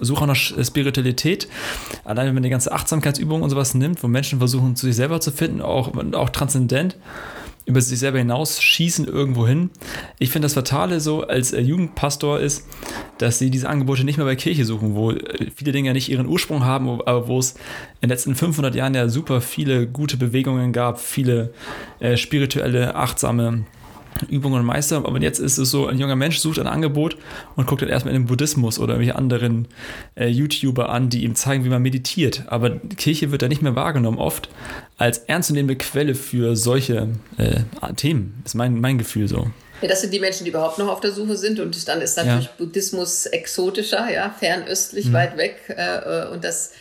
Suche 0.00 0.26
nach 0.26 0.34
Spiritualität. 0.34 1.48
Allein 2.04 2.26
wenn 2.26 2.34
man 2.34 2.42
die 2.42 2.50
ganze 2.50 2.72
Achtsamkeitsübung 2.72 3.42
und 3.42 3.50
sowas 3.50 3.74
nimmt, 3.74 4.02
wo 4.02 4.08
Menschen 4.08 4.38
versuchen, 4.38 4.74
zu 4.74 4.86
sich 4.86 4.96
selber 4.96 5.20
zu 5.20 5.30
finden, 5.30 5.62
auch, 5.62 5.92
auch 6.14 6.30
transzendent 6.30 6.96
über 7.64 7.80
sich 7.80 7.98
selber 7.98 8.18
hinaus 8.18 8.60
schießen 8.60 9.06
irgendwo 9.06 9.46
hin. 9.46 9.70
Ich 10.18 10.30
finde 10.30 10.46
das 10.46 10.54
Fatale 10.54 11.00
so 11.00 11.22
als 11.22 11.52
äh, 11.52 11.60
Jugendpastor 11.60 12.40
ist, 12.40 12.66
dass 13.18 13.38
sie 13.38 13.50
diese 13.50 13.68
Angebote 13.68 14.04
nicht 14.04 14.16
mehr 14.16 14.26
bei 14.26 14.36
Kirche 14.36 14.64
suchen, 14.64 14.94
wo 14.94 15.12
äh, 15.12 15.50
viele 15.54 15.72
Dinge 15.72 15.92
nicht 15.92 16.08
ihren 16.08 16.26
Ursprung 16.26 16.64
haben, 16.64 16.88
aber 16.88 17.28
wo 17.28 17.38
es 17.38 17.52
in 18.00 18.08
den 18.08 18.10
letzten 18.10 18.34
500 18.34 18.74
Jahren 18.74 18.94
ja 18.94 19.08
super 19.08 19.40
viele 19.40 19.86
gute 19.86 20.16
Bewegungen 20.16 20.72
gab, 20.72 21.00
viele 21.00 21.52
äh, 22.00 22.16
spirituelle, 22.16 22.94
achtsame 22.94 23.64
Übungen 24.28 24.60
und 24.60 24.66
Meister. 24.66 24.96
Aber 24.96 25.20
jetzt 25.20 25.38
ist 25.38 25.58
es 25.58 25.70
so, 25.70 25.86
ein 25.86 25.98
junger 25.98 26.16
Mensch 26.16 26.38
sucht 26.38 26.58
ein 26.58 26.66
Angebot 26.66 27.16
und 27.56 27.66
guckt 27.66 27.82
dann 27.82 27.88
erstmal 27.88 28.14
in 28.14 28.22
den 28.22 28.26
Buddhismus 28.28 28.78
oder 28.78 28.94
irgendwelche 28.94 29.16
anderen 29.16 29.68
äh, 30.14 30.28
YouTuber 30.28 30.88
an, 30.88 31.08
die 31.08 31.24
ihm 31.24 31.34
zeigen, 31.34 31.64
wie 31.64 31.68
man 31.68 31.82
meditiert. 31.82 32.44
Aber 32.46 32.70
die 32.70 32.96
Kirche 32.96 33.30
wird 33.30 33.42
da 33.42 33.48
nicht 33.48 33.62
mehr 33.62 33.74
wahrgenommen, 33.74 34.18
oft 34.18 34.48
als 34.98 35.18
ernstzunehmende 35.18 35.76
Quelle 35.76 36.14
für 36.14 36.56
solche 36.56 37.08
äh, 37.38 37.60
Themen. 37.96 38.40
Das 38.42 38.52
ist 38.52 38.54
mein, 38.56 38.80
mein 38.80 38.98
Gefühl 38.98 39.28
so. 39.28 39.50
Ja, 39.82 39.88
das 39.88 40.00
sind 40.00 40.14
die 40.14 40.20
Menschen, 40.20 40.44
die 40.44 40.50
überhaupt 40.50 40.78
noch 40.78 40.88
auf 40.88 41.00
der 41.00 41.10
Suche 41.10 41.36
sind. 41.36 41.58
Und 41.58 41.88
dann 41.88 42.00
ist 42.00 42.16
natürlich 42.16 42.44
ja. 42.44 42.50
Buddhismus 42.56 43.26
exotischer, 43.26 44.10
ja, 44.12 44.30
fernöstlich, 44.30 45.06
mhm. 45.06 45.12
weit 45.12 45.36
weg. 45.36 45.56
Äh, 45.68 46.28
und 46.28 46.44
das 46.44 46.72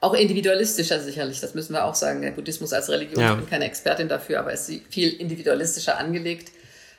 auch 0.00 0.14
individualistischer 0.14 1.00
sicherlich, 1.00 1.40
das 1.40 1.54
müssen 1.54 1.72
wir 1.72 1.84
auch 1.84 1.94
sagen. 1.94 2.22
Der 2.22 2.30
Buddhismus 2.30 2.72
als 2.72 2.88
Religion, 2.88 3.22
ja. 3.22 3.32
ich 3.32 3.38
bin 3.38 3.50
keine 3.50 3.64
Expertin 3.64 4.08
dafür, 4.08 4.40
aber 4.40 4.52
ist 4.52 4.70
viel 4.90 5.10
individualistischer 5.10 5.98
angelegt. 5.98 6.52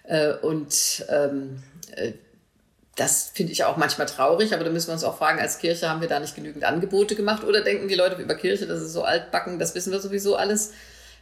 Äh, 0.08 0.34
und 0.34 1.06
ähm, 1.10 1.62
äh, 1.96 2.14
das 2.96 3.30
finde 3.32 3.54
ich 3.54 3.64
auch 3.64 3.78
manchmal 3.78 4.08
traurig, 4.08 4.54
aber 4.54 4.64
da 4.64 4.72
müssen 4.72 4.88
wir 4.88 4.94
uns 4.94 5.04
auch 5.04 5.18
fragen, 5.18 5.40
als 5.40 5.60
Kirche 5.60 5.88
haben 5.88 6.02
wir 6.02 6.08
da 6.08 6.20
nicht 6.20 6.36
genügend 6.36 6.64
Angebote 6.64 7.16
gemacht 7.16 7.44
oder 7.44 7.62
denken 7.62 7.88
die 7.88 7.96
Leute 7.96 8.20
über 8.20 8.34
Kirche, 8.34 8.66
das 8.66 8.82
ist 8.82 8.94
so 8.94 9.04
altbacken, 9.04 9.60
das 9.60 9.76
wissen 9.76 9.92
wir 9.92 10.00
sowieso 10.00 10.36
alles. 10.36 10.72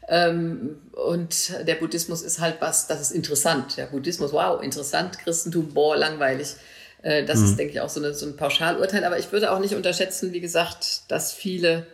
Ähm, 0.07 0.81
und 0.93 1.67
der 1.67 1.75
Buddhismus 1.75 2.21
ist 2.21 2.39
halt 2.39 2.57
was, 2.59 2.87
das 2.87 3.01
ist 3.01 3.11
interessant. 3.11 3.75
Ja, 3.75 3.87
Buddhismus, 3.87 4.31
wow, 4.31 4.61
interessant, 4.61 5.19
Christentum, 5.19 5.73
boah, 5.73 5.97
langweilig. 5.97 6.55
Äh, 7.01 7.25
das 7.25 7.39
mhm. 7.39 7.45
ist, 7.45 7.59
denke 7.59 7.73
ich, 7.73 7.81
auch 7.81 7.89
so, 7.89 7.99
eine, 7.99 8.13
so 8.13 8.25
ein 8.25 8.35
Pauschalurteil. 8.35 9.03
Aber 9.03 9.17
ich 9.17 9.31
würde 9.31 9.51
auch 9.51 9.59
nicht 9.59 9.73
unterschätzen, 9.73 10.31
wie 10.31 10.41
gesagt, 10.41 11.11
dass 11.11 11.33
viele 11.33 11.87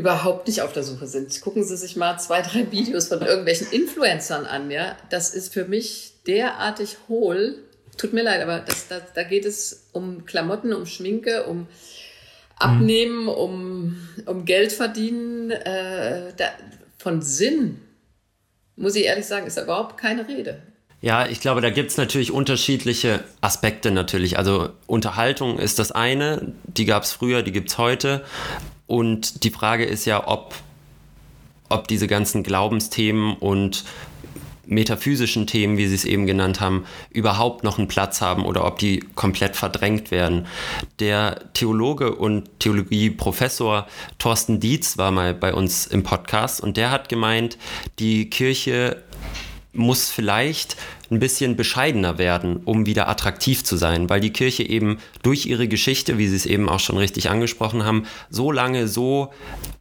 überhaupt 0.00 0.48
nicht 0.48 0.62
auf 0.62 0.72
der 0.72 0.82
Suche 0.82 1.06
sind. 1.06 1.40
Gucken 1.40 1.62
Sie 1.62 1.76
sich 1.76 1.94
mal 1.94 2.18
zwei, 2.18 2.42
drei 2.42 2.72
Videos 2.72 3.08
von 3.08 3.20
irgendwelchen 3.20 3.70
Influencern 3.70 4.46
an, 4.46 4.70
ja. 4.70 4.96
Das 5.10 5.34
ist 5.34 5.52
für 5.52 5.66
mich 5.66 6.14
derartig 6.26 6.96
hohl. 7.08 7.58
Tut 7.98 8.12
mir 8.12 8.22
leid, 8.22 8.42
aber 8.42 8.60
das, 8.60 8.88
das, 8.88 9.02
da 9.14 9.22
geht 9.22 9.44
es 9.44 9.88
um 9.92 10.24
Klamotten, 10.24 10.72
um 10.72 10.86
Schminke, 10.86 11.44
um 11.44 11.66
Abnehmen, 12.58 13.24
mhm. 13.24 13.28
um, 13.28 14.08
um 14.26 14.44
Geld 14.46 14.72
verdienen. 14.72 15.50
Äh, 15.50 16.32
da, 16.36 16.46
von 16.98 17.20
Sinn, 17.22 17.80
muss 18.76 18.96
ich 18.96 19.04
ehrlich 19.04 19.26
sagen, 19.26 19.46
ist 19.46 19.58
da 19.58 19.62
überhaupt 19.62 19.98
keine 19.98 20.26
Rede. 20.28 20.62
Ja, 21.02 21.26
ich 21.26 21.40
glaube, 21.40 21.62
da 21.62 21.70
gibt 21.70 21.90
es 21.90 21.96
natürlich 21.96 22.30
unterschiedliche 22.30 23.24
Aspekte 23.40 23.90
natürlich. 23.90 24.36
Also 24.36 24.70
Unterhaltung 24.86 25.58
ist 25.58 25.78
das 25.78 25.92
eine, 25.92 26.52
die 26.64 26.84
gab 26.84 27.04
es 27.04 27.12
früher, 27.12 27.42
die 27.42 27.52
gibt 27.52 27.70
es 27.70 27.78
heute. 27.78 28.22
Und 28.90 29.44
die 29.44 29.50
Frage 29.50 29.84
ist 29.84 30.04
ja, 30.04 30.26
ob, 30.26 30.52
ob 31.68 31.86
diese 31.86 32.08
ganzen 32.08 32.42
Glaubensthemen 32.42 33.34
und 33.36 33.84
metaphysischen 34.66 35.46
Themen, 35.46 35.78
wie 35.78 35.86
Sie 35.86 35.94
es 35.94 36.04
eben 36.04 36.26
genannt 36.26 36.60
haben, 36.60 36.86
überhaupt 37.10 37.62
noch 37.62 37.78
einen 37.78 37.86
Platz 37.86 38.20
haben 38.20 38.44
oder 38.44 38.64
ob 38.64 38.80
die 38.80 38.98
komplett 39.14 39.54
verdrängt 39.54 40.10
werden. 40.10 40.48
Der 40.98 41.52
Theologe 41.54 42.16
und 42.16 42.58
Theologieprofessor 42.58 43.86
Thorsten 44.18 44.58
Dietz 44.58 44.98
war 44.98 45.12
mal 45.12 45.34
bei 45.34 45.54
uns 45.54 45.86
im 45.86 46.02
Podcast 46.02 46.60
und 46.60 46.76
der 46.76 46.90
hat 46.90 47.08
gemeint, 47.08 47.58
die 48.00 48.28
Kirche 48.28 49.04
muss 49.72 50.10
vielleicht 50.10 50.76
ein 51.10 51.18
bisschen 51.18 51.56
bescheidener 51.56 52.18
werden, 52.18 52.58
um 52.64 52.86
wieder 52.86 53.08
attraktiv 53.08 53.64
zu 53.64 53.76
sein, 53.76 54.08
weil 54.08 54.20
die 54.20 54.32
Kirche 54.32 54.62
eben 54.62 54.98
durch 55.22 55.46
ihre 55.46 55.66
Geschichte, 55.66 56.18
wie 56.18 56.28
Sie 56.28 56.36
es 56.36 56.46
eben 56.46 56.68
auch 56.68 56.80
schon 56.80 56.96
richtig 56.96 57.30
angesprochen 57.30 57.84
haben, 57.84 58.04
so 58.28 58.52
lange 58.52 58.86
so 58.86 59.32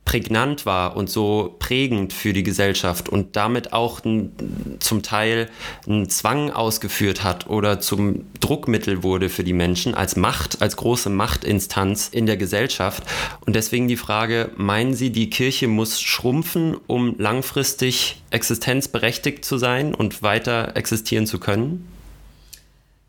prägnant 0.09 0.65
war 0.65 0.97
und 0.97 1.07
so 1.07 1.55
prägend 1.59 2.13
für 2.13 2.33
die 2.33 2.41
Gesellschaft 2.41 3.09
und 3.09 3.35
damit 3.35 3.73
auch 3.73 4.03
ein, 4.03 4.31
zum 4.79 5.03
Teil 5.03 5.51
einen 5.85 6.09
Zwang 6.09 6.49
ausgeführt 6.49 7.23
hat 7.23 7.47
oder 7.47 7.79
zum 7.79 8.25
Druckmittel 8.39 9.03
wurde 9.03 9.29
für 9.29 9.43
die 9.43 9.53
Menschen 9.53 9.93
als 9.93 10.15
Macht, 10.15 10.63
als 10.63 10.77
große 10.77 11.11
Machtinstanz 11.11 12.09
in 12.11 12.25
der 12.25 12.37
Gesellschaft. 12.37 13.03
Und 13.45 13.55
deswegen 13.55 13.87
die 13.87 13.97
Frage, 13.97 14.49
meinen 14.57 14.95
Sie, 14.95 15.11
die 15.11 15.29
Kirche 15.29 15.67
muss 15.67 16.01
schrumpfen, 16.01 16.75
um 16.87 17.13
langfristig 17.19 18.23
existenzberechtigt 18.31 19.45
zu 19.45 19.59
sein 19.59 19.93
und 19.93 20.23
weiter 20.23 20.75
existieren 20.75 21.27
zu 21.27 21.39
können? 21.39 21.87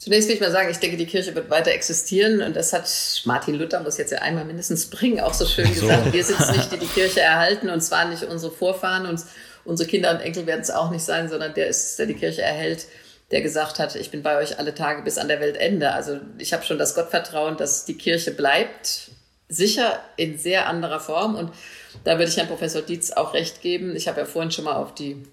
Zunächst 0.01 0.31
will 0.31 0.37
ich 0.37 0.41
mal 0.41 0.51
sagen, 0.51 0.71
ich 0.71 0.79
denke, 0.79 0.97
die 0.97 1.05
Kirche 1.05 1.35
wird 1.35 1.51
weiter 1.51 1.73
existieren 1.73 2.41
und 2.41 2.57
das 2.57 2.73
hat 2.73 2.91
Martin 3.27 3.57
Luther, 3.57 3.81
muss 3.81 3.99
jetzt 3.99 4.13
ja 4.13 4.23
einmal 4.23 4.47
mindestens 4.47 4.89
bringen, 4.89 5.21
auch 5.21 5.35
so 5.35 5.45
schön 5.45 5.67
so. 5.75 5.83
gesagt. 5.83 6.11
Wir 6.15 6.25
sind 6.25 6.41
es 6.41 6.53
nicht, 6.53 6.73
die 6.73 6.79
die 6.79 6.87
Kirche 6.87 7.21
erhalten 7.21 7.69
und 7.69 7.83
zwar 7.83 8.09
nicht 8.09 8.23
unsere 8.23 8.51
Vorfahren 8.51 9.05
und 9.05 9.21
unsere 9.67 9.87
Kinder 9.87 10.11
und 10.11 10.21
Enkel 10.21 10.47
werden 10.47 10.63
es 10.63 10.71
auch 10.71 10.91
nicht 10.91 11.05
sein, 11.05 11.29
sondern 11.29 11.53
der 11.53 11.67
ist, 11.67 11.99
der 11.99 12.07
die 12.07 12.15
Kirche 12.15 12.41
erhält, 12.41 12.87
der 13.31 13.43
gesagt 13.43 13.79
hat, 13.79 13.95
ich 13.95 14.11
bin 14.11 14.23
bei 14.23 14.39
euch 14.39 14.59
alle 14.59 14.75
Tage 14.75 15.03
bis 15.03 15.19
an 15.19 15.29
der 15.29 15.39
Weltende. 15.39 15.93
Also 15.93 16.19
ich 16.39 16.55
habe 16.55 16.65
schon 16.65 16.79
das 16.79 16.95
Gottvertrauen, 16.95 17.59
dass 17.59 17.85
die 17.85 17.99
Kirche 17.99 18.31
bleibt, 18.31 19.11
sicher 19.51 20.01
in 20.17 20.39
sehr 20.39 20.67
anderer 20.67 21.01
Form 21.01 21.35
und 21.35 21.53
da 22.05 22.13
würde 22.13 22.31
ich 22.31 22.39
Herrn 22.39 22.49
Professor 22.49 22.81
Dietz 22.81 23.11
auch 23.11 23.35
recht 23.35 23.61
geben. 23.61 23.95
Ich 23.95 24.09
habe 24.09 24.21
ja 24.21 24.25
vorhin 24.25 24.51
schon 24.51 24.65
mal 24.65 24.77
auf 24.77 24.95
die 24.95 25.25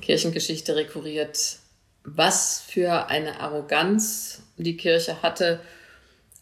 Kirchengeschichte 0.00 0.76
rekurriert 0.76 1.58
was 2.04 2.60
für 2.60 3.08
eine 3.08 3.40
Arroganz 3.40 4.42
die 4.56 4.76
Kirche 4.76 5.22
hatte, 5.22 5.60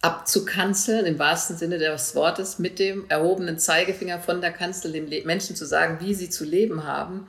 abzukanzeln, 0.03 1.07
im 1.07 1.18
wahrsten 1.18 1.57
Sinne 1.57 1.79
des 1.79 2.14
Wortes, 2.16 2.59
mit 2.59 2.81
dem 2.81 3.09
erhobenen 3.09 3.59
Zeigefinger 3.59 4.18
von 4.18 4.40
der 4.40 4.51
Kanzel 4.51 4.92
den 4.92 5.09
Menschen 5.25 5.55
zu 5.55 5.64
sagen, 5.64 5.98
wie 6.01 6.14
sie 6.14 6.29
zu 6.29 6.44
leben 6.44 6.85
haben. 6.85 7.29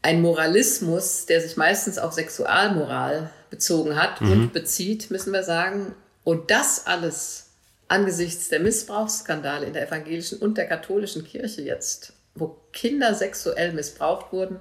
Ein 0.00 0.22
Moralismus, 0.22 1.26
der 1.26 1.40
sich 1.40 1.56
meistens 1.56 1.98
auf 1.98 2.12
Sexualmoral 2.12 3.30
bezogen 3.50 3.96
hat 4.00 4.20
mhm. 4.20 4.32
und 4.32 4.52
bezieht, 4.52 5.10
müssen 5.10 5.32
wir 5.32 5.42
sagen. 5.42 5.94
Und 6.22 6.50
das 6.50 6.86
alles 6.86 7.50
angesichts 7.88 8.48
der 8.48 8.60
Missbrauchsskandale 8.60 9.66
in 9.66 9.72
der 9.72 9.88
evangelischen 9.88 10.38
und 10.38 10.56
der 10.56 10.66
katholischen 10.66 11.24
Kirche 11.24 11.62
jetzt, 11.62 12.12
wo 12.34 12.56
Kinder 12.72 13.14
sexuell 13.14 13.72
missbraucht 13.72 14.32
wurden, 14.32 14.60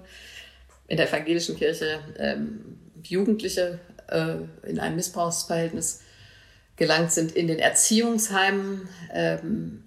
in 0.87 0.97
der 0.97 1.07
evangelischen 1.09 1.55
Kirche 1.57 1.99
ähm, 2.17 2.79
Jugendliche 3.03 3.79
äh, 4.07 4.35
in 4.67 4.79
ein 4.79 4.95
Missbrauchsverhältnis 4.95 6.01
gelangt 6.75 7.11
sind, 7.11 7.33
in 7.33 7.47
den 7.47 7.59
Erziehungsheimen 7.59 8.87
ähm, 9.13 9.83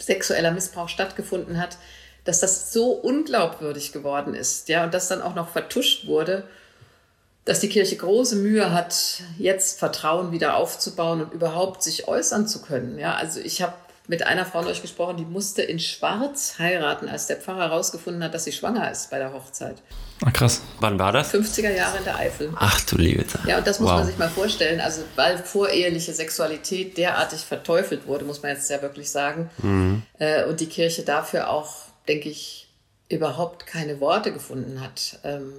sexueller 0.00 0.50
Missbrauch 0.50 0.88
stattgefunden 0.88 1.60
hat, 1.60 1.76
dass 2.24 2.40
das 2.40 2.72
so 2.72 2.92
unglaubwürdig 2.92 3.92
geworden 3.92 4.34
ist, 4.34 4.68
ja, 4.68 4.84
und 4.84 4.94
das 4.94 5.08
dann 5.08 5.22
auch 5.22 5.34
noch 5.34 5.48
vertuscht 5.48 6.06
wurde, 6.06 6.44
dass 7.44 7.60
die 7.60 7.68
Kirche 7.68 7.96
große 7.96 8.36
Mühe 8.36 8.72
hat, 8.72 9.22
jetzt 9.38 9.78
Vertrauen 9.78 10.30
wieder 10.30 10.56
aufzubauen 10.56 11.22
und 11.22 11.32
überhaupt 11.32 11.82
sich 11.82 12.06
äußern 12.06 12.46
zu 12.46 12.62
können. 12.62 12.98
Ja, 12.98 13.14
also 13.14 13.40
ich 13.40 13.62
habe 13.62 13.74
mit 14.10 14.26
einer 14.26 14.44
Frau 14.44 14.60
neulich 14.60 14.82
gesprochen, 14.82 15.16
die 15.16 15.24
musste 15.24 15.62
in 15.62 15.78
Schwarz 15.78 16.56
heiraten, 16.58 17.08
als 17.08 17.28
der 17.28 17.36
Pfarrer 17.36 17.68
herausgefunden 17.68 18.24
hat, 18.24 18.34
dass 18.34 18.42
sie 18.42 18.50
schwanger 18.50 18.90
ist 18.90 19.08
bei 19.08 19.18
der 19.18 19.32
Hochzeit. 19.32 19.76
Ach 20.26 20.32
krass. 20.32 20.62
Wann 20.80 20.98
war 20.98 21.12
das? 21.12 21.32
50er 21.32 21.70
Jahre 21.70 21.98
in 21.98 22.04
der 22.04 22.16
Eifel. 22.16 22.52
Ach 22.56 22.80
du 22.86 22.96
liebe 22.96 23.24
Zeit. 23.24 23.44
Ja, 23.46 23.58
und 23.58 23.66
das 23.68 23.78
muss 23.78 23.88
wow. 23.88 23.98
man 23.98 24.06
sich 24.08 24.18
mal 24.18 24.28
vorstellen. 24.28 24.80
Also, 24.80 25.02
weil 25.14 25.38
voreheliche 25.38 26.12
Sexualität 26.12 26.96
derartig 26.96 27.42
verteufelt 27.42 28.08
wurde, 28.08 28.24
muss 28.24 28.42
man 28.42 28.50
jetzt 28.50 28.68
ja 28.68 28.82
wirklich 28.82 29.08
sagen. 29.12 29.48
Mhm. 29.58 30.02
Äh, 30.18 30.44
und 30.46 30.58
die 30.58 30.66
Kirche 30.66 31.02
dafür 31.04 31.48
auch, 31.48 31.72
denke 32.08 32.30
ich, 32.30 32.68
überhaupt 33.08 33.64
keine 33.66 34.00
Worte 34.00 34.32
gefunden 34.32 34.80
hat. 34.80 35.20
Ähm, 35.22 35.52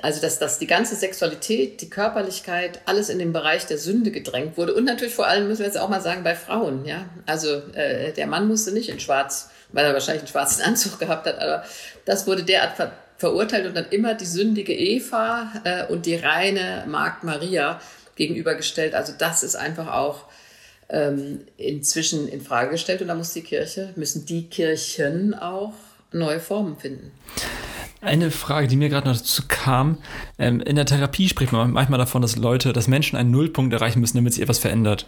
also 0.00 0.20
dass, 0.20 0.38
dass 0.38 0.58
die 0.58 0.66
ganze 0.66 0.96
Sexualität, 0.96 1.80
die 1.82 1.90
Körperlichkeit, 1.90 2.80
alles 2.86 3.10
in 3.10 3.18
den 3.18 3.32
Bereich 3.32 3.66
der 3.66 3.78
Sünde 3.78 4.10
gedrängt 4.10 4.56
wurde. 4.56 4.74
Und 4.74 4.84
natürlich 4.84 5.14
vor 5.14 5.26
allem, 5.26 5.46
müssen 5.48 5.60
wir 5.60 5.66
jetzt 5.66 5.78
auch 5.78 5.90
mal 5.90 6.00
sagen, 6.00 6.24
bei 6.24 6.34
Frauen. 6.34 6.86
Ja? 6.86 7.06
Also 7.26 7.62
äh, 7.74 8.12
der 8.12 8.26
Mann 8.26 8.48
musste 8.48 8.72
nicht 8.72 8.88
in 8.88 8.98
schwarz, 8.98 9.50
weil 9.72 9.84
er 9.84 9.92
wahrscheinlich 9.92 10.22
einen 10.22 10.28
schwarzen 10.28 10.62
Anzug 10.66 10.98
gehabt 10.98 11.26
hat, 11.26 11.38
aber 11.38 11.64
das 12.04 12.26
wurde 12.26 12.44
derart 12.44 12.76
ver 12.76 12.92
verurteilt 13.16 13.64
und 13.66 13.76
dann 13.76 13.88
immer 13.90 14.14
die 14.14 14.26
sündige 14.26 14.74
Eva 14.74 15.52
äh, 15.62 15.86
und 15.86 16.04
die 16.04 16.16
reine 16.16 16.84
Magd 16.88 17.22
Maria 17.22 17.80
gegenübergestellt. 18.16 18.92
Also 18.92 19.14
das 19.16 19.44
ist 19.44 19.54
einfach 19.54 19.86
auch 19.94 20.24
ähm, 20.88 21.46
inzwischen 21.56 22.28
in 22.28 22.40
Frage 22.40 22.72
gestellt 22.72 23.02
und 23.02 23.08
da 23.08 23.14
muss 23.14 23.32
die 23.32 23.42
Kirche, 23.42 23.92
müssen 23.94 24.26
die 24.26 24.48
Kirchen 24.48 25.32
auch 25.32 25.74
neue 26.10 26.40
Formen 26.40 26.76
finden. 26.76 27.12
Eine 28.04 28.30
Frage, 28.30 28.68
die 28.68 28.76
mir 28.76 28.88
gerade 28.90 29.08
noch 29.08 29.16
dazu 29.16 29.42
kam. 29.48 29.98
Ähm, 30.38 30.60
in 30.60 30.76
der 30.76 30.84
Therapie 30.84 31.28
spricht 31.28 31.52
man 31.52 31.70
manchmal 31.72 31.98
davon, 31.98 32.22
dass 32.22 32.36
Leute, 32.36 32.72
dass 32.72 32.86
Menschen 32.86 33.16
einen 33.16 33.30
Nullpunkt 33.30 33.72
erreichen 33.72 34.00
müssen, 34.00 34.16
damit 34.16 34.34
sich 34.34 34.42
etwas 34.42 34.58
verändert. 34.58 35.06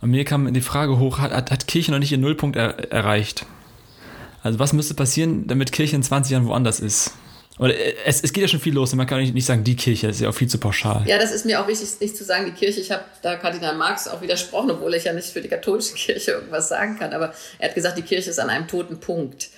Und 0.00 0.10
mir 0.10 0.24
kam 0.24 0.52
die 0.52 0.60
Frage 0.60 0.98
hoch, 0.98 1.18
hat, 1.18 1.32
hat, 1.32 1.50
hat 1.50 1.66
Kirche 1.66 1.90
noch 1.90 1.98
nicht 1.98 2.12
ihren 2.12 2.20
Nullpunkt 2.20 2.56
er, 2.56 2.92
erreicht? 2.92 3.46
Also 4.42 4.60
was 4.60 4.72
müsste 4.72 4.94
passieren, 4.94 5.46
damit 5.48 5.72
Kirche 5.72 5.96
in 5.96 6.02
20 6.02 6.32
Jahren 6.32 6.46
woanders 6.46 6.78
ist? 6.78 7.12
Oder 7.58 7.74
äh, 7.74 7.94
es, 8.04 8.22
es 8.22 8.32
geht 8.32 8.42
ja 8.42 8.48
schon 8.48 8.60
viel 8.60 8.74
los, 8.74 8.94
man 8.94 9.06
kann 9.06 9.20
nicht 9.20 9.46
sagen, 9.46 9.64
die 9.64 9.74
Kirche, 9.74 10.06
das 10.06 10.16
ist 10.16 10.22
ja 10.22 10.28
auch 10.28 10.34
viel 10.34 10.48
zu 10.48 10.58
pauschal. 10.58 11.02
Ja, 11.06 11.18
das 11.18 11.32
ist 11.32 11.44
mir 11.44 11.60
auch 11.60 11.66
wichtig, 11.66 11.88
nicht 12.00 12.16
zu 12.16 12.24
sagen, 12.24 12.44
die 12.46 12.52
Kirche. 12.52 12.80
Ich 12.80 12.92
habe 12.92 13.02
da 13.22 13.34
Kardinal 13.34 13.76
Marx 13.76 14.06
auch 14.06 14.22
widersprochen, 14.22 14.70
obwohl 14.70 14.94
ich 14.94 15.04
ja 15.04 15.12
nicht 15.12 15.26
für 15.26 15.40
die 15.40 15.48
katholische 15.48 15.94
Kirche 15.94 16.32
irgendwas 16.32 16.68
sagen 16.68 16.96
kann. 16.96 17.12
Aber 17.12 17.34
er 17.58 17.68
hat 17.68 17.74
gesagt, 17.74 17.98
die 17.98 18.02
Kirche 18.02 18.30
ist 18.30 18.38
an 18.38 18.50
einem 18.50 18.68
toten 18.68 19.00
Punkt. 19.00 19.48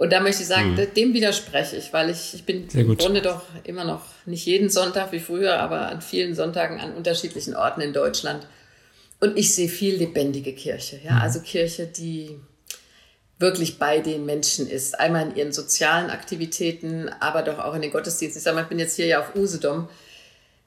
Und 0.00 0.14
da 0.14 0.20
möchte 0.20 0.40
ich 0.40 0.48
sagen, 0.48 0.78
hm. 0.78 0.94
dem 0.94 1.12
widerspreche 1.12 1.76
ich, 1.76 1.92
weil 1.92 2.08
ich, 2.08 2.32
ich 2.32 2.44
bin 2.44 2.66
im 2.72 2.96
Grunde 2.96 3.20
doch 3.20 3.42
immer 3.64 3.84
noch 3.84 4.00
nicht 4.24 4.46
jeden 4.46 4.70
Sonntag 4.70 5.12
wie 5.12 5.20
früher, 5.20 5.58
aber 5.58 5.90
an 5.90 6.00
vielen 6.00 6.34
Sonntagen 6.34 6.80
an 6.80 6.94
unterschiedlichen 6.94 7.54
Orten 7.54 7.82
in 7.82 7.92
Deutschland. 7.92 8.46
Und 9.20 9.36
ich 9.36 9.54
sehe 9.54 9.68
viel 9.68 9.96
lebendige 9.96 10.54
Kirche. 10.54 10.98
Ja? 11.04 11.16
Hm. 11.16 11.20
Also 11.20 11.40
Kirche, 11.40 11.86
die 11.86 12.40
wirklich 13.38 13.78
bei 13.78 14.00
den 14.00 14.24
Menschen 14.24 14.70
ist. 14.70 14.98
Einmal 14.98 15.28
in 15.28 15.36
ihren 15.36 15.52
sozialen 15.52 16.08
Aktivitäten, 16.08 17.10
aber 17.20 17.42
doch 17.42 17.58
auch 17.58 17.74
in 17.74 17.82
den 17.82 17.92
Gottesdiensten. 17.92 18.38
Ich 18.38 18.44
sage 18.44 18.54
mal, 18.54 18.62
ich 18.62 18.68
bin 18.70 18.78
jetzt 18.78 18.96
hier 18.96 19.04
ja 19.04 19.20
auf 19.20 19.36
Usedom. 19.36 19.90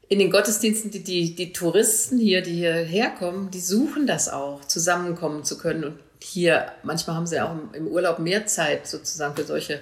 In 0.09 0.19
den 0.19 0.29
Gottesdiensten, 0.29 0.91
die, 0.91 1.03
die, 1.03 1.33
die 1.33 1.53
Touristen 1.53 2.19
hier, 2.19 2.43
die 2.43 2.53
hierher 2.53 3.09
kommen, 3.09 3.49
die 3.49 3.61
suchen 3.61 4.05
das 4.05 4.29
auch, 4.29 4.63
zusammenkommen 4.65 5.43
zu 5.43 5.57
können 5.57 5.85
und 5.85 5.99
hier, 6.23 6.71
manchmal 6.83 7.15
haben 7.15 7.27
sie 7.27 7.39
auch 7.41 7.55
im 7.73 7.87
Urlaub 7.87 8.19
mehr 8.19 8.45
Zeit 8.45 8.87
sozusagen 8.87 9.35
für 9.35 9.43
solche, 9.43 9.79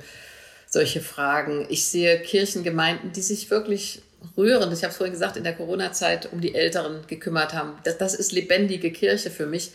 solche 0.68 1.02
Fragen. 1.02 1.66
Ich 1.70 1.86
sehe 1.86 2.20
Kirchengemeinden, 2.20 3.12
die 3.14 3.22
sich 3.22 3.50
wirklich 3.52 4.02
rührend, 4.38 4.74
ich 4.74 4.84
habe 4.84 4.92
es 4.92 4.98
vorhin 4.98 5.14
gesagt, 5.14 5.38
in 5.38 5.44
der 5.44 5.56
Corona-Zeit 5.56 6.32
um 6.32 6.42
die 6.42 6.56
Älteren 6.56 7.06
gekümmert 7.08 7.54
haben. 7.54 7.78
Das, 7.84 7.98
das 7.98 8.16
ist 8.16 8.32
lebendige 8.32 8.92
Kirche 8.92 9.30
für 9.30 9.46
mich. 9.46 9.72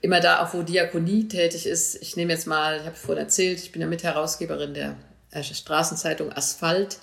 Immer 0.00 0.20
da, 0.20 0.42
auch 0.42 0.54
wo 0.54 0.62
Diakonie 0.62 1.28
tätig 1.28 1.66
ist. 1.66 2.00
Ich 2.02 2.16
nehme 2.16 2.32
jetzt 2.32 2.46
mal, 2.46 2.78
ich 2.78 2.86
habe 2.86 2.96
vorhin 2.96 3.24
erzählt, 3.24 3.58
ich 3.58 3.70
bin 3.70 3.82
ja 3.82 3.88
Mitherausgeberin 3.88 4.74
der 4.74 4.96
Straßenzeitung 5.42 6.32
Asphalt. 6.32 6.98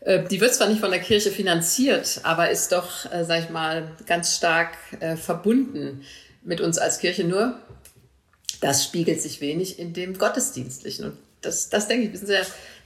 Äh, 0.00 0.24
die 0.24 0.40
wird 0.40 0.54
zwar 0.54 0.68
nicht 0.68 0.80
von 0.80 0.90
der 0.90 1.00
Kirche 1.00 1.30
finanziert, 1.30 2.20
aber 2.22 2.50
ist 2.50 2.72
doch, 2.72 3.10
äh, 3.12 3.24
sag 3.24 3.44
ich 3.44 3.50
mal, 3.50 3.90
ganz 4.06 4.36
stark 4.36 4.76
äh, 5.00 5.16
verbunden 5.16 6.04
mit 6.42 6.60
uns 6.60 6.78
als 6.78 6.98
Kirche. 6.98 7.24
Nur 7.24 7.58
das 8.64 8.82
spiegelt 8.82 9.20
sich 9.20 9.42
wenig 9.42 9.78
in 9.78 9.92
dem 9.92 10.16
Gottesdienstlichen. 10.16 11.04
Und 11.04 11.18
das, 11.42 11.68
das 11.68 11.86
denke 11.86 12.06
ich, 12.06 12.12
wissen 12.14 12.26
Sie, 12.26 12.34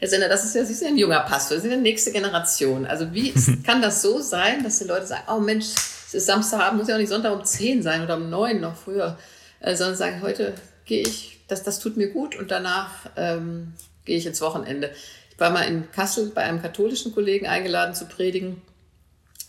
Herr 0.00 0.08
Sender, 0.08 0.28
das 0.28 0.44
ist 0.44 0.56
ja, 0.56 0.64
Sie 0.64 0.74
sind 0.74 0.88
ja 0.88 0.92
ein 0.92 0.98
junger 0.98 1.20
Pastor, 1.20 1.56
Sie 1.56 1.68
sind 1.68 1.70
die 1.70 1.88
nächste 1.88 2.10
Generation. 2.10 2.84
Also 2.84 3.14
wie 3.14 3.28
ist, 3.34 3.62
kann 3.62 3.80
das 3.80 4.02
so 4.02 4.20
sein, 4.20 4.64
dass 4.64 4.80
die 4.80 4.88
Leute 4.88 5.06
sagen, 5.06 5.22
oh 5.28 5.38
Mensch, 5.38 5.66
es 6.08 6.14
ist 6.14 6.26
Samstagabend, 6.26 6.80
muss 6.80 6.88
ja 6.88 6.96
auch 6.96 6.98
nicht 6.98 7.10
Sonntag 7.10 7.32
um 7.32 7.44
10 7.44 7.84
sein 7.84 8.02
oder 8.02 8.16
um 8.16 8.28
9 8.28 8.60
noch 8.60 8.74
früher, 8.74 9.16
äh, 9.60 9.76
sondern 9.76 9.96
sagen, 9.96 10.20
heute 10.20 10.54
gehe 10.84 11.02
ich, 11.02 11.38
das, 11.46 11.62
das 11.62 11.78
tut 11.78 11.96
mir 11.96 12.08
gut 12.08 12.34
und 12.34 12.50
danach 12.50 12.90
ähm, 13.16 13.74
gehe 14.04 14.16
ich 14.16 14.26
ins 14.26 14.40
Wochenende. 14.40 14.90
Ich 15.30 15.38
war 15.38 15.50
mal 15.50 15.62
in 15.62 15.92
Kassel 15.92 16.32
bei 16.34 16.42
einem 16.42 16.60
katholischen 16.60 17.14
Kollegen 17.14 17.46
eingeladen 17.46 17.94
zu 17.94 18.06
predigen. 18.06 18.62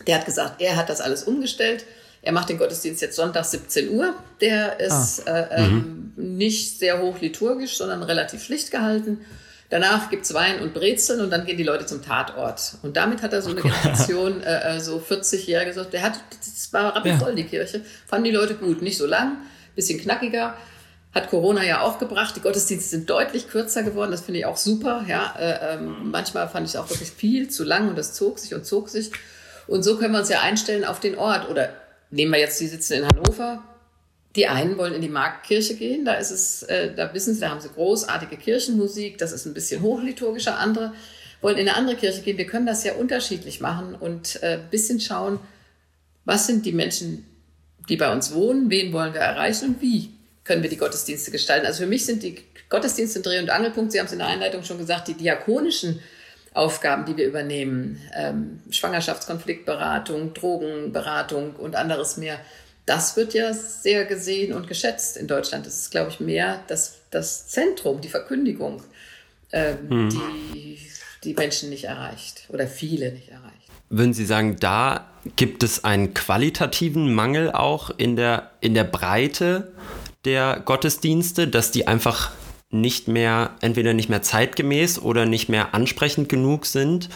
Der 0.06 0.20
hat 0.20 0.26
gesagt, 0.28 0.62
er 0.62 0.76
hat 0.76 0.90
das 0.90 1.02
alles 1.02 1.24
umgestellt 1.24 1.86
er 2.22 2.34
macht 2.34 2.50
den 2.50 2.58
Gottesdienst 2.58 3.02
jetzt 3.02 3.16
Sonntag 3.16 3.46
17 3.46 3.90
Uhr. 3.92 4.14
Der 4.42 4.80
ist 4.80 5.28
ah. 5.28 5.40
äh, 5.40 5.64
ähm, 5.64 6.12
mhm. 6.16 6.38
nicht 6.38 6.80
sehr 6.80 7.02
hoch 7.02 7.20
liturgisch, 7.22 7.78
sondern 7.78 8.04
relativ 8.04 8.44
schlicht 8.44 8.72
gehalten. 8.72 9.20
Danach 9.70 10.10
gibt's 10.10 10.34
Wein 10.34 10.62
und 10.62 10.74
Brezeln 10.74 11.22
und 11.22 11.30
dann 11.30 11.46
gehen 11.46 11.58
die 11.58 11.64
Leute 11.64 11.86
zum 11.86 12.02
Tatort. 12.02 12.78
Und 12.82 12.98
damit 12.98 13.22
hat 13.22 13.34
er 13.34 13.42
so 13.42 13.52
eine 13.52 13.62
Generation, 13.62 14.42
äh, 14.42 14.78
äh 14.78 14.80
so 14.80 14.98
40-Jährige 14.98 15.70
gesagt, 15.70 15.94
der 15.94 16.02
hat, 16.02 16.20
das 16.40 16.74
war 16.74 16.96
rappelvoll, 16.96 17.30
ja. 17.30 17.36
die 17.36 17.44
Kirche. 17.44 17.82
Fanden 18.08 18.26
die 18.26 18.32
Leute 18.32 18.56
gut. 18.56 18.82
Nicht 18.82 18.98
so 18.98 19.06
lang, 19.06 19.38
bisschen 19.76 20.00
knackiger. 20.00 20.56
Hat 21.14 21.30
Corona 21.30 21.64
ja 21.64 21.82
auch 21.82 22.00
gebracht. 22.00 22.36
Die 22.36 22.42
Gottesdienste 22.42 22.90
sind 22.90 23.10
deutlich 23.10 23.48
kürzer 23.48 23.84
geworden. 23.84 24.12
Das 24.12 24.22
finde 24.22 24.40
ich 24.40 24.46
auch 24.46 24.58
super. 24.58 25.06
Ja, 25.08 25.36
äh, 25.40 25.76
ähm, 25.76 26.12
manchmal 26.12 26.50
fand 26.50 26.66
ich 26.68 26.74
es 26.74 26.80
auch 26.80 26.90
wirklich 26.90 27.12
viel 27.12 27.50
zu 27.50 27.64
lang 27.64 27.90
und 27.90 27.98
das 27.98 28.14
zog 28.14 28.40
sich 28.40 28.56
und 28.56 28.66
zog 28.66 28.90
sich. 28.90 29.12
Und 29.68 29.84
so 29.84 29.98
können 29.98 30.14
wir 30.14 30.20
uns 30.20 30.30
ja 30.30 30.42
einstellen 30.42 30.84
auf 30.84 31.00
den 31.00 31.16
Ort 31.16 31.48
oder 31.48 31.70
nehmen 32.12 32.32
wir 32.32 32.40
jetzt, 32.40 32.60
die 32.60 32.68
sitzen 32.68 32.94
in 32.94 33.08
Hannover. 33.08 33.64
Die 34.36 34.48
einen 34.48 34.78
wollen 34.78 34.94
in 34.94 35.02
die 35.02 35.10
Marktkirche 35.10 35.76
gehen, 35.76 36.06
da 36.06 36.14
ist 36.14 36.30
es, 36.30 36.62
äh, 36.64 36.94
da 36.94 37.12
wissen 37.16 37.34
sie, 37.34 37.40
da 37.40 37.50
haben 37.50 37.62
sie 37.62 37.70
großartige 37.70 38.38
Kirchenmusik, 38.38 39.18
das 39.18 39.32
ist 39.32 39.48
ein 39.48 39.56
bisschen 39.56 39.82
hochliturgischer. 39.82 40.60
Andere 40.60 40.94
wollen 41.42 41.58
in 41.58 41.68
eine 41.68 41.76
andere 41.76 41.96
Kirche 41.96 42.22
gehen. 42.22 42.38
Wir 42.38 42.46
können 42.46 42.68
das 42.68 42.84
ja 42.84 42.94
unterschiedlich 42.94 43.60
machen 43.60 43.96
und 43.96 44.42
äh, 44.44 44.60
bisschen 44.70 45.00
schauen, 45.00 45.40
was 46.26 46.46
sind 46.46 46.66
die 46.66 46.74
Menschen, 46.74 47.26
die 47.90 47.98
bei 47.98 48.12
uns 48.12 48.34
wohnen, 48.34 48.70
wen 48.70 48.94
wollen 48.94 49.14
wir 49.14 49.22
erreichen 49.22 49.70
und 49.70 49.82
wie 49.82 50.12
können 50.44 50.62
wir 50.62 50.70
die 50.70 50.78
Gottesdienste 50.78 51.32
gestalten. 51.32 51.66
Also 51.66 51.84
für 51.84 51.90
mich 51.90 52.06
sind 52.06 52.22
die 52.22 52.38
Gottesdienste 52.70 53.22
Dreh- 53.22 53.40
und 53.40 53.50
Angelpunkt, 53.50 53.92
Sie 53.92 54.00
haben 54.00 54.06
es 54.06 54.12
in 54.12 54.20
der 54.20 54.28
Einleitung 54.28 54.64
schon 54.64 54.78
gesagt, 54.78 55.08
die 55.08 55.16
diakonischen 55.16 56.00
Aufgaben, 56.60 57.06
die 57.06 57.18
wir 57.18 57.26
übernehmen, 57.26 58.00
ähm, 58.16 58.62
Schwangerschaftskonfliktberatung, 58.70 60.34
Drogenberatung 60.34 61.56
und 61.56 61.76
anderes 61.76 62.18
mehr, 62.18 62.40
das 62.86 63.16
wird 63.18 63.34
ja 63.34 63.54
sehr 63.54 64.06
gesehen 64.06 64.54
und 64.54 64.68
geschätzt 64.68 65.18
in 65.18 65.28
Deutschland. 65.28 65.66
Das 65.66 65.80
ist, 65.80 65.92
glaube 65.92 66.10
ich, 66.10 66.20
mehr 66.20 66.64
das, 66.68 67.00
das 67.12 67.48
Zentrum, 67.48 68.02
die 68.02 68.10
Verkündigung, 68.10 68.84
ähm, 69.52 69.90
hm. 69.90 70.10
die 70.54 70.80
die 71.24 71.34
Menschen 71.34 71.70
nicht 71.70 71.86
erreicht 71.86 72.44
oder 72.50 72.68
viele 72.68 73.12
nicht 73.12 73.30
erreicht. 73.30 73.56
Würden 73.90 74.14
Sie 74.14 74.26
sagen, 74.26 74.58
da 74.60 75.10
gibt 75.36 75.64
es 75.64 75.84
einen 75.84 76.14
qualitativen 76.14 77.14
Mangel 77.14 77.52
auch 77.52 77.90
in 77.98 78.16
der, 78.16 78.52
in 78.62 78.74
der 78.74 78.84
Breite 78.84 79.72
der 80.26 80.62
Gottesdienste, 80.64 81.48
dass 81.48 81.72
die 81.72 81.88
einfach 81.88 82.32
nicht 82.72 83.08
mehr, 83.08 83.56
entweder 83.62 83.94
nicht 83.94 84.10
mehr 84.10 84.22
zeitgemäß 84.22 85.00
oder 85.00 85.26
nicht 85.26 85.50
mehr 85.50 85.74
ansprechend 85.74 86.30
genug 86.30 86.66
sind. 86.66 87.10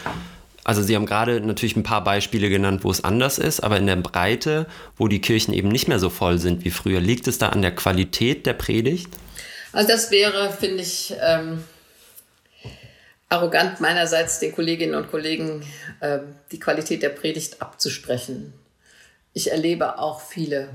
Also 0.64 0.82
Sie 0.82 0.96
haben 0.96 1.06
gerade 1.06 1.40
natürlich 1.40 1.76
ein 1.76 1.82
paar 1.82 2.02
Beispiele 2.02 2.48
genannt, 2.48 2.84
wo 2.84 2.90
es 2.90 3.04
anders 3.04 3.38
ist, 3.38 3.60
aber 3.60 3.76
in 3.76 3.86
der 3.86 3.96
Breite, 3.96 4.66
wo 4.96 5.08
die 5.08 5.20
Kirchen 5.20 5.52
eben 5.52 5.68
nicht 5.68 5.88
mehr 5.88 5.98
so 5.98 6.10
voll 6.10 6.38
sind 6.38 6.64
wie 6.64 6.70
früher, 6.70 7.00
liegt 7.00 7.28
es 7.28 7.38
da 7.38 7.50
an 7.50 7.62
der 7.62 7.74
Qualität 7.74 8.46
der 8.46 8.54
Predigt? 8.54 9.08
Also 9.72 9.88
das 9.88 10.10
wäre, 10.10 10.52
finde 10.52 10.82
ich, 10.82 11.14
ähm, 11.20 11.62
arrogant 13.28 13.80
meinerseits 13.80 14.38
den 14.38 14.52
Kolleginnen 14.52 14.94
und 14.94 15.10
Kollegen 15.10 15.64
äh, 16.00 16.20
die 16.50 16.58
Qualität 16.58 17.02
der 17.02 17.10
Predigt 17.10 17.60
abzusprechen. 17.60 18.54
Ich 19.34 19.50
erlebe 19.50 19.98
auch 19.98 20.20
viele 20.20 20.68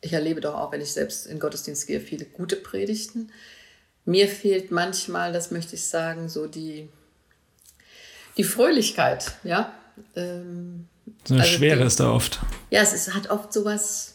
ich 0.00 0.12
erlebe 0.12 0.40
doch 0.40 0.54
auch, 0.54 0.72
wenn 0.72 0.80
ich 0.80 0.92
selbst 0.92 1.26
in 1.26 1.40
Gottesdienst 1.40 1.86
gehe, 1.86 2.00
viele 2.00 2.24
gute 2.24 2.56
Predigten. 2.56 3.32
Mir 4.04 4.28
fehlt 4.28 4.70
manchmal, 4.70 5.32
das 5.32 5.50
möchte 5.50 5.74
ich 5.74 5.84
sagen, 5.84 6.28
so 6.28 6.46
die, 6.46 6.88
die 8.36 8.44
Fröhlichkeit, 8.44 9.32
ja. 9.44 9.72
Ähm, 10.14 10.86
so 11.24 11.34
eine 11.34 11.42
also 11.42 11.56
Schwere 11.56 11.80
die, 11.80 11.86
ist 11.86 12.00
da 12.00 12.12
oft. 12.12 12.38
Ja, 12.70 12.80
es 12.80 12.92
ist, 12.92 13.12
hat 13.14 13.30
oft 13.30 13.52
sowas 13.52 14.14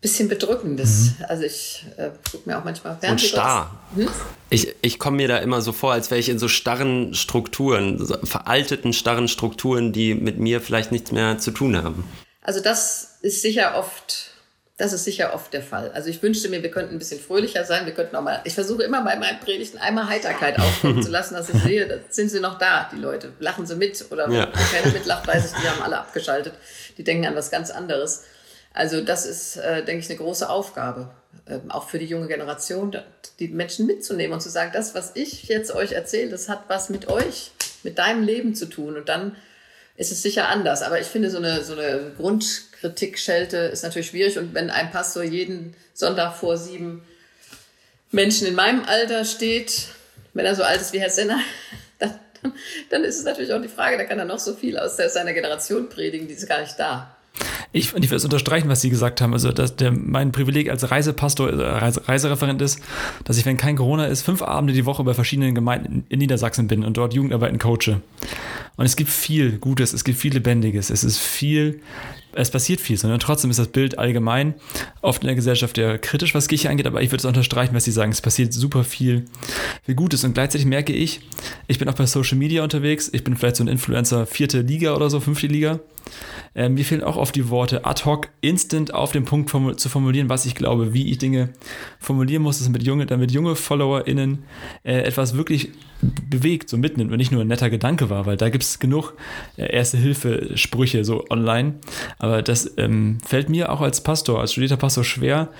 bisschen 0.00 0.28
Bedrückendes. 0.28 1.18
Mhm. 1.18 1.24
Also 1.28 1.42
ich 1.42 1.84
äh, 1.96 2.10
gucke 2.30 2.48
mir 2.48 2.58
auch 2.58 2.64
manchmal 2.64 2.96
Fernsehen. 2.96 3.12
Und 3.12 3.20
starr. 3.20 3.80
Hm? 3.96 4.08
Ich, 4.50 4.74
ich 4.80 4.98
komme 4.98 5.16
mir 5.16 5.28
da 5.28 5.38
immer 5.38 5.60
so 5.62 5.72
vor, 5.72 5.92
als 5.92 6.10
wäre 6.10 6.20
ich 6.20 6.28
in 6.28 6.38
so 6.38 6.48
starren 6.48 7.12
Strukturen, 7.14 8.04
so 8.04 8.16
veralteten, 8.24 8.92
starren 8.92 9.26
Strukturen, 9.26 9.92
die 9.92 10.14
mit 10.14 10.38
mir 10.38 10.60
vielleicht 10.60 10.92
nichts 10.92 11.10
mehr 11.12 11.38
zu 11.38 11.50
tun 11.50 11.76
haben. 11.76 12.04
Also 12.42 12.60
das 12.60 13.18
ist 13.22 13.42
sicher 13.42 13.76
oft 13.76 14.35
das 14.78 14.92
ist 14.92 15.04
sicher 15.04 15.32
oft 15.32 15.54
der 15.54 15.62
Fall. 15.62 15.90
Also 15.92 16.10
ich 16.10 16.22
wünschte 16.22 16.50
mir, 16.50 16.62
wir 16.62 16.70
könnten 16.70 16.94
ein 16.94 16.98
bisschen 16.98 17.18
fröhlicher 17.18 17.64
sein. 17.64 17.86
Wir 17.86 17.94
könnten 17.94 18.14
auch 18.14 18.22
mal, 18.22 18.42
ich 18.44 18.54
versuche 18.54 18.82
immer 18.82 19.02
bei 19.02 19.16
meinen 19.16 19.40
Predigten 19.40 19.78
einmal 19.78 20.08
Heiterkeit 20.08 20.58
aufkommen 20.58 21.02
zu 21.02 21.10
lassen, 21.10 21.34
dass 21.34 21.48
ich 21.48 21.62
sehe, 21.62 21.88
da 21.88 21.94
sind 22.10 22.30
sie 22.30 22.40
noch 22.40 22.58
da, 22.58 22.90
die 22.92 22.98
Leute. 22.98 23.32
Lachen 23.40 23.66
sie 23.66 23.74
mit 23.74 24.04
oder 24.10 24.28
ja. 24.28 24.48
wenn 24.52 24.82
keiner 24.82 24.92
mitlacht, 24.92 25.26
weiß 25.26 25.46
ich, 25.46 25.62
die 25.62 25.68
haben 25.68 25.82
alle 25.82 25.98
abgeschaltet. 25.98 26.52
Die 26.98 27.04
denken 27.04 27.26
an 27.26 27.34
was 27.34 27.50
ganz 27.50 27.70
anderes. 27.70 28.24
Also 28.74 29.00
das 29.00 29.24
ist, 29.24 29.56
äh, 29.56 29.82
denke 29.82 30.04
ich, 30.04 30.10
eine 30.10 30.18
große 30.18 30.46
Aufgabe, 30.50 31.08
äh, 31.46 31.58
auch 31.70 31.88
für 31.88 31.98
die 31.98 32.04
junge 32.04 32.28
Generation, 32.28 32.94
die 33.38 33.48
Menschen 33.48 33.86
mitzunehmen 33.86 34.34
und 34.34 34.40
zu 34.42 34.50
sagen, 34.50 34.72
das, 34.74 34.94
was 34.94 35.12
ich 35.14 35.44
jetzt 35.44 35.74
euch 35.74 35.92
erzähle, 35.92 36.30
das 36.30 36.50
hat 36.50 36.64
was 36.68 36.90
mit 36.90 37.08
euch, 37.08 37.52
mit 37.82 37.96
deinem 37.96 38.22
Leben 38.22 38.54
zu 38.54 38.66
tun. 38.66 38.98
Und 38.98 39.08
dann 39.08 39.36
ist 39.96 40.12
es 40.12 40.22
sicher 40.22 40.48
anders. 40.48 40.82
Aber 40.82 41.00
ich 41.00 41.06
finde, 41.06 41.30
so 41.30 41.38
eine, 41.38 41.62
so 41.64 41.72
eine 41.72 42.12
Grundkritik-Schelte 42.86 43.56
ist 43.56 43.82
natürlich 43.82 44.08
schwierig. 44.08 44.38
Und 44.38 44.54
wenn 44.54 44.70
ein 44.70 44.90
Pastor 44.90 45.22
jeden 45.22 45.74
Sonntag 45.94 46.36
vor 46.36 46.56
sieben 46.56 47.02
Menschen 48.12 48.46
in 48.46 48.54
meinem 48.54 48.84
Alter 48.84 49.24
steht, 49.24 49.88
wenn 50.34 50.46
er 50.46 50.54
so 50.54 50.62
alt 50.62 50.80
ist 50.80 50.92
wie 50.92 51.00
Herr 51.00 51.10
Senner, 51.10 51.40
dann, 51.98 52.12
dann 52.90 53.04
ist 53.04 53.18
es 53.18 53.24
natürlich 53.24 53.52
auch 53.52 53.60
die 53.60 53.68
Frage, 53.68 53.96
da 53.96 54.04
kann 54.04 54.18
er 54.18 54.24
noch 54.24 54.38
so 54.38 54.54
viel 54.54 54.78
aus 54.78 54.96
seiner 54.96 55.32
Generation 55.32 55.88
predigen, 55.88 56.28
die 56.28 56.34
ist 56.34 56.48
gar 56.48 56.60
nicht 56.60 56.78
da. 56.78 57.12
Ich, 57.72 57.94
ich 57.94 58.10
will 58.10 58.16
es 58.16 58.24
unterstreichen, 58.24 58.70
was 58.70 58.80
Sie 58.80 58.88
gesagt 58.88 59.20
haben. 59.20 59.34
Also, 59.34 59.52
dass 59.52 59.76
der, 59.76 59.90
mein 59.92 60.32
Privileg 60.32 60.70
als 60.70 60.90
Reisepastor, 60.90 61.50
äh, 61.50 61.62
Reise, 61.62 62.08
Reisereferent 62.08 62.62
ist, 62.62 62.80
dass 63.24 63.36
ich, 63.36 63.44
wenn 63.44 63.58
kein 63.58 63.76
Corona 63.76 64.06
ist, 64.06 64.22
fünf 64.22 64.40
Abende 64.40 64.72
die 64.72 64.86
Woche 64.86 65.04
bei 65.04 65.12
verschiedenen 65.12 65.54
Gemeinden 65.54 66.06
in 66.08 66.18
Niedersachsen 66.20 66.68
bin 66.68 66.84
und 66.84 66.96
dort 66.96 67.12
Jugendarbeiten 67.12 67.58
coache. 67.58 68.00
Und 68.76 68.84
es 68.84 68.96
gibt 68.96 69.10
viel 69.10 69.58
Gutes, 69.58 69.92
es 69.92 70.04
gibt 70.04 70.18
viel 70.18 70.34
Lebendiges, 70.34 70.90
es 70.90 71.02
ist 71.02 71.18
viel 71.18 71.80
es 72.36 72.50
passiert 72.50 72.80
viel, 72.80 72.98
sondern 72.98 73.18
trotzdem 73.18 73.50
ist 73.50 73.58
das 73.58 73.68
Bild 73.68 73.98
allgemein 73.98 74.54
oft 75.00 75.22
in 75.22 75.26
der 75.26 75.34
Gesellschaft 75.34 75.78
eher 75.78 75.98
kritisch, 75.98 76.34
was 76.34 76.48
Kirche 76.48 76.68
angeht, 76.68 76.86
aber 76.86 77.00
ich 77.00 77.10
würde 77.10 77.20
es 77.20 77.24
unterstreichen, 77.24 77.74
was 77.74 77.84
Sie 77.84 77.90
sagen. 77.90 78.12
Es 78.12 78.20
passiert 78.20 78.52
super 78.52 78.84
viel, 78.84 79.24
viel 79.84 79.94
Gutes 79.94 80.22
und 80.22 80.34
gleichzeitig 80.34 80.66
merke 80.66 80.92
ich, 80.92 81.20
ich 81.66 81.78
bin 81.78 81.88
auch 81.88 81.94
bei 81.94 82.06
Social 82.06 82.36
Media 82.36 82.62
unterwegs, 82.62 83.08
ich 83.12 83.24
bin 83.24 83.36
vielleicht 83.36 83.56
so 83.56 83.64
ein 83.64 83.68
Influencer 83.68 84.26
vierte 84.26 84.60
Liga 84.60 84.94
oder 84.94 85.08
so, 85.08 85.20
fünfte 85.20 85.46
Liga. 85.46 85.80
Ähm, 86.54 86.74
mir 86.74 86.84
fehlen 86.84 87.02
auch 87.02 87.16
oft 87.16 87.34
die 87.34 87.50
Worte 87.50 87.84
ad 87.84 88.04
hoc, 88.04 88.28
instant 88.40 88.94
auf 88.94 89.12
den 89.12 89.24
Punkt 89.24 89.50
formu 89.50 89.72
zu 89.72 89.88
formulieren, 89.88 90.28
was 90.28 90.46
ich 90.46 90.54
glaube, 90.54 90.94
wie 90.94 91.10
ich 91.10 91.18
Dinge 91.18 91.50
formulieren 92.00 92.42
muss, 92.42 92.62
damit 92.62 92.82
junge, 92.82 93.06
damit 93.06 93.30
junge 93.30 93.56
FollowerInnen 93.56 94.44
äh, 94.82 95.00
etwas 95.02 95.36
wirklich 95.36 95.70
bewegt, 96.00 96.68
so 96.68 96.76
mitnimmt 96.76 97.10
und 97.10 97.18
nicht 97.18 97.32
nur 97.32 97.42
ein 97.42 97.48
netter 97.48 97.70
Gedanke 97.70 98.10
war, 98.10 98.26
weil 98.26 98.36
da 98.36 98.48
gibt 98.48 98.64
es 98.64 98.78
genug 98.78 99.14
äh, 99.56 99.70
Erste-Hilfe-Sprüche 99.70 101.04
so 101.04 101.24
online. 101.30 101.74
Aber 102.18 102.42
das 102.42 102.72
ähm, 102.78 103.18
fällt 103.24 103.48
mir 103.48 103.70
auch 103.72 103.80
als 103.80 104.02
Pastor, 104.02 104.40
als 104.40 104.52
studierter 104.52 104.76
Pastor 104.76 105.04
schwer 105.04 105.50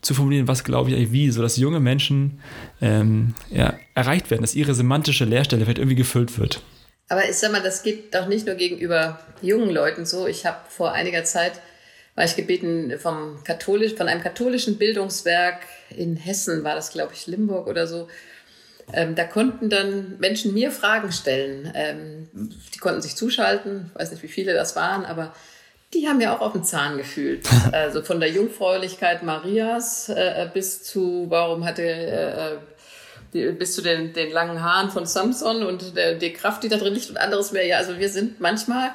zu 0.00 0.14
formulieren, 0.14 0.48
was 0.48 0.64
glaube 0.64 0.90
ich 0.90 0.96
eigentlich 0.96 1.12
wie, 1.12 1.30
sodass 1.30 1.56
junge 1.56 1.80
Menschen 1.80 2.38
ähm, 2.80 3.34
ja, 3.50 3.74
erreicht 3.94 4.30
werden, 4.30 4.42
dass 4.42 4.54
ihre 4.54 4.74
semantische 4.74 5.24
Leerstelle 5.24 5.64
vielleicht 5.64 5.78
irgendwie 5.78 5.96
gefüllt 5.96 6.38
wird. 6.38 6.62
Aber 7.08 7.28
ich 7.28 7.36
sag 7.36 7.52
mal, 7.52 7.62
das 7.62 7.82
geht 7.82 8.14
doch 8.14 8.26
nicht 8.26 8.46
nur 8.46 8.54
gegenüber 8.54 9.20
jungen 9.40 9.70
Leuten 9.70 10.04
so. 10.04 10.26
Ich 10.26 10.44
habe 10.44 10.58
vor 10.68 10.92
einiger 10.92 11.24
Zeit 11.24 11.52
war 12.14 12.24
ich 12.24 12.34
gebeten 12.34 12.98
vom 12.98 13.44
katholisch, 13.44 13.94
von 13.94 14.08
einem 14.08 14.20
katholischen 14.20 14.76
Bildungswerk 14.76 15.60
in 15.90 16.16
Hessen, 16.16 16.64
war 16.64 16.74
das 16.74 16.90
glaube 16.90 17.12
ich 17.14 17.28
Limburg 17.28 17.68
oder 17.68 17.86
so. 17.86 18.08
Ähm, 18.92 19.14
da 19.14 19.22
konnten 19.22 19.70
dann 19.70 20.18
Menschen 20.18 20.52
mir 20.52 20.72
Fragen 20.72 21.12
stellen. 21.12 21.70
Ähm, 21.76 22.28
die 22.74 22.78
konnten 22.78 23.02
sich 23.02 23.14
zuschalten, 23.14 23.90
ich 23.92 24.00
weiß 24.00 24.10
nicht, 24.10 24.22
wie 24.24 24.28
viele 24.28 24.52
das 24.52 24.74
waren, 24.74 25.04
aber 25.04 25.32
die 25.94 26.08
haben 26.08 26.20
ja 26.20 26.36
auch 26.36 26.40
auf 26.40 26.54
den 26.54 26.64
Zahn 26.64 26.98
gefühlt. 26.98 27.48
Also 27.72 28.02
von 28.02 28.18
der 28.18 28.30
Jungfräulichkeit 28.30 29.22
Marias 29.22 30.08
äh, 30.08 30.48
bis 30.52 30.82
zu, 30.82 31.26
warum 31.28 31.64
hatte 31.64 31.84
äh, 31.84 32.56
die, 33.32 33.50
bis 33.52 33.74
zu 33.74 33.82
den, 33.82 34.12
den 34.12 34.30
langen 34.30 34.62
Haaren 34.62 34.90
von 34.90 35.06
Samson 35.06 35.62
und 35.62 35.96
der, 35.96 36.14
die 36.14 36.32
Kraft, 36.32 36.62
die 36.62 36.68
da 36.68 36.76
drin 36.76 36.94
liegt 36.94 37.10
und 37.10 37.18
anderes 37.18 37.52
mehr. 37.52 37.66
Ja, 37.66 37.78
also 37.78 37.98
wir 37.98 38.08
sind 38.08 38.40
manchmal, 38.40 38.90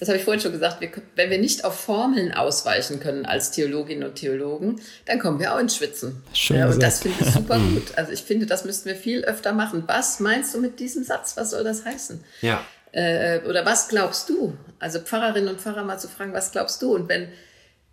das 0.00 0.08
habe 0.08 0.18
ich 0.18 0.24
vorhin 0.24 0.40
schon 0.40 0.52
gesagt, 0.52 0.80
wir, 0.80 0.90
wenn 1.16 1.30
wir 1.30 1.38
nicht 1.38 1.64
auf 1.64 1.78
Formeln 1.78 2.32
ausweichen 2.32 3.00
können 3.00 3.26
als 3.26 3.50
Theologinnen 3.50 4.08
und 4.08 4.16
Theologen, 4.16 4.80
dann 5.06 5.18
kommen 5.18 5.38
wir 5.38 5.54
auch 5.54 5.58
ins 5.58 5.76
Schwitzen. 5.76 6.22
Schön 6.32 6.58
ja, 6.58 6.68
und 6.68 6.82
das 6.82 7.02
finde 7.02 7.18
ich 7.20 7.32
super 7.32 7.58
gut. 7.74 7.96
Also 7.96 8.12
ich 8.12 8.22
finde, 8.22 8.46
das 8.46 8.64
müssten 8.64 8.88
wir 8.88 8.96
viel 8.96 9.24
öfter 9.24 9.52
machen. 9.52 9.84
Was 9.86 10.20
meinst 10.20 10.54
du 10.54 10.60
mit 10.60 10.80
diesem 10.80 11.04
Satz? 11.04 11.36
Was 11.36 11.50
soll 11.50 11.64
das 11.64 11.84
heißen? 11.84 12.24
Ja. 12.40 12.64
Äh, 12.92 13.40
oder 13.48 13.66
was 13.66 13.88
glaubst 13.88 14.28
du? 14.28 14.56
Also 14.78 15.00
Pfarrerinnen 15.00 15.48
und 15.48 15.60
Pfarrer 15.60 15.84
mal 15.84 15.98
zu 15.98 16.08
fragen, 16.08 16.32
was 16.32 16.52
glaubst 16.52 16.80
du? 16.80 16.94
Und 16.94 17.08
wenn 17.08 17.28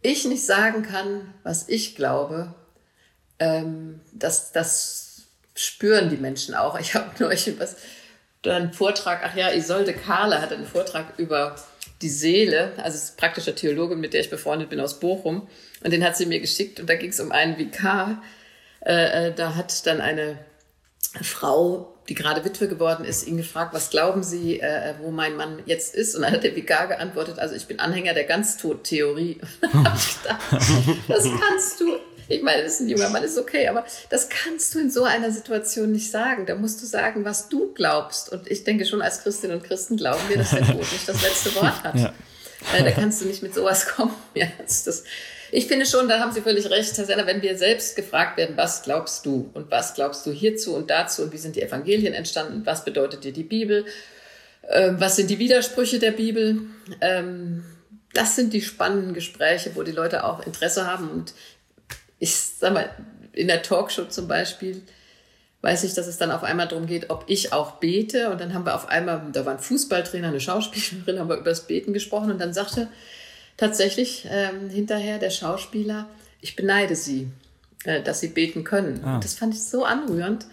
ich 0.01 0.25
nicht 0.25 0.45
sagen 0.45 0.83
kann, 0.83 1.33
was 1.43 1.67
ich 1.69 1.95
glaube, 1.95 2.53
ähm, 3.39 3.99
das, 4.13 4.51
das 4.51 5.10
spüren 5.61 6.09
die 6.09 6.17
Menschen 6.17 6.55
auch. 6.55 6.79
Ich 6.79 6.95
habe 6.95 7.11
neulich 7.19 7.59
was, 7.59 7.77
einen 8.45 8.73
Vortrag, 8.73 9.21
ach 9.23 9.35
ja, 9.35 9.51
Isolde 9.51 9.93
Kahle 9.93 10.41
hat 10.41 10.51
einen 10.51 10.65
Vortrag 10.65 11.13
über 11.17 11.55
die 12.01 12.09
Seele, 12.09 12.71
also 12.77 12.97
ist 12.97 13.17
praktische 13.17 13.53
Theologin, 13.53 13.99
mit 13.99 14.13
der 14.13 14.21
ich 14.21 14.31
befreundet 14.31 14.69
bin 14.69 14.79
aus 14.79 14.99
Bochum. 14.99 15.47
Und 15.83 15.93
den 15.93 16.03
hat 16.03 16.17
sie 16.17 16.25
mir 16.25 16.39
geschickt 16.39 16.79
und 16.79 16.89
da 16.89 16.95
ging 16.95 17.11
es 17.11 17.19
um 17.19 17.31
einen 17.31 17.59
Vikar. 17.59 18.23
Äh, 18.83 19.27
äh, 19.27 19.33
da 19.35 19.55
hat 19.55 19.85
dann 19.85 20.01
eine 20.01 20.39
Frau, 21.21 21.93
die 22.09 22.15
gerade 22.15 22.43
Witwe 22.43 22.67
geworden 22.67 23.05
ist, 23.05 23.27
ihn 23.27 23.37
gefragt, 23.37 23.75
was 23.75 23.91
glauben 23.91 24.23
Sie, 24.23 24.59
äh, 24.59 24.95
wo 25.01 25.11
mein 25.11 25.35
Mann 25.35 25.61
jetzt 25.67 25.93
ist? 25.93 26.15
Und 26.15 26.23
dann 26.23 26.31
hat 26.31 26.43
der 26.43 26.55
Vikar 26.55 26.87
geantwortet, 26.87 27.37
also 27.37 27.53
ich 27.53 27.67
bin 27.67 27.79
Anhänger 27.79 28.15
der 28.15 28.23
Ganztod-Theorie. 28.23 29.39
das 31.07 31.23
kannst 31.23 31.79
du 31.79 31.99
ich 32.31 32.41
meine, 32.41 32.63
das 32.63 32.73
ist 32.73 32.81
ein 32.81 32.89
junger 32.89 33.09
Mann, 33.09 33.23
ist 33.23 33.37
okay, 33.37 33.67
aber 33.67 33.85
das 34.09 34.29
kannst 34.29 34.73
du 34.75 34.79
in 34.79 34.89
so 34.89 35.03
einer 35.03 35.31
Situation 35.31 35.91
nicht 35.91 36.09
sagen. 36.09 36.45
Da 36.45 36.55
musst 36.55 36.81
du 36.81 36.85
sagen, 36.85 37.25
was 37.25 37.49
du 37.49 37.73
glaubst. 37.73 38.31
Und 38.31 38.49
ich 38.49 38.63
denke 38.63 38.85
schon, 38.85 39.01
als 39.01 39.21
Christinnen 39.21 39.57
und 39.57 39.63
Christen 39.63 39.97
glauben 39.97 40.21
wir, 40.29 40.37
dass 40.37 40.51
der 40.51 40.65
Tod 40.65 40.79
nicht 40.79 41.07
das 41.07 41.21
letzte 41.21 41.55
Wort 41.55 41.83
hat. 41.83 41.95
Ja. 42.71 42.77
Äh, 42.77 42.83
da 42.83 42.91
kannst 42.91 43.21
du 43.21 43.25
nicht 43.25 43.41
mit 43.41 43.55
sowas 43.55 43.87
kommen. 43.87 44.13
Ja, 44.35 44.45
das, 44.59 45.03
ich 45.51 45.67
finde 45.67 45.85
schon, 45.85 46.07
da 46.07 46.19
haben 46.19 46.31
Sie 46.31 46.41
völlig 46.41 46.69
recht, 46.69 46.97
Herr 46.97 47.05
Senner, 47.05 47.27
wenn 47.27 47.41
wir 47.41 47.57
selbst 47.57 47.95
gefragt 47.97 48.37
werden, 48.37 48.55
was 48.55 48.83
glaubst 48.83 49.25
du 49.25 49.49
und 49.53 49.69
was 49.69 49.93
glaubst 49.93 50.25
du 50.25 50.31
hierzu 50.31 50.75
und 50.75 50.89
dazu 50.89 51.23
und 51.23 51.33
wie 51.33 51.37
sind 51.37 51.57
die 51.57 51.61
Evangelien 51.61 52.13
entstanden, 52.13 52.65
was 52.65 52.85
bedeutet 52.85 53.25
dir 53.25 53.33
die 53.33 53.43
Bibel, 53.43 53.85
ähm, 54.69 54.95
was 54.99 55.17
sind 55.17 55.29
die 55.29 55.39
Widersprüche 55.39 55.99
der 55.99 56.11
Bibel, 56.11 56.61
ähm, 57.01 57.65
das 58.13 58.35
sind 58.35 58.53
die 58.53 58.61
spannenden 58.61 59.13
Gespräche, 59.13 59.71
wo 59.75 59.83
die 59.83 59.91
Leute 59.91 60.23
auch 60.23 60.45
Interesse 60.45 60.87
haben 60.87 61.09
und 61.09 61.33
ich 62.21 62.35
sag 62.35 62.73
mal, 62.73 62.89
in 63.33 63.47
der 63.47 63.63
Talkshow 63.63 64.05
zum 64.05 64.27
Beispiel, 64.27 64.83
weiß 65.61 65.83
ich, 65.83 65.95
dass 65.95 66.05
es 66.05 66.17
dann 66.17 66.31
auf 66.31 66.43
einmal 66.43 66.67
darum 66.67 66.85
geht, 66.85 67.09
ob 67.09 67.23
ich 67.27 67.51
auch 67.51 67.73
bete. 67.73 68.29
Und 68.29 68.39
dann 68.39 68.53
haben 68.53 68.65
wir 68.65 68.75
auf 68.75 68.89
einmal, 68.89 69.23
da 69.33 69.45
war 69.45 69.53
ein 69.53 69.59
Fußballtrainer, 69.59 70.27
eine 70.27 70.39
Schauspielerin, 70.39 71.19
haben 71.19 71.29
wir 71.29 71.37
über 71.37 71.49
das 71.49 71.65
Beten 71.67 71.93
gesprochen. 71.93 72.31
Und 72.31 72.39
dann 72.39 72.53
sagte 72.53 72.87
tatsächlich 73.57 74.27
ähm, 74.29 74.69
hinterher 74.69 75.17
der 75.17 75.31
Schauspieler, 75.31 76.07
ich 76.41 76.55
beneide 76.55 76.95
sie, 76.95 77.27
äh, 77.85 78.03
dass 78.03 78.19
sie 78.19 78.29
beten 78.29 78.63
können. 78.63 79.03
Ah. 79.03 79.19
Das 79.19 79.33
fand 79.33 79.55
ich 79.55 79.63
so 79.63 79.83
anrührend. 79.83 80.45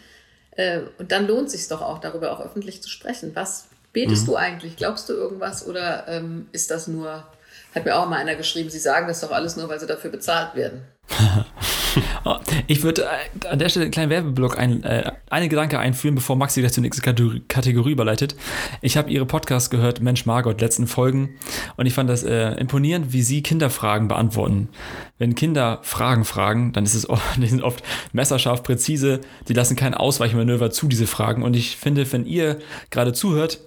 Äh, 0.53 0.81
und 0.99 1.13
dann 1.13 1.27
lohnt 1.27 1.51
sich 1.51 1.69
doch 1.69 1.83
auch, 1.83 1.99
darüber 1.99 2.33
auch 2.33 2.41
öffentlich 2.41 2.81
zu 2.83 2.89
sprechen. 2.89 3.33
Was 3.35 3.69
betest 3.93 4.23
mhm. 4.23 4.27
du 4.27 4.37
eigentlich? 4.37 4.77
Glaubst 4.77 5.07
du 5.11 5.13
irgendwas 5.13 5.67
oder 5.67 6.09
ähm, 6.09 6.49
ist 6.53 6.71
das 6.71 6.89
nur, 6.89 7.27
hat 7.75 7.85
mir 7.85 7.97
auch 7.97 8.09
mal 8.09 8.17
einer 8.17 8.35
geschrieben, 8.35 8.71
sie 8.71 8.79
sagen 8.79 9.09
das 9.09 9.21
doch 9.21 9.31
alles 9.31 9.57
nur, 9.57 9.69
weil 9.69 9.81
sie 9.81 9.87
dafür 9.87 10.11
bezahlt 10.11 10.55
werden. 10.55 10.87
Oh, 12.31 12.37
ich 12.67 12.83
würde 12.83 13.05
äh, 13.05 13.47
an 13.49 13.59
der 13.59 13.71
Stelle 13.71 13.85
einen 13.85 13.91
kleinen 13.91 14.11
Werbeblock 14.11 14.59
ein, 14.59 14.85
äh, 14.85 15.13
einen 15.31 15.49
Gedanke 15.49 15.79
einführen, 15.79 16.15
bevor 16.15 16.37
Maxi 16.37 16.61
gleich 16.61 16.75
zur 16.75 16.83
nächsten 16.83 17.03
Kategorie 17.49 17.93
überleitet. 17.93 18.37
Ich 18.83 18.99
habe 18.99 19.09
ihre 19.11 19.25
Podcast 19.25 19.71
gehört, 19.71 20.03
Mensch 20.03 20.27
Margot, 20.27 20.61
letzten 20.61 20.87
Folgen, 20.87 21.31
und 21.79 21.87
ich 21.87 21.95
fand 21.95 22.11
das 22.11 22.25
äh, 22.25 22.51
imponierend, 22.57 23.15
wie 23.15 23.23
sie 23.23 23.43
Kinderfragen 23.43 24.09
beantworten. 24.09 24.69
Wenn 25.17 25.37
Kinder 25.37 25.79
Fragen 25.81 26.27
fragen, 26.27 26.75
dann 26.75 26.85
ist 26.85 26.95
es 26.95 27.09
oft, 27.09 27.23
die 27.39 27.47
sind 27.47 27.63
oft 27.63 27.83
messerscharf, 28.13 28.63
präzise, 28.63 29.23
die 29.49 29.55
lassen 29.55 29.75
kein 29.75 29.95
Ausweichmanöver 29.95 30.71
zu, 30.71 30.87
diese 30.87 31.07
Fragen. 31.07 31.43
Und 31.43 31.57
ich 31.57 31.79
finde, 31.79 32.13
wenn 32.13 32.27
ihr 32.27 32.59
gerade 32.91 33.15
zuhört, 33.15 33.61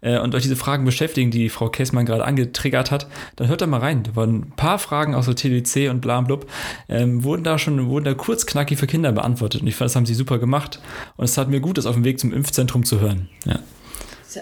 äh, 0.00 0.18
und 0.18 0.34
euch 0.34 0.42
diese 0.42 0.56
Fragen 0.56 0.84
beschäftigen, 0.84 1.30
die 1.30 1.48
Frau 1.48 1.68
Käßmann 1.68 2.06
gerade 2.06 2.24
angetriggert 2.24 2.90
hat, 2.90 3.06
dann 3.36 3.48
hört 3.48 3.60
da 3.60 3.66
mal 3.66 3.80
rein. 3.80 4.02
Da 4.02 4.16
waren 4.16 4.40
ein 4.40 4.52
paar 4.56 4.78
Fragen 4.78 5.14
aus 5.14 5.26
der 5.26 5.36
TDC 5.36 5.90
und 5.90 6.00
bla 6.00 6.20
blub, 6.20 6.46
ähm, 6.88 7.22
wurden 7.24 7.44
da 7.44 7.58
schon, 7.58 7.88
wurden 7.88 8.04
da 8.08 8.14
kurz 8.14 8.46
knackig 8.46 8.78
für 8.78 8.86
Kinder 8.86 9.12
beantwortet. 9.12 9.62
Und 9.62 9.66
ich 9.66 9.76
fand, 9.76 9.90
das 9.90 9.96
haben 9.96 10.06
sie 10.06 10.14
super 10.14 10.38
gemacht. 10.38 10.80
Und 11.16 11.24
es 11.24 11.34
tat 11.34 11.48
mir 11.48 11.60
gut, 11.60 11.78
das 11.78 11.86
auf 11.86 11.94
dem 11.94 12.04
Weg 12.04 12.18
zum 12.18 12.32
Impfzentrum 12.32 12.84
zu 12.84 13.00
hören. 13.00 13.28
Ja. 13.44 13.60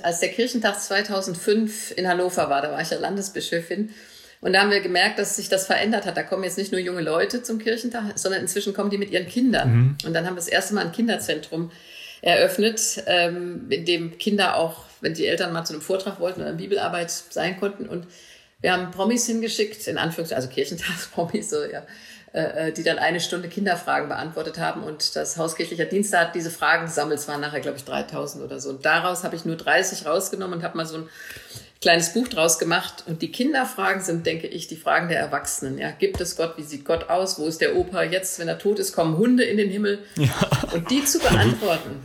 Als 0.02 0.20
der 0.20 0.30
Kirchentag 0.30 0.80
2005 0.80 1.92
in 1.96 2.08
Hannover 2.08 2.50
war, 2.50 2.60
da 2.60 2.72
war 2.72 2.80
ich 2.80 2.90
ja 2.90 2.98
Landesbischöfin, 2.98 3.90
und 4.40 4.52
da 4.52 4.60
haben 4.60 4.70
wir 4.70 4.80
gemerkt, 4.80 5.18
dass 5.18 5.36
sich 5.36 5.48
das 5.48 5.66
verändert 5.66 6.06
hat. 6.06 6.16
Da 6.16 6.22
kommen 6.22 6.44
jetzt 6.44 6.58
nicht 6.58 6.72
nur 6.72 6.80
junge 6.80 7.00
Leute 7.00 7.42
zum 7.42 7.58
Kirchentag, 7.58 8.18
sondern 8.18 8.42
inzwischen 8.42 8.74
kommen 8.74 8.90
die 8.90 8.98
mit 8.98 9.10
ihren 9.10 9.26
Kindern. 9.26 9.76
Mhm. 9.76 9.96
Und 10.04 10.12
dann 10.12 10.26
haben 10.26 10.34
wir 10.34 10.40
das 10.40 10.48
erste 10.48 10.74
Mal 10.74 10.84
ein 10.84 10.92
Kinderzentrum 10.92 11.70
eröffnet, 12.22 13.02
ähm, 13.06 13.66
in 13.70 13.84
dem 13.84 14.18
Kinder 14.18 14.56
auch, 14.56 14.84
wenn 15.00 15.14
die 15.14 15.26
Eltern 15.26 15.52
mal 15.52 15.64
zu 15.64 15.72
einem 15.72 15.82
Vortrag 15.82 16.20
wollten 16.20 16.40
oder 16.40 16.50
eine 16.50 16.58
Bibelarbeit 16.58 17.10
sein 17.10 17.58
konnten. 17.58 17.86
Und 17.86 18.06
wir 18.60 18.72
haben 18.72 18.90
Promis 18.90 19.26
hingeschickt, 19.26 19.86
in 19.86 19.98
Anführungszeichen, 19.98 20.42
also 20.42 20.54
Kirchentagspromis, 20.54 21.50
so, 21.50 21.64
ja, 21.64 21.86
äh, 22.36 22.68
äh, 22.68 22.72
die 22.72 22.82
dann 22.82 22.98
eine 22.98 23.18
Stunde 23.18 23.48
Kinderfragen 23.48 24.10
beantwortet 24.10 24.58
haben. 24.58 24.82
Und 24.82 25.16
das 25.16 25.38
Hauskirchlicher 25.38 25.86
Dienst 25.86 26.14
hat 26.14 26.34
diese 26.34 26.50
Fragen 26.50 26.84
gesammelt. 26.84 27.18
Es 27.18 27.28
waren 27.28 27.40
nachher, 27.40 27.60
glaube 27.60 27.78
ich, 27.78 27.84
3000 27.86 28.44
oder 28.44 28.60
so. 28.60 28.68
Und 28.68 28.84
daraus 28.84 29.24
habe 29.24 29.34
ich 29.36 29.46
nur 29.46 29.56
30 29.56 30.04
rausgenommen 30.04 30.58
und 30.58 30.62
habe 30.62 30.76
mal 30.76 30.84
so 30.84 30.98
ein 30.98 31.08
kleines 31.80 32.12
Buch 32.12 32.28
draus 32.28 32.58
gemacht. 32.58 33.04
Und 33.06 33.22
die 33.22 33.32
Kinderfragen 33.32 34.02
sind, 34.02 34.26
denke 34.26 34.48
ich, 34.48 34.68
die 34.68 34.76
Fragen 34.76 35.08
der 35.08 35.18
Erwachsenen. 35.18 35.78
Ja, 35.78 35.92
gibt 35.92 36.20
es 36.20 36.36
Gott? 36.36 36.58
Wie 36.58 36.62
sieht 36.62 36.84
Gott 36.84 37.08
aus? 37.08 37.38
Wo 37.38 37.46
ist 37.46 37.62
der 37.62 37.74
Opa 37.74 38.02
jetzt, 38.02 38.38
wenn 38.38 38.48
er 38.48 38.58
tot 38.58 38.80
ist? 38.80 38.92
Kommen 38.92 39.16
Hunde 39.16 39.42
in 39.42 39.56
den 39.56 39.70
Himmel? 39.70 40.00
Ja. 40.16 40.28
Und 40.74 40.90
die 40.90 41.02
zu 41.06 41.18
beantworten, 41.18 42.02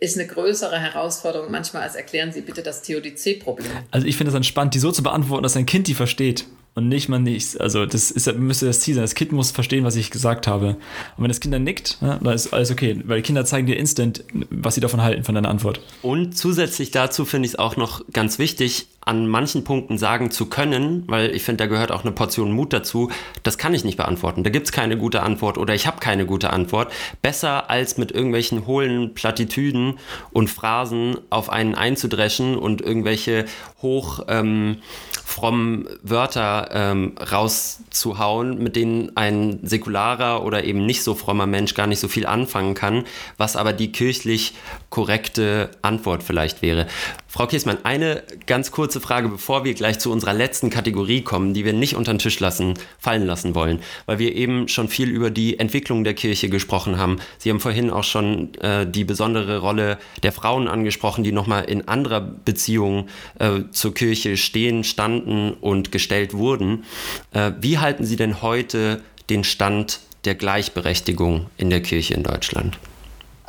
ist 0.00 0.18
eine 0.18 0.26
größere 0.26 0.76
Herausforderung 0.76 1.52
manchmal 1.52 1.82
als 1.84 1.94
erklären 1.94 2.32
Sie 2.32 2.40
bitte 2.40 2.64
das 2.64 2.82
Theodizee-Problem. 2.82 3.70
Also 3.92 4.08
ich 4.08 4.16
finde 4.16 4.30
es 4.30 4.34
entspannt, 4.34 4.74
die 4.74 4.80
so 4.80 4.90
zu 4.90 5.04
beantworten, 5.04 5.44
dass 5.44 5.56
ein 5.56 5.66
Kind 5.66 5.86
die 5.86 5.94
versteht. 5.94 6.46
Und 6.78 6.88
nicht 6.88 7.08
mal 7.08 7.18
nichts. 7.18 7.56
Also 7.56 7.84
das 7.86 8.10
ist, 8.10 8.32
müsste 8.36 8.66
das 8.66 8.80
Ziel 8.80 8.94
sein. 8.94 9.02
Das 9.02 9.14
Kind 9.14 9.32
muss 9.32 9.50
verstehen, 9.50 9.84
was 9.84 9.96
ich 9.96 10.10
gesagt 10.10 10.46
habe. 10.46 10.68
Und 10.68 10.76
wenn 11.22 11.28
das 11.28 11.40
Kind 11.40 11.52
dann 11.52 11.64
nickt, 11.64 12.00
ne, 12.00 12.18
dann 12.22 12.32
ist 12.32 12.52
alles 12.52 12.70
okay, 12.70 13.00
weil 13.04 13.20
Kinder 13.20 13.44
zeigen 13.44 13.66
dir 13.66 13.76
instant, 13.76 14.24
was 14.50 14.76
sie 14.76 14.80
davon 14.80 15.02
halten, 15.02 15.24
von 15.24 15.34
deiner 15.34 15.50
Antwort. 15.50 15.80
Und 16.02 16.36
zusätzlich 16.36 16.92
dazu 16.92 17.24
finde 17.24 17.46
ich 17.46 17.52
es 17.52 17.58
auch 17.58 17.76
noch 17.76 18.02
ganz 18.12 18.38
wichtig, 18.38 18.86
an 19.00 19.26
manchen 19.26 19.64
Punkten 19.64 19.96
sagen 19.96 20.30
zu 20.30 20.46
können, 20.46 21.04
weil 21.06 21.34
ich 21.34 21.42
finde, 21.42 21.64
da 21.64 21.66
gehört 21.66 21.92
auch 21.92 22.02
eine 22.02 22.12
Portion 22.12 22.52
Mut 22.52 22.74
dazu, 22.74 23.10
das 23.42 23.56
kann 23.56 23.72
ich 23.72 23.82
nicht 23.82 23.96
beantworten. 23.96 24.44
Da 24.44 24.50
gibt 24.50 24.66
es 24.66 24.72
keine 24.72 24.98
gute 24.98 25.22
Antwort 25.22 25.56
oder 25.56 25.74
ich 25.74 25.86
habe 25.86 25.98
keine 25.98 26.26
gute 26.26 26.50
Antwort. 26.50 26.92
Besser 27.22 27.70
als 27.70 27.96
mit 27.96 28.12
irgendwelchen 28.12 28.66
hohlen 28.66 29.14
Plattitüden 29.14 29.98
und 30.30 30.50
Phrasen 30.50 31.16
auf 31.30 31.48
einen 31.48 31.74
einzudreschen 31.74 32.56
und 32.56 32.82
irgendwelche 32.82 33.46
hoch 33.80 34.24
ähm, 34.28 34.78
frommen 35.24 35.88
Wörter 36.02 36.68
ähm, 36.72 37.14
rauszuhauen, 37.18 38.58
mit 38.62 38.76
denen 38.76 39.16
ein 39.16 39.60
säkularer 39.62 40.44
oder 40.44 40.64
eben 40.64 40.84
nicht 40.84 41.02
so 41.02 41.14
frommer 41.14 41.46
Mensch 41.46 41.74
gar 41.74 41.86
nicht 41.86 42.00
so 42.00 42.08
viel 42.08 42.26
anfangen 42.26 42.74
kann, 42.74 43.04
was 43.36 43.56
aber 43.56 43.72
die 43.72 43.92
kirchlich 43.92 44.54
korrekte 44.90 45.70
Antwort 45.80 46.22
vielleicht 46.22 46.60
wäre. 46.60 46.86
Frau 47.30 47.46
Kiesmann, 47.46 47.76
eine 47.82 48.22
ganz 48.46 48.70
kurze 48.70 49.02
Frage, 49.02 49.28
bevor 49.28 49.62
wir 49.62 49.74
gleich 49.74 49.98
zu 49.98 50.10
unserer 50.10 50.32
letzten 50.32 50.70
Kategorie 50.70 51.20
kommen, 51.20 51.52
die 51.52 51.66
wir 51.66 51.74
nicht 51.74 51.94
unter 51.94 52.14
den 52.14 52.18
Tisch 52.18 52.40
lassen, 52.40 52.72
fallen 52.98 53.26
lassen 53.26 53.54
wollen, 53.54 53.80
weil 54.06 54.18
wir 54.18 54.34
eben 54.34 54.66
schon 54.66 54.88
viel 54.88 55.10
über 55.10 55.30
die 55.30 55.58
Entwicklung 55.58 56.04
der 56.04 56.14
Kirche 56.14 56.48
gesprochen 56.48 56.96
haben. 56.96 57.18
Sie 57.36 57.50
haben 57.50 57.60
vorhin 57.60 57.90
auch 57.90 58.02
schon 58.02 58.54
äh, 58.54 58.90
die 58.90 59.04
besondere 59.04 59.58
Rolle 59.58 59.98
der 60.22 60.32
Frauen 60.32 60.68
angesprochen, 60.68 61.22
die 61.22 61.32
nochmal 61.32 61.64
in 61.64 61.86
anderer 61.86 62.22
Beziehung 62.22 63.08
äh, 63.38 63.60
zur 63.72 63.92
Kirche 63.92 64.38
stehen, 64.38 64.82
standen 64.82 65.52
und 65.52 65.92
gestellt 65.92 66.32
wurden. 66.32 66.84
Äh, 67.32 67.52
wie 67.60 67.76
halten 67.76 68.06
Sie 68.06 68.16
denn 68.16 68.40
heute 68.40 69.02
den 69.28 69.44
Stand 69.44 70.00
der 70.24 70.34
Gleichberechtigung 70.34 71.50
in 71.58 71.68
der 71.68 71.82
Kirche 71.82 72.14
in 72.14 72.22
Deutschland? 72.22 72.78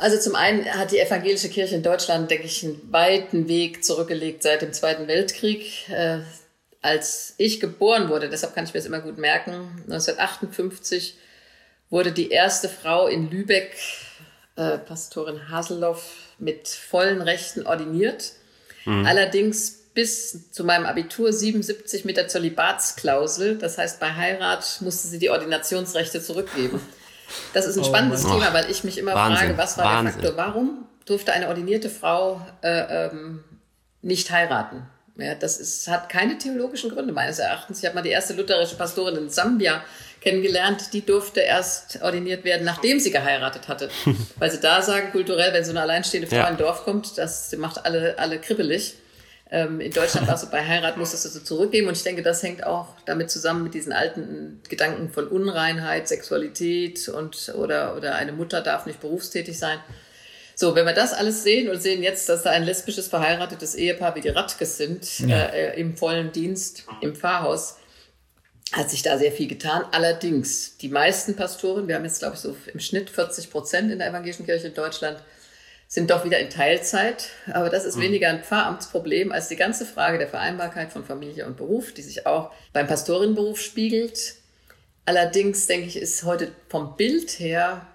Also 0.00 0.18
zum 0.18 0.34
einen 0.34 0.64
hat 0.64 0.92
die 0.92 0.98
evangelische 0.98 1.50
Kirche 1.50 1.74
in 1.74 1.82
Deutschland, 1.82 2.30
denke 2.30 2.46
ich, 2.46 2.64
einen 2.64 2.80
weiten 2.90 3.48
Weg 3.48 3.84
zurückgelegt 3.84 4.42
seit 4.42 4.62
dem 4.62 4.72
Zweiten 4.72 5.06
Weltkrieg. 5.08 5.90
Äh, 5.90 6.20
als 6.80 7.34
ich 7.36 7.60
geboren 7.60 8.08
wurde, 8.08 8.30
deshalb 8.30 8.54
kann 8.54 8.64
ich 8.64 8.72
mir 8.72 8.80
das 8.80 8.86
immer 8.86 9.00
gut 9.00 9.18
merken, 9.18 9.52
1958 9.90 11.18
wurde 11.90 12.12
die 12.12 12.30
erste 12.30 12.70
Frau 12.70 13.08
in 13.08 13.30
Lübeck, 13.30 13.76
äh, 14.56 14.78
Pastorin 14.78 15.50
Haseloff, 15.50 16.14
mit 16.38 16.68
vollen 16.68 17.20
Rechten 17.20 17.66
ordiniert. 17.66 18.32
Mhm. 18.86 19.04
Allerdings 19.04 19.90
bis 19.92 20.50
zu 20.50 20.64
meinem 20.64 20.86
Abitur 20.86 21.30
77 21.30 22.06
mit 22.06 22.16
der 22.16 22.28
Zölibatsklausel. 22.28 23.58
Das 23.58 23.76
heißt, 23.76 24.00
bei 24.00 24.14
Heirat 24.14 24.78
musste 24.80 25.08
sie 25.08 25.18
die 25.18 25.28
Ordinationsrechte 25.28 26.22
zurückgeben. 26.22 26.80
Das 27.52 27.66
ist 27.66 27.76
ein 27.76 27.82
oh 27.82 27.84
spannendes 27.84 28.24
Mann. 28.24 28.38
Thema, 28.38 28.54
weil 28.54 28.70
ich 28.70 28.84
mich 28.84 28.98
immer 28.98 29.14
Wahnsinn. 29.14 29.38
frage, 29.38 29.58
was 29.58 29.78
war 29.78 29.84
Wahnsinn. 29.84 30.20
der 30.20 30.30
Faktor? 30.30 30.36
Warum 30.36 30.86
durfte 31.04 31.32
eine 31.32 31.48
ordinierte 31.48 31.90
Frau 31.90 32.40
äh, 32.62 33.06
ähm, 33.06 33.44
nicht 34.02 34.30
heiraten? 34.30 34.82
Ja, 35.16 35.34
das 35.34 35.58
ist, 35.58 35.88
hat 35.88 36.08
keine 36.08 36.38
theologischen 36.38 36.90
Gründe 36.90 37.12
meines 37.12 37.38
Erachtens. 37.38 37.80
Ich 37.80 37.84
habe 37.84 37.94
mal 37.94 38.02
die 38.02 38.10
erste 38.10 38.32
lutherische 38.34 38.76
Pastorin 38.76 39.16
in 39.16 39.28
Sambia 39.28 39.82
kennengelernt, 40.20 40.92
die 40.92 41.04
durfte 41.04 41.40
erst 41.40 42.00
ordiniert 42.02 42.44
werden, 42.44 42.64
nachdem 42.64 43.00
sie 43.00 43.10
geheiratet 43.10 43.68
hatte. 43.68 43.90
Weil 44.36 44.50
sie 44.50 44.60
da 44.60 44.82
sagen, 44.82 45.10
kulturell, 45.12 45.52
wenn 45.52 45.64
so 45.64 45.70
eine 45.70 45.82
alleinstehende 45.82 46.28
Frau 46.28 46.36
ja. 46.36 46.42
in 46.42 46.54
ein 46.54 46.56
Dorf 46.58 46.84
kommt, 46.84 47.18
das 47.18 47.54
macht 47.56 47.84
alle, 47.84 48.18
alle 48.18 48.38
kribbelig. 48.38 48.94
Ähm, 49.52 49.80
in 49.80 49.90
Deutschland 49.90 50.28
war 50.28 50.36
es 50.36 50.42
so, 50.42 50.46
bei 50.48 50.64
Heirat 50.64 50.96
musstest 50.96 51.24
du 51.24 51.28
so 51.28 51.40
zurückgeben. 51.40 51.88
Und 51.88 51.96
ich 51.96 52.04
denke, 52.04 52.22
das 52.22 52.42
hängt 52.42 52.64
auch 52.64 52.94
damit 53.04 53.30
zusammen 53.30 53.64
mit 53.64 53.74
diesen 53.74 53.92
alten 53.92 54.60
Gedanken 54.68 55.10
von 55.10 55.26
Unreinheit, 55.26 56.08
Sexualität 56.08 57.08
und, 57.08 57.52
oder, 57.56 57.96
oder 57.96 58.14
eine 58.14 58.32
Mutter 58.32 58.60
darf 58.60 58.86
nicht 58.86 59.00
berufstätig 59.00 59.58
sein. 59.58 59.78
So, 60.54 60.74
wenn 60.74 60.84
wir 60.84 60.92
das 60.92 61.14
alles 61.14 61.42
sehen 61.42 61.70
und 61.70 61.80
sehen 61.80 62.02
jetzt, 62.02 62.28
dass 62.28 62.42
da 62.42 62.50
ein 62.50 62.64
lesbisches 62.64 63.08
verheiratetes 63.08 63.74
Ehepaar 63.74 64.14
wie 64.14 64.20
die 64.20 64.28
Radkes 64.28 64.76
sind, 64.76 65.20
ja. 65.20 65.46
äh, 65.46 65.80
im 65.80 65.96
vollen 65.96 66.32
Dienst 66.32 66.84
im 67.00 67.16
Pfarrhaus, 67.16 67.76
hat 68.72 68.90
sich 68.90 69.02
da 69.02 69.18
sehr 69.18 69.32
viel 69.32 69.48
getan. 69.48 69.84
Allerdings, 69.90 70.76
die 70.76 70.88
meisten 70.88 71.34
Pastoren, 71.34 71.88
wir 71.88 71.96
haben 71.96 72.04
jetzt, 72.04 72.20
glaube 72.20 72.34
ich, 72.36 72.40
so 72.40 72.54
im 72.72 72.78
Schnitt 72.78 73.10
40 73.10 73.50
Prozent 73.50 73.90
in 73.90 73.98
der 73.98 74.08
evangelischen 74.08 74.46
Kirche 74.46 74.68
in 74.68 74.74
Deutschland, 74.74 75.18
sind 75.92 76.12
doch 76.12 76.24
wieder 76.24 76.38
in 76.38 76.50
Teilzeit. 76.50 77.30
Aber 77.52 77.68
das 77.68 77.84
ist 77.84 77.96
mhm. 77.96 78.02
weniger 78.02 78.28
ein 78.28 78.44
Pfarramtsproblem 78.44 79.32
als 79.32 79.48
die 79.48 79.56
ganze 79.56 79.84
Frage 79.84 80.18
der 80.18 80.28
Vereinbarkeit 80.28 80.92
von 80.92 81.04
Familie 81.04 81.46
und 81.46 81.56
Beruf, 81.56 81.92
die 81.92 82.02
sich 82.02 82.26
auch 82.26 82.52
beim 82.72 82.86
Pastorinnenberuf 82.86 83.60
spiegelt. 83.60 84.36
Allerdings 85.04 85.66
denke 85.66 85.88
ich, 85.88 85.96
ist 85.96 86.22
heute 86.22 86.52
vom 86.68 86.96
Bild 86.96 87.40
her 87.40 87.86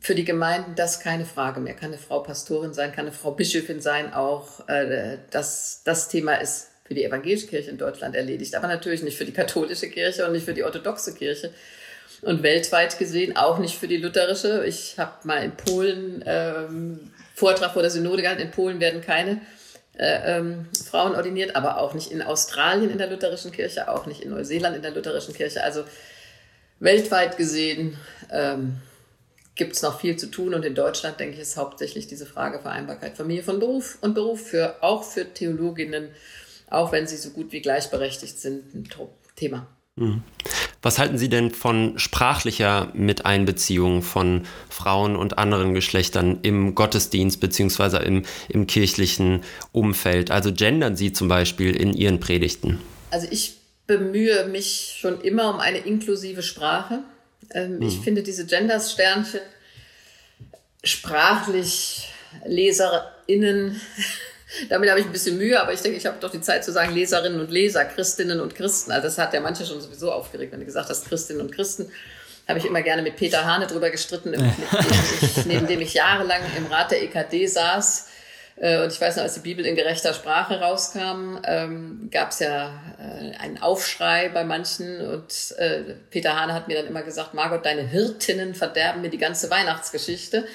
für 0.00 0.14
die 0.14 0.24
Gemeinden 0.24 0.74
das 0.76 0.98
keine 0.98 1.26
Frage 1.26 1.60
mehr. 1.60 1.74
Kann 1.74 1.90
eine 1.90 1.98
Frau 1.98 2.20
Pastorin 2.20 2.72
sein, 2.72 2.92
kann 2.92 3.04
eine 3.04 3.14
Frau 3.14 3.32
Bischöfin 3.32 3.82
sein 3.82 4.14
auch. 4.14 4.66
Äh, 4.70 5.18
das, 5.30 5.82
das 5.84 6.08
Thema 6.08 6.36
ist 6.36 6.68
für 6.86 6.94
die 6.94 7.04
evangelische 7.04 7.48
Kirche 7.48 7.68
in 7.68 7.76
Deutschland 7.76 8.16
erledigt, 8.16 8.54
aber 8.54 8.66
natürlich 8.66 9.02
nicht 9.02 9.18
für 9.18 9.26
die 9.26 9.32
katholische 9.32 9.90
Kirche 9.90 10.24
und 10.24 10.32
nicht 10.32 10.46
für 10.46 10.54
die 10.54 10.64
orthodoxe 10.64 11.12
Kirche 11.14 11.52
und 12.22 12.42
weltweit 12.42 12.98
gesehen 12.98 13.36
auch 13.36 13.58
nicht 13.58 13.76
für 13.76 13.88
die 13.88 13.98
lutherische. 13.98 14.64
Ich 14.66 14.98
habe 14.98 15.12
mal 15.24 15.42
in 15.42 15.52
Polen 15.52 16.24
ähm, 16.26 17.10
Vortrag 17.36 17.74
vor 17.74 17.82
der 17.82 17.90
Synode 17.90 18.22
gehalten. 18.22 18.40
In 18.40 18.50
Polen 18.50 18.80
werden 18.80 19.02
keine 19.02 19.42
äh, 19.98 20.38
ähm, 20.38 20.66
Frauen 20.88 21.14
ordiniert, 21.14 21.54
aber 21.54 21.78
auch 21.78 21.92
nicht 21.92 22.10
in 22.10 22.22
Australien 22.22 22.90
in 22.90 22.96
der 22.96 23.10
lutherischen 23.10 23.52
Kirche, 23.52 23.90
auch 23.90 24.06
nicht 24.06 24.22
in 24.22 24.30
Neuseeland 24.30 24.74
in 24.74 24.80
der 24.80 24.92
lutherischen 24.92 25.34
Kirche. 25.34 25.62
Also 25.62 25.84
weltweit 26.80 27.36
gesehen 27.36 27.98
ähm, 28.32 28.78
gibt 29.54 29.74
es 29.74 29.82
noch 29.82 30.00
viel 30.00 30.16
zu 30.16 30.30
tun 30.30 30.54
und 30.54 30.64
in 30.64 30.74
Deutschland, 30.74 31.20
denke 31.20 31.34
ich, 31.34 31.42
ist 31.42 31.58
hauptsächlich 31.58 32.06
diese 32.06 32.24
Frage 32.24 32.58
Vereinbarkeit 32.58 33.18
Familie 33.18 33.42
von 33.42 33.58
Beruf 33.58 33.98
und 34.00 34.14
Beruf 34.14 34.40
für 34.48 34.82
auch 34.82 35.04
für 35.04 35.34
Theologinnen, 35.34 36.08
auch 36.70 36.90
wenn 36.90 37.06
sie 37.06 37.18
so 37.18 37.30
gut 37.30 37.52
wie 37.52 37.60
gleichberechtigt 37.60 38.38
sind, 38.38 38.74
ein 38.74 38.88
Thema. 39.36 39.66
Mhm. 39.96 40.22
Was 40.82 40.98
halten 40.98 41.18
Sie 41.18 41.28
denn 41.28 41.50
von 41.50 41.98
sprachlicher 41.98 42.92
Miteinbeziehung 42.94 44.02
von 44.02 44.46
Frauen 44.68 45.16
und 45.16 45.38
anderen 45.38 45.74
Geschlechtern 45.74 46.38
im 46.42 46.74
Gottesdienst 46.74 47.40
bzw. 47.40 48.04
Im, 48.04 48.22
im 48.48 48.66
kirchlichen 48.66 49.42
Umfeld? 49.72 50.30
Also 50.30 50.52
gendern 50.52 50.96
Sie 50.96 51.12
zum 51.12 51.28
Beispiel 51.28 51.74
in 51.74 51.92
Ihren 51.94 52.20
Predigten? 52.20 52.78
Also 53.10 53.26
ich 53.30 53.56
bemühe 53.86 54.46
mich 54.46 54.96
schon 55.00 55.20
immer 55.22 55.52
um 55.52 55.60
eine 55.60 55.78
inklusive 55.78 56.42
Sprache. 56.42 57.00
Ähm, 57.52 57.78
mhm. 57.78 57.82
Ich 57.82 57.98
finde 58.00 58.22
diese 58.22 58.46
Genders-Sternchen 58.46 59.40
sprachlich 60.84 62.08
LeserInnen 62.44 63.80
damit 64.68 64.90
habe 64.90 65.00
ich 65.00 65.06
ein 65.06 65.12
bisschen 65.12 65.38
Mühe, 65.38 65.60
aber 65.60 65.72
ich 65.72 65.80
denke, 65.80 65.98
ich 65.98 66.06
habe 66.06 66.16
doch 66.20 66.30
die 66.30 66.40
Zeit 66.40 66.64
zu 66.64 66.72
sagen 66.72 66.94
Leserinnen 66.94 67.40
und 67.40 67.50
Leser, 67.50 67.84
Christinnen 67.84 68.40
und 68.40 68.54
Christen. 68.54 68.92
Also 68.92 69.08
das 69.08 69.18
hat 69.18 69.34
ja 69.34 69.40
manche 69.40 69.64
schon 69.66 69.80
sowieso 69.80 70.12
aufgeregt, 70.12 70.52
wenn 70.52 70.60
du 70.60 70.66
gesagt 70.66 70.88
hast 70.88 71.08
Christinnen 71.08 71.42
und 71.42 71.52
Christen. 71.52 71.90
Habe 72.48 72.60
ich 72.60 72.64
immer 72.64 72.82
gerne 72.82 73.02
mit 73.02 73.16
Peter 73.16 73.44
Hane 73.44 73.66
drüber 73.66 73.90
gestritten, 73.90 74.32
dem 74.32 74.44
ich, 74.44 75.46
neben 75.46 75.66
dem 75.66 75.80
ich 75.80 75.94
jahrelang 75.94 76.40
im 76.56 76.66
Rat 76.66 76.92
der 76.92 77.02
EKD 77.02 77.46
saß. 77.46 78.08
Äh, 78.56 78.82
und 78.82 78.92
ich 78.92 79.00
weiß 79.00 79.16
noch, 79.16 79.24
als 79.24 79.34
die 79.34 79.40
Bibel 79.40 79.66
in 79.66 79.76
gerechter 79.76 80.14
Sprache 80.14 80.60
rauskam, 80.60 81.38
ähm, 81.44 82.08
gab 82.10 82.30
es 82.30 82.38
ja 82.38 82.70
äh, 82.98 83.36
einen 83.36 83.58
Aufschrei 83.60 84.30
bei 84.30 84.44
manchen. 84.44 85.00
Und 85.00 85.54
äh, 85.58 85.94
Peter 86.10 86.40
Hane 86.40 86.54
hat 86.54 86.68
mir 86.68 86.76
dann 86.76 86.86
immer 86.86 87.02
gesagt, 87.02 87.34
Margot, 87.34 87.66
deine 87.66 87.82
Hirtinnen 87.82 88.54
verderben 88.54 89.02
mir 89.02 89.10
die 89.10 89.18
ganze 89.18 89.50
Weihnachtsgeschichte. 89.50 90.46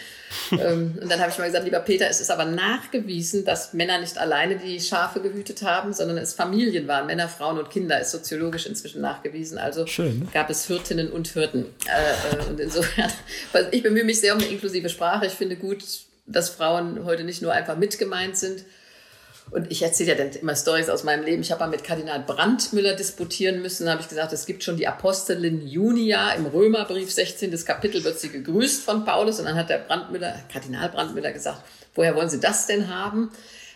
Ähm, 0.52 0.98
und 1.02 1.12
dann 1.12 1.20
habe 1.20 1.32
ich 1.32 1.38
mal 1.38 1.46
gesagt, 1.46 1.66
lieber 1.66 1.80
Peter, 1.80 2.08
es 2.10 2.22
ist 2.22 2.32
aber 2.32 2.46
nachgewiesen, 2.46 3.46
dass 3.46 3.74
Männer 3.74 4.00
nicht 4.00 4.18
alleine 4.18 4.58
die 4.58 4.80
Schafe 4.80 5.22
gehütet 5.22 5.62
haben, 5.64 5.94
sondern 5.94 6.18
es 6.18 6.34
Familien 6.34 6.88
waren, 6.88 7.08
Männer, 7.08 7.28
Frauen 7.28 7.58
und 7.58 7.70
Kinder, 7.70 8.00
ist 8.00 8.12
soziologisch 8.12 8.66
inzwischen 8.66 9.02
nachgewiesen. 9.02 9.58
Also 9.58 9.88
Schön, 9.88 10.20
ne? 10.20 10.28
gab 10.34 10.50
es 10.50 10.66
Hirtinnen 10.66 11.12
und 11.12 11.28
Hirten. 11.28 11.66
Äh, 11.86 12.36
äh 12.36 12.50
und 12.50 12.60
insofern, 12.60 13.12
ich 13.72 13.84
bemühe 13.84 14.04
mich 14.04 14.20
sehr 14.20 14.34
um 14.34 14.40
eine 14.40 14.50
inklusive 14.50 14.90
Sprache. 14.90 15.26
Ich 15.26 15.34
finde 15.34 15.56
gut, 15.56 15.84
dass 16.26 16.50
Frauen 16.50 17.06
heute 17.06 17.24
nicht 17.24 17.42
nur 17.42 17.52
einfach 17.52 17.78
mitgemeint 17.78 18.38
sind. 18.38 18.64
Und 19.52 19.70
ich 19.70 19.82
erzähle 19.84 20.12
ja 20.12 20.16
dann 20.16 20.32
immer 20.32 20.56
Stories 20.56 20.90
aus 20.90 21.04
meinem 21.04 21.26
Leben. 21.26 21.42
Ich 21.42 21.52
habe 21.52 21.60
mal 21.60 21.70
mit 21.70 21.84
Kardinal 21.84 22.24
Brandmüller 22.26 22.96
disputieren 22.96 23.62
müssen. 23.62 23.86
Da 23.86 23.92
habe 23.92 24.02
ich 24.02 24.08
gesagt, 24.08 24.32
es 24.32 24.46
gibt 24.46 24.64
schon 24.64 24.78
die 24.78 24.88
Apostelin 24.88 25.68
Junia 25.68 26.32
im 26.32 26.46
Römerbrief, 26.46 27.12
16. 27.12 27.54
Kapitel 27.66 28.04
wird 28.06 28.18
sie 28.18 28.30
gegrüßt 28.30 28.82
von 28.84 29.04
Paulus. 29.04 29.40
Und 29.40 29.46
dann 29.46 29.56
hat 29.56 29.70
der 29.70 29.80
Brandmüller, 29.80 30.36
Kardinal 30.52 30.88
Brandmüller 30.88 31.34
gesagt, 31.34 31.64
woher 31.96 32.16
wollen 32.16 32.30
Sie 32.30 32.40
das 32.40 32.66
denn 32.66 32.88
haben? 32.88 33.30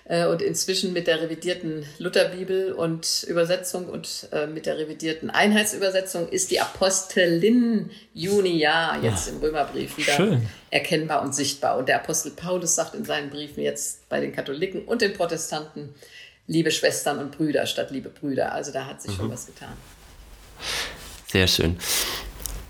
Äh, 0.07 0.27
und 0.27 0.41
inzwischen 0.43 0.93
mit 0.93 1.07
der 1.07 1.21
revidierten 1.21 1.83
Lutherbibel 1.97 2.73
und 2.73 3.25
Übersetzung 3.27 3.87
und 3.87 4.27
äh, 4.31 4.45
mit 4.45 4.67
der 4.67 4.77
revidierten 4.77 5.31
Einheitsübersetzung 5.31 6.29
ist 6.29 6.51
die 6.51 6.59
Apostelin 6.59 7.89
Junia 8.13 8.99
jetzt 9.01 9.29
im 9.29 9.39
Römerbrief 9.39 9.97
wieder 9.97 10.13
Schön. 10.13 10.47
erkennbar 10.69 11.23
und 11.23 11.33
sichtbar. 11.33 11.77
Und 11.77 11.89
der 11.89 11.95
Apostel 12.01 12.31
Paulus 12.31 12.75
sagt 12.75 12.93
in 12.93 13.03
seinen 13.03 13.31
Briefen 13.31 13.63
jetzt 13.63 14.07
bei 14.07 14.19
den 14.19 14.31
Katholiken 14.31 14.83
und 14.83 15.01
den 15.01 15.13
Protestanten, 15.13 15.95
liebe 16.45 16.69
Schwestern 16.69 17.17
und 17.17 17.35
Brüder 17.35 17.65
statt 17.65 17.89
liebe 17.89 18.09
Brüder. 18.09 18.53
Also 18.53 18.71
da 18.71 18.85
hat 18.85 19.01
sich 19.01 19.11
mhm. 19.13 19.15
schon 19.15 19.31
was 19.31 19.47
getan. 19.47 19.73
Sehr 21.27 21.47
schön. 21.47 21.77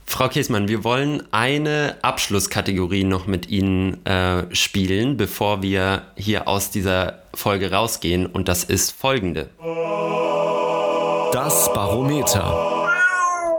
Frau 0.06 0.30
Käsmann, 0.30 0.70
wir 0.70 0.86
wollen 0.86 1.24
eine 1.32 1.98
Abschlusskategorie 2.02 3.04
noch 3.04 3.28
mit 3.28 3.50
Ihnen 3.50 4.06
äh, 4.06 4.46
spielen, 4.56 5.18
bevor 5.18 5.62
wir 5.62 6.04
hier 6.16 6.48
aus 6.48 6.72
dieser 6.72 7.25
Folge 7.36 7.72
rausgehen. 7.72 8.26
Und 8.26 8.48
das 8.48 8.64
ist 8.64 8.92
folgende. 8.92 9.50
Das 11.32 11.74
Barometer. 11.74 12.76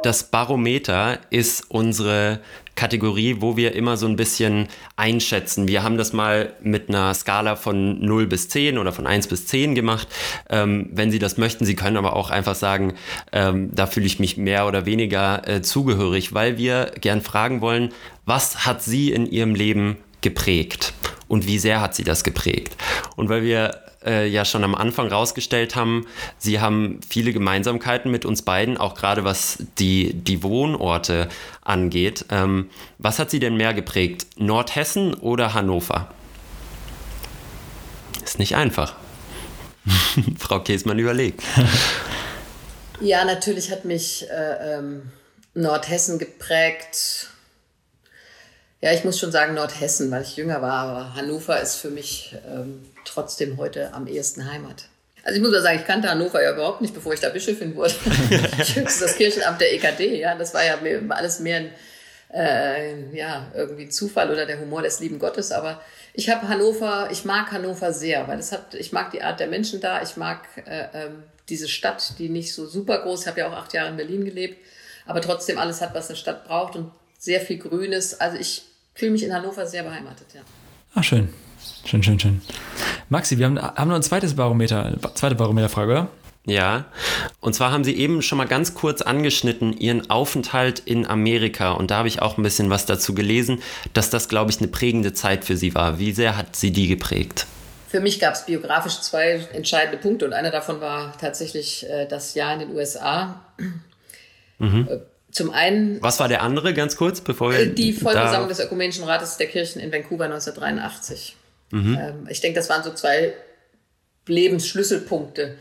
Das 0.03 0.25
Barometer 0.25 1.19
ist 1.31 1.69
unsere 1.69 2.41
Kategorie, 2.77 3.37
wo 3.41 3.57
wir 3.57 3.75
immer 3.75 3.97
so 3.97 4.07
ein 4.07 4.17
bisschen 4.17 4.69
einschätzen. 4.95 5.67
Wir 5.67 5.83
haben 5.83 5.97
das 5.97 6.13
mal 6.13 6.53
mit 6.63 6.89
einer 6.89 7.13
Skala 7.15 7.57
von 7.57 8.01
0 8.01 8.27
bis 8.27 8.49
10 8.49 8.79
oder 8.79 8.93
von 8.93 9.07
1 9.07 9.27
bis 9.27 9.47
10 9.47 9.75
gemacht. 9.75 10.07
Ähm, 10.51 10.91
wenn 10.93 11.11
Sie 11.11 11.19
das 11.19 11.39
möchten, 11.39 11.65
Sie 11.65 11.75
können 11.75 11.97
aber 11.97 12.15
auch 12.15 12.31
einfach 12.31 12.55
sagen, 12.55 12.95
ähm, 13.33 13.71
da 13.75 13.87
fühle 13.87 14.07
ich 14.07 14.21
mich 14.21 14.37
mehr 14.37 14.69
oder 14.69 14.87
weniger 14.87 15.49
äh, 15.49 15.63
zugehörig, 15.63 16.35
weil 16.35 16.59
wir 16.59 16.93
gern 17.01 17.23
fragen 17.23 17.61
wollen, 17.61 17.93
was 18.27 18.67
hat 18.67 18.83
Sie 18.83 19.11
in 19.11 19.27
Ihrem 19.27 19.55
Leben 19.55 19.97
geprägt 20.27 20.93
und 21.29 21.47
wie 21.47 21.61
sehr 21.61 21.81
hat 21.81 21.95
sie 21.95 22.03
das 22.03 22.25
geprägt? 22.25 22.77
Und 23.15 23.29
weil 23.29 23.43
wir 23.45 23.81
äh, 24.05 24.27
ja 24.27 24.45
schon 24.45 24.65
am 24.65 24.75
Anfang 24.75 25.07
rausgestellt 25.07 25.77
haben, 25.77 26.05
sie 26.37 26.61
haben 26.61 27.01
viele 27.09 27.33
Gemeinsamkeiten 27.33 28.11
mit 28.11 28.25
uns 28.25 28.43
beiden, 28.43 28.77
auch 28.77 28.97
gerade 28.97 29.23
was 29.23 29.59
die, 29.79 30.15
die 30.15 30.43
Wohnorte 30.43 31.29
angeht. 31.63 32.25
Ähm, 32.31 32.71
was 32.99 33.21
hat 33.21 33.31
sie 33.31 33.39
denn 33.39 33.57
mehr 33.57 33.73
geprägt? 33.73 34.27
Nordhessen 34.37 35.15
oder 35.15 35.55
Hannover? 35.55 36.11
Ist 38.25 38.41
nicht 38.41 38.57
einfach. 38.57 38.97
Frau 40.39 40.59
Käsmann 40.59 40.99
überlegt. 40.99 41.43
Ja, 43.01 43.25
natürlich 43.25 43.71
hat 43.71 43.85
mich 43.85 44.27
äh, 44.29 44.79
ähm, 44.79 45.03
Nordhessen 45.55 46.19
geprägt. 46.19 47.29
Ja, 48.87 48.93
ich 48.93 49.03
muss 49.03 49.19
schon 49.19 49.33
sagen 49.33 49.55
Nordhessen, 49.55 50.13
weil 50.13 50.23
ich 50.23 50.37
jünger 50.37 50.63
war, 50.63 50.87
aber 50.87 51.15
Hannover 51.17 51.61
ist 51.61 51.75
für 51.75 51.91
mich 51.91 52.37
ähm, 52.49 52.89
trotzdem 53.05 53.57
heute 53.57 53.93
am 53.93 54.07
ehesten 54.07 54.49
Heimat. 54.49 54.85
Also 55.25 55.39
ich 55.39 55.43
muss 55.43 55.51
mal 55.51 55.61
sagen, 55.61 55.81
ich 55.81 55.85
kannte 55.85 56.09
Hannover 56.09 56.41
ja 56.41 56.53
überhaupt 56.53 56.83
nicht, 56.83 56.95
bevor 56.95 57.13
ich 57.13 57.19
da 57.19 57.31
Bischöfin 57.31 57.75
wurde. 57.75 57.93
Höchstens 58.31 59.01
das 59.01 59.17
Kirchenamt 59.17 59.61
der 59.61 59.75
EKD, 59.75 60.21
ja, 60.21 60.37
das 60.37 60.55
war 60.55 60.65
ja 60.65 60.79
alles 61.09 61.41
mehr 61.41 61.57
ein, 61.57 61.73
äh, 62.33 63.17
ja, 63.17 63.51
irgendwie 63.57 63.89
Zufall 63.89 64.31
oder 64.31 64.47
der 64.47 64.61
Humor 64.61 64.83
des 64.83 65.01
lieben 65.01 65.19
Gottes. 65.19 65.51
Aber 65.51 65.83
ich 66.15 66.31
habe 66.31 66.47
Hannover, 66.47 67.09
ich 67.11 67.25
mag 67.25 67.51
Hannover 67.51 67.93
sehr, 67.93 68.29
weil 68.29 68.39
es 68.39 68.53
hat, 68.53 68.75
ich 68.75 68.93
mag 68.93 69.11
die 69.11 69.23
Art 69.23 69.41
der 69.41 69.49
Menschen 69.49 69.81
da, 69.81 70.01
ich 70.01 70.17
mag 70.17 70.47
äh, 70.65 70.85
ähm, 70.95 71.25
diese 71.49 71.67
Stadt, 71.67 72.21
die 72.21 72.29
nicht 72.29 72.55
so 72.55 72.69
super 72.69 73.01
groß, 73.01 73.23
ich 73.23 73.27
habe 73.27 73.41
ja 73.41 73.49
auch 73.49 73.57
acht 73.57 73.73
Jahre 73.73 73.89
in 73.89 73.97
Berlin 73.97 74.25
gelebt, 74.25 74.65
aber 75.07 75.21
trotzdem 75.21 75.59
alles 75.59 75.81
hat, 75.81 75.93
was 75.93 76.07
eine 76.07 76.17
Stadt 76.17 76.47
braucht 76.47 76.77
und 76.77 76.93
sehr 77.19 77.41
viel 77.41 77.59
Grünes. 77.59 78.21
Also 78.21 78.37
ich 78.37 78.66
fühle 78.97 79.13
mich 79.13 79.23
in 79.23 79.33
Hannover 79.33 79.67
sehr 79.67 79.85
beheimatet, 79.85 80.27
ja. 80.35 80.41
Ah, 80.95 81.03
schön. 81.03 81.29
Schön, 81.85 82.03
schön, 82.03 82.19
schön. 82.19 82.41
Maxi, 83.09 83.39
wir 83.39 83.47
haben, 83.47 83.61
haben 83.61 83.89
noch 83.89 83.97
ein 83.97 84.03
zweites 84.03 84.35
Barometer, 84.35 84.97
zweite 85.15 85.37
Barometerfrage, 85.37 85.93
oder? 85.93 86.09
Ja, 86.49 86.87
und 87.41 87.55
zwar 87.55 87.73
haben 87.73 87.83
Sie 87.83 87.97
eben 87.97 88.23
schon 88.23 88.39
mal 88.39 88.47
ganz 88.47 88.75
kurz 88.75 89.03
angeschnitten 89.03 89.77
Ihren 89.77 90.11
Aufenthalt 90.11 90.79
in 90.79 91.05
Amerika 91.07 91.73
und 91.73 91.91
da 91.91 91.99
habe 91.99 92.09
ich 92.09 92.23
auch 92.23 92.39
ein 92.39 92.43
bisschen 92.45 92.71
was 92.71 92.87
dazu 92.87 93.15
gelesen, 93.15 93.63
dass 93.93 94.11
das, 94.11 94.29
glaube 94.29 94.53
ich, 94.53 94.59
eine 94.59 94.69
prägende 94.69 95.13
Zeit 95.13 95.45
für 95.45 95.57
Sie 95.57 95.75
war. 95.75 95.99
Wie 95.99 96.13
sehr 96.13 96.37
hat 96.37 96.55
Sie 96.55 96.71
die 96.71 96.87
geprägt? 96.87 97.47
Für 97.89 98.01
mich 98.01 98.21
gab 98.21 98.35
es 98.35 98.47
biografisch 98.47 99.01
zwei 99.01 99.47
entscheidende 99.53 99.99
Punkte 99.99 100.25
und 100.25 100.33
einer 100.33 100.53
davon 100.53 100.81
war 100.81 101.17
tatsächlich 101.19 101.89
äh, 101.89 102.07
das 102.07 102.35
Jahr 102.35 102.53
in 102.55 102.61
den 102.61 102.77
USA. 102.77 103.41
Mhm. 104.59 104.89
Äh, 105.37 105.39
zum 105.39 105.51
einen. 105.51 106.03
Was 106.03 106.19
war 106.21 106.29
der 106.29 106.43
andere, 106.43 106.75
ganz 106.75 106.97
kurz, 106.97 107.21
bevor 107.21 107.53
wir. 107.53 107.67
Die 107.67 107.93
Vollversammlung 107.93 108.49
des 108.49 108.61
Ökumenischen 108.61 109.05
Rates 109.05 109.37
der 109.37 109.49
Kirchen 109.49 109.81
in 109.81 109.93
Vancouver 109.93 110.25
1983. 110.25 111.37
Mhm. 111.71 111.99
Ähm, 112.01 112.29
ich 112.29 112.41
denke, 112.41 112.59
das 112.59 112.69
waren 112.69 112.83
so 112.83 112.93
zwei 112.93 113.35
Lebensschlüsselpunkte, 114.27 115.57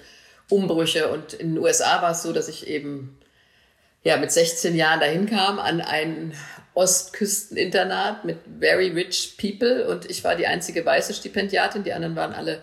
Umbrüche. 0.50 1.10
Und 1.10 1.34
in 1.34 1.56
den 1.56 1.64
USA 1.64 2.02
war 2.02 2.12
es 2.12 2.24
so, 2.24 2.32
dass 2.34 2.48
ich 2.48 2.68
eben 2.68 3.18
ja, 4.04 4.18
mit 4.18 4.32
16 4.32 4.76
Jahren 4.76 5.00
dahin 5.00 5.26
kam 5.26 5.60
an 5.60 5.82
ein 5.82 6.34
Ostküsteninternat 6.76 8.26
mit 8.26 8.38
very 8.60 8.90
rich 8.90 9.36
people 9.38 9.88
und 9.88 10.10
ich 10.10 10.24
war 10.24 10.36
die 10.36 10.46
einzige 10.46 10.86
weiße 10.86 11.14
Stipendiatin, 11.14 11.84
die 11.84 11.94
anderen 11.94 12.16
waren 12.16 12.34
alle 12.34 12.62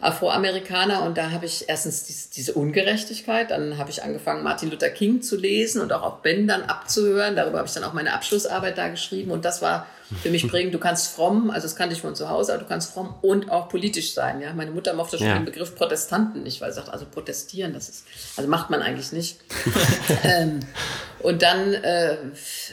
Afroamerikaner 0.00 1.02
und 1.02 1.18
da 1.18 1.30
habe 1.30 1.46
ich 1.46 1.68
erstens 1.68 2.30
diese, 2.30 2.54
Ungerechtigkeit, 2.54 3.50
dann 3.50 3.76
habe 3.78 3.90
ich 3.90 4.02
angefangen, 4.02 4.42
Martin 4.42 4.70
Luther 4.70 4.88
King 4.88 5.20
zu 5.22 5.36
lesen 5.36 5.82
und 5.82 5.92
auch 5.92 6.02
auf 6.02 6.22
Bändern 6.22 6.62
abzuhören. 6.62 7.36
Darüber 7.36 7.58
habe 7.58 7.68
ich 7.68 7.74
dann 7.74 7.84
auch 7.84 7.92
meine 7.92 8.14
Abschlussarbeit 8.14 8.78
da 8.78 8.88
geschrieben 8.88 9.30
und 9.30 9.44
das 9.44 9.60
war 9.62 9.86
für 10.22 10.30
mich 10.30 10.48
prägend. 10.48 10.74
Du 10.74 10.78
kannst 10.78 11.12
fromm, 11.12 11.50
also 11.50 11.66
das 11.66 11.76
kannte 11.76 11.94
ich 11.94 12.00
von 12.00 12.14
zu 12.14 12.28
Hause, 12.28 12.52
aber 12.52 12.62
du 12.62 12.68
kannst 12.68 12.92
fromm 12.92 13.14
und 13.22 13.50
auch 13.50 13.68
politisch 13.68 14.14
sein. 14.14 14.40
Ja, 14.40 14.52
meine 14.52 14.70
Mutter 14.70 14.94
mochte 14.94 15.18
schon 15.18 15.26
ja. 15.26 15.34
den 15.34 15.44
Begriff 15.44 15.74
Protestanten 15.74 16.42
nicht, 16.42 16.60
weil 16.60 16.72
sie 16.72 16.76
sagt, 16.76 16.90
also 16.90 17.06
protestieren, 17.06 17.72
das 17.72 17.88
ist, 17.88 18.04
also 18.36 18.48
macht 18.48 18.70
man 18.70 18.82
eigentlich 18.82 19.12
nicht. 19.12 19.40
ähm, 20.24 20.60
und 21.20 21.42
dann, 21.42 21.74
äh, 21.74 22.16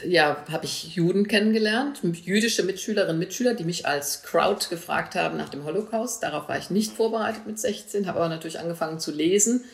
ja, 0.06 0.44
habe 0.50 0.64
ich 0.64 0.94
Juden 0.94 1.28
kennengelernt, 1.28 2.00
jüdische 2.02 2.62
Mitschülerinnen 2.62 3.16
und 3.16 3.20
Mitschüler, 3.20 3.54
die 3.54 3.64
mich 3.64 3.86
als 3.86 4.22
Crowd 4.22 4.66
gefragt 4.70 5.14
haben 5.14 5.36
nach 5.36 5.50
dem 5.50 5.64
Holocaust. 5.64 6.22
Darauf 6.22 6.48
war 6.48 6.58
ich 6.58 6.70
nicht 6.70 6.92
vorbereitet 6.92 7.46
mit 7.46 7.58
16, 7.58 8.06
habe 8.06 8.18
aber 8.18 8.28
natürlich 8.28 8.58
angefangen 8.58 9.00
zu 9.00 9.12
lesen. 9.12 9.64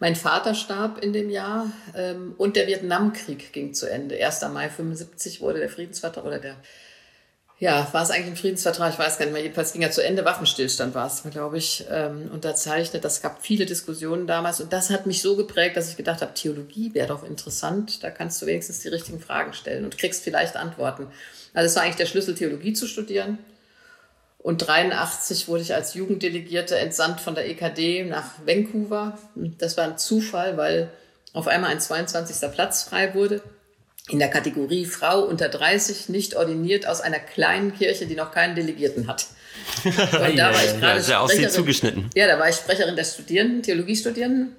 Mein 0.00 0.16
Vater 0.16 0.54
starb 0.54 1.02
in 1.02 1.12
dem 1.12 1.30
Jahr 1.30 1.70
ähm, 1.94 2.34
und 2.36 2.56
der 2.56 2.66
Vietnamkrieg 2.66 3.52
ging 3.52 3.74
zu 3.74 3.88
Ende. 3.88 4.16
1. 4.24 4.42
Mai 4.52 4.68
75 4.68 5.40
wurde 5.40 5.60
der 5.60 5.68
Friedensvertrag 5.68 6.24
oder 6.24 6.38
der 6.38 6.56
ja, 7.60 7.88
war 7.92 8.02
es 8.02 8.10
eigentlich 8.10 8.32
ein 8.32 8.36
Friedensvertrag? 8.36 8.92
Ich 8.92 8.98
weiß 8.98 9.16
gar 9.16 9.26
nicht 9.26 9.32
mehr. 9.32 9.42
Jedenfalls 9.42 9.72
ging 9.72 9.82
er 9.82 9.92
zu 9.92 10.04
Ende. 10.04 10.24
Waffenstillstand 10.24 10.94
war 10.94 11.06
es, 11.06 11.22
glaube 11.30 11.56
ich, 11.56 11.84
ähm, 11.88 12.28
unterzeichnet. 12.32 13.04
Das 13.04 13.22
gab 13.22 13.42
viele 13.42 13.64
Diskussionen 13.64 14.26
damals. 14.26 14.60
Und 14.60 14.72
das 14.72 14.90
hat 14.90 15.06
mich 15.06 15.22
so 15.22 15.36
geprägt, 15.36 15.76
dass 15.76 15.88
ich 15.88 15.96
gedacht 15.96 16.20
habe, 16.20 16.34
Theologie 16.34 16.92
wäre 16.94 17.06
doch 17.06 17.22
interessant. 17.22 18.02
Da 18.02 18.10
kannst 18.10 18.42
du 18.42 18.46
wenigstens 18.46 18.80
die 18.80 18.88
richtigen 18.88 19.20
Fragen 19.20 19.52
stellen 19.52 19.84
und 19.84 19.96
kriegst 19.96 20.24
vielleicht 20.24 20.56
Antworten. 20.56 21.06
Also 21.52 21.66
es 21.66 21.76
war 21.76 21.84
eigentlich 21.84 21.96
der 21.96 22.06
Schlüssel, 22.06 22.34
Theologie 22.34 22.72
zu 22.72 22.88
studieren. 22.88 23.38
Und 24.38 24.58
83 24.58 25.46
wurde 25.46 25.62
ich 25.62 25.74
als 25.74 25.94
Jugenddelegierte 25.94 26.76
entsandt 26.76 27.20
von 27.20 27.36
der 27.36 27.48
EKD 27.48 28.04
nach 28.04 28.32
Vancouver. 28.44 29.16
Das 29.36 29.76
war 29.76 29.84
ein 29.84 29.96
Zufall, 29.96 30.56
weil 30.56 30.90
auf 31.32 31.46
einmal 31.46 31.70
ein 31.70 31.80
22. 31.80 32.50
Platz 32.50 32.82
frei 32.82 33.14
wurde 33.14 33.42
in 34.08 34.18
der 34.18 34.28
Kategorie 34.28 34.84
Frau 34.84 35.22
unter 35.22 35.48
30 35.48 36.08
nicht 36.10 36.36
ordiniert 36.36 36.86
aus 36.86 37.00
einer 37.00 37.18
kleinen 37.18 37.74
Kirche, 37.74 38.06
die 38.06 38.14
noch 38.14 38.32
keinen 38.32 38.54
Delegierten 38.54 39.06
hat. 39.06 39.26
Und 39.84 40.38
da 40.38 40.52
war 40.52 40.64
ich 40.64 40.78
gerade 40.78 41.00
ja, 41.00 41.22
Sprecherin, 41.22 41.50
zugeschnitten. 41.50 42.10
Ja, 42.14 42.26
da 42.26 42.38
war 42.38 42.48
ich 42.48 42.56
Sprecherin 42.56 42.96
der 42.96 43.04
Studierenden, 43.04 43.62
Theologiestudierenden 43.62 44.56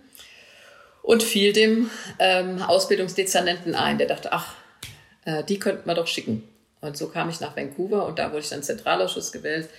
und 1.03 1.21
fiel 1.21 1.53
dem 1.53 1.91
ähm, 2.17 2.61
Ausbildungsdezernenten 2.61 3.75
ein. 3.75 3.99
Der 3.99 4.07
dachte, 4.07 4.33
ach, 4.33 4.55
äh, 5.25 5.43
die 5.43 5.59
könnten 5.59 5.87
wir 5.87 5.93
doch 5.93 6.07
schicken. 6.07 6.43
Und 6.81 6.97
so 6.97 7.07
kam 7.09 7.29
ich 7.29 7.39
nach 7.39 7.55
Vancouver 7.55 8.07
und 8.07 8.17
da 8.17 8.31
wurde 8.31 8.41
ich 8.41 8.49
dann 8.49 8.63
Zentralausschuss 8.63 9.31
gewählt. 9.31 9.69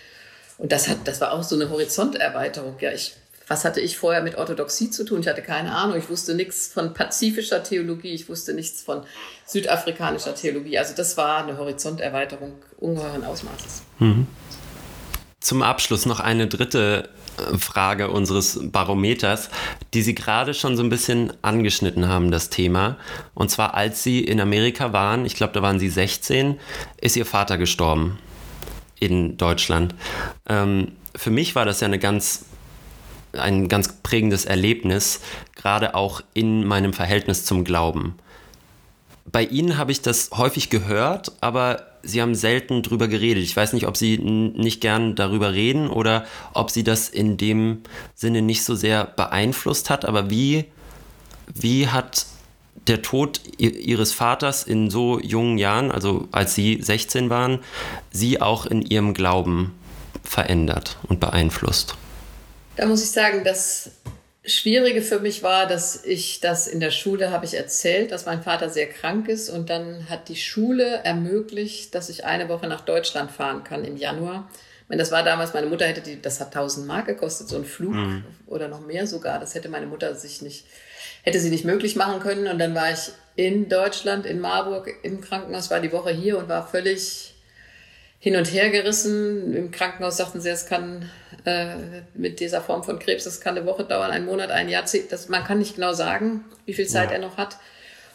Und 0.58 0.70
das 0.72 0.88
hat, 0.88 0.98
das 1.04 1.20
war 1.20 1.32
auch 1.32 1.42
so 1.42 1.56
eine 1.56 1.68
Horizonterweiterung. 1.68 2.76
Ja, 2.80 2.92
ich 2.92 3.14
was 3.48 3.64
hatte 3.64 3.80
ich 3.80 3.96
vorher 3.96 4.22
mit 4.22 4.36
Orthodoxie 4.36 4.90
zu 4.90 5.04
tun? 5.04 5.20
Ich 5.20 5.28
hatte 5.28 5.42
keine 5.42 5.72
Ahnung. 5.72 5.96
Ich 5.96 6.08
wusste 6.08 6.34
nichts 6.34 6.66
von 6.66 6.94
pazifischer 6.94 7.62
Theologie. 7.62 8.12
Ich 8.12 8.28
wusste 8.28 8.54
nichts 8.54 8.82
von 8.82 9.02
südafrikanischer 9.44 10.34
Theologie. 10.34 10.78
Also 10.78 10.94
das 10.96 11.16
war 11.16 11.44
eine 11.44 11.56
Horizonterweiterung 11.56 12.54
ungeheuren 12.78 13.24
Ausmaßes. 13.24 13.82
Mhm. 14.00 14.26
Zum 15.38 15.62
Abschluss 15.62 16.06
noch 16.06 16.18
eine 16.18 16.48
dritte 16.48 17.08
äh, 17.38 17.56
Frage 17.56 18.10
unseres 18.10 18.58
Barometers, 18.60 19.48
die 19.94 20.02
Sie 20.02 20.16
gerade 20.16 20.52
schon 20.52 20.76
so 20.76 20.82
ein 20.82 20.88
bisschen 20.88 21.32
angeschnitten 21.42 22.08
haben, 22.08 22.32
das 22.32 22.50
Thema. 22.50 22.96
Und 23.34 23.52
zwar, 23.52 23.74
als 23.74 24.02
Sie 24.02 24.24
in 24.24 24.40
Amerika 24.40 24.92
waren, 24.92 25.24
ich 25.24 25.36
glaube, 25.36 25.52
da 25.52 25.62
waren 25.62 25.78
Sie 25.78 25.88
16, 25.88 26.58
ist 27.00 27.16
Ihr 27.16 27.26
Vater 27.26 27.58
gestorben 27.58 28.18
in 28.98 29.36
Deutschland. 29.36 29.94
Ähm, 30.48 30.92
für 31.14 31.30
mich 31.30 31.54
war 31.54 31.64
das 31.64 31.78
ja 31.78 31.86
eine 31.86 32.00
ganz 32.00 32.46
ein 33.38 33.68
ganz 33.68 33.92
prägendes 34.02 34.44
Erlebnis, 34.44 35.20
gerade 35.54 35.94
auch 35.94 36.22
in 36.34 36.64
meinem 36.64 36.92
Verhältnis 36.92 37.44
zum 37.44 37.64
Glauben. 37.64 38.16
Bei 39.30 39.42
Ihnen 39.42 39.76
habe 39.76 39.92
ich 39.92 40.02
das 40.02 40.30
häufig 40.32 40.70
gehört, 40.70 41.32
aber 41.40 41.86
Sie 42.02 42.22
haben 42.22 42.36
selten 42.36 42.82
darüber 42.82 43.08
geredet. 43.08 43.42
Ich 43.42 43.56
weiß 43.56 43.72
nicht, 43.72 43.88
ob 43.88 43.96
Sie 43.96 44.18
nicht 44.18 44.80
gern 44.80 45.16
darüber 45.16 45.52
reden 45.52 45.88
oder 45.90 46.24
ob 46.54 46.70
Sie 46.70 46.84
das 46.84 47.08
in 47.08 47.36
dem 47.36 47.80
Sinne 48.14 48.42
nicht 48.42 48.62
so 48.62 48.76
sehr 48.76 49.04
beeinflusst 49.04 49.90
hat. 49.90 50.04
Aber 50.04 50.30
wie, 50.30 50.66
wie 51.52 51.88
hat 51.88 52.26
der 52.86 53.02
Tod 53.02 53.40
Ihres 53.58 54.12
Vaters 54.12 54.62
in 54.62 54.90
so 54.90 55.18
jungen 55.18 55.58
Jahren, 55.58 55.90
also 55.90 56.28
als 56.30 56.54
Sie 56.54 56.80
16 56.80 57.28
waren, 57.28 57.58
Sie 58.12 58.40
auch 58.40 58.66
in 58.66 58.82
Ihrem 58.82 59.12
Glauben 59.12 59.72
verändert 60.22 60.96
und 61.08 61.18
beeinflusst? 61.18 61.96
Da 62.76 62.86
muss 62.86 63.02
ich 63.02 63.10
sagen, 63.10 63.42
dass 63.42 63.90
Schwierige 64.44 65.02
für 65.02 65.18
mich 65.18 65.42
war, 65.42 65.66
dass 65.66 66.04
ich 66.04 66.40
das 66.40 66.68
in 66.68 66.78
der 66.78 66.92
Schule 66.92 67.30
habe 67.30 67.44
ich 67.44 67.54
erzählt, 67.54 68.12
dass 68.12 68.26
mein 68.26 68.42
Vater 68.42 68.70
sehr 68.70 68.88
krank 68.88 69.28
ist 69.28 69.50
und 69.50 69.70
dann 69.70 70.08
hat 70.08 70.28
die 70.28 70.36
Schule 70.36 71.00
ermöglicht, 71.02 71.94
dass 71.94 72.08
ich 72.10 72.24
eine 72.24 72.48
Woche 72.48 72.68
nach 72.68 72.82
Deutschland 72.82 73.32
fahren 73.32 73.64
kann 73.64 73.84
im 73.84 73.96
Januar. 73.96 74.48
Ich 74.82 74.88
meine, 74.88 75.00
das 75.00 75.10
war 75.10 75.24
damals, 75.24 75.52
meine 75.52 75.66
Mutter 75.66 75.86
hätte 75.86 76.00
die, 76.00 76.22
das 76.22 76.38
hat 76.38 76.54
1000 76.54 76.86
Mark 76.86 77.06
gekostet, 77.06 77.48
so 77.48 77.56
ein 77.56 77.64
Flug 77.64 77.94
mhm. 77.94 78.24
oder 78.46 78.68
noch 78.68 78.86
mehr 78.86 79.08
sogar. 79.08 79.40
Das 79.40 79.56
hätte 79.56 79.68
meine 79.68 79.86
Mutter 79.86 80.14
sich 80.14 80.42
nicht, 80.42 80.64
hätte 81.22 81.40
sie 81.40 81.50
nicht 81.50 81.64
möglich 81.64 81.96
machen 81.96 82.20
können. 82.20 82.46
Und 82.46 82.60
dann 82.60 82.72
war 82.76 82.92
ich 82.92 83.10
in 83.34 83.68
Deutschland, 83.68 84.26
in 84.26 84.38
Marburg 84.38 84.88
im 85.02 85.22
Krankenhaus, 85.22 85.72
war 85.72 85.80
die 85.80 85.90
Woche 85.90 86.10
hier 86.10 86.38
und 86.38 86.48
war 86.48 86.68
völlig 86.68 87.34
hin 88.18 88.36
und 88.36 88.52
her 88.52 88.70
gerissen. 88.70 89.54
Im 89.54 89.70
Krankenhaus 89.70 90.16
sagten 90.16 90.40
sie, 90.40 90.48
es 90.48 90.66
kann 90.66 91.10
äh, 91.44 91.76
mit 92.14 92.40
dieser 92.40 92.60
Form 92.60 92.82
von 92.82 92.98
Krebs, 92.98 93.24
das 93.24 93.40
kann 93.40 93.56
eine 93.56 93.66
Woche 93.66 93.84
dauern, 93.84 94.10
einen 94.10 94.26
Monat, 94.26 94.50
ein 94.50 94.68
Jahr. 94.68 94.84
Das, 95.10 95.28
man 95.28 95.44
kann 95.44 95.58
nicht 95.58 95.76
genau 95.76 95.92
sagen, 95.92 96.44
wie 96.64 96.74
viel 96.74 96.86
Zeit 96.86 97.10
ja. 97.10 97.16
er 97.16 97.20
noch 97.20 97.36
hat. 97.36 97.56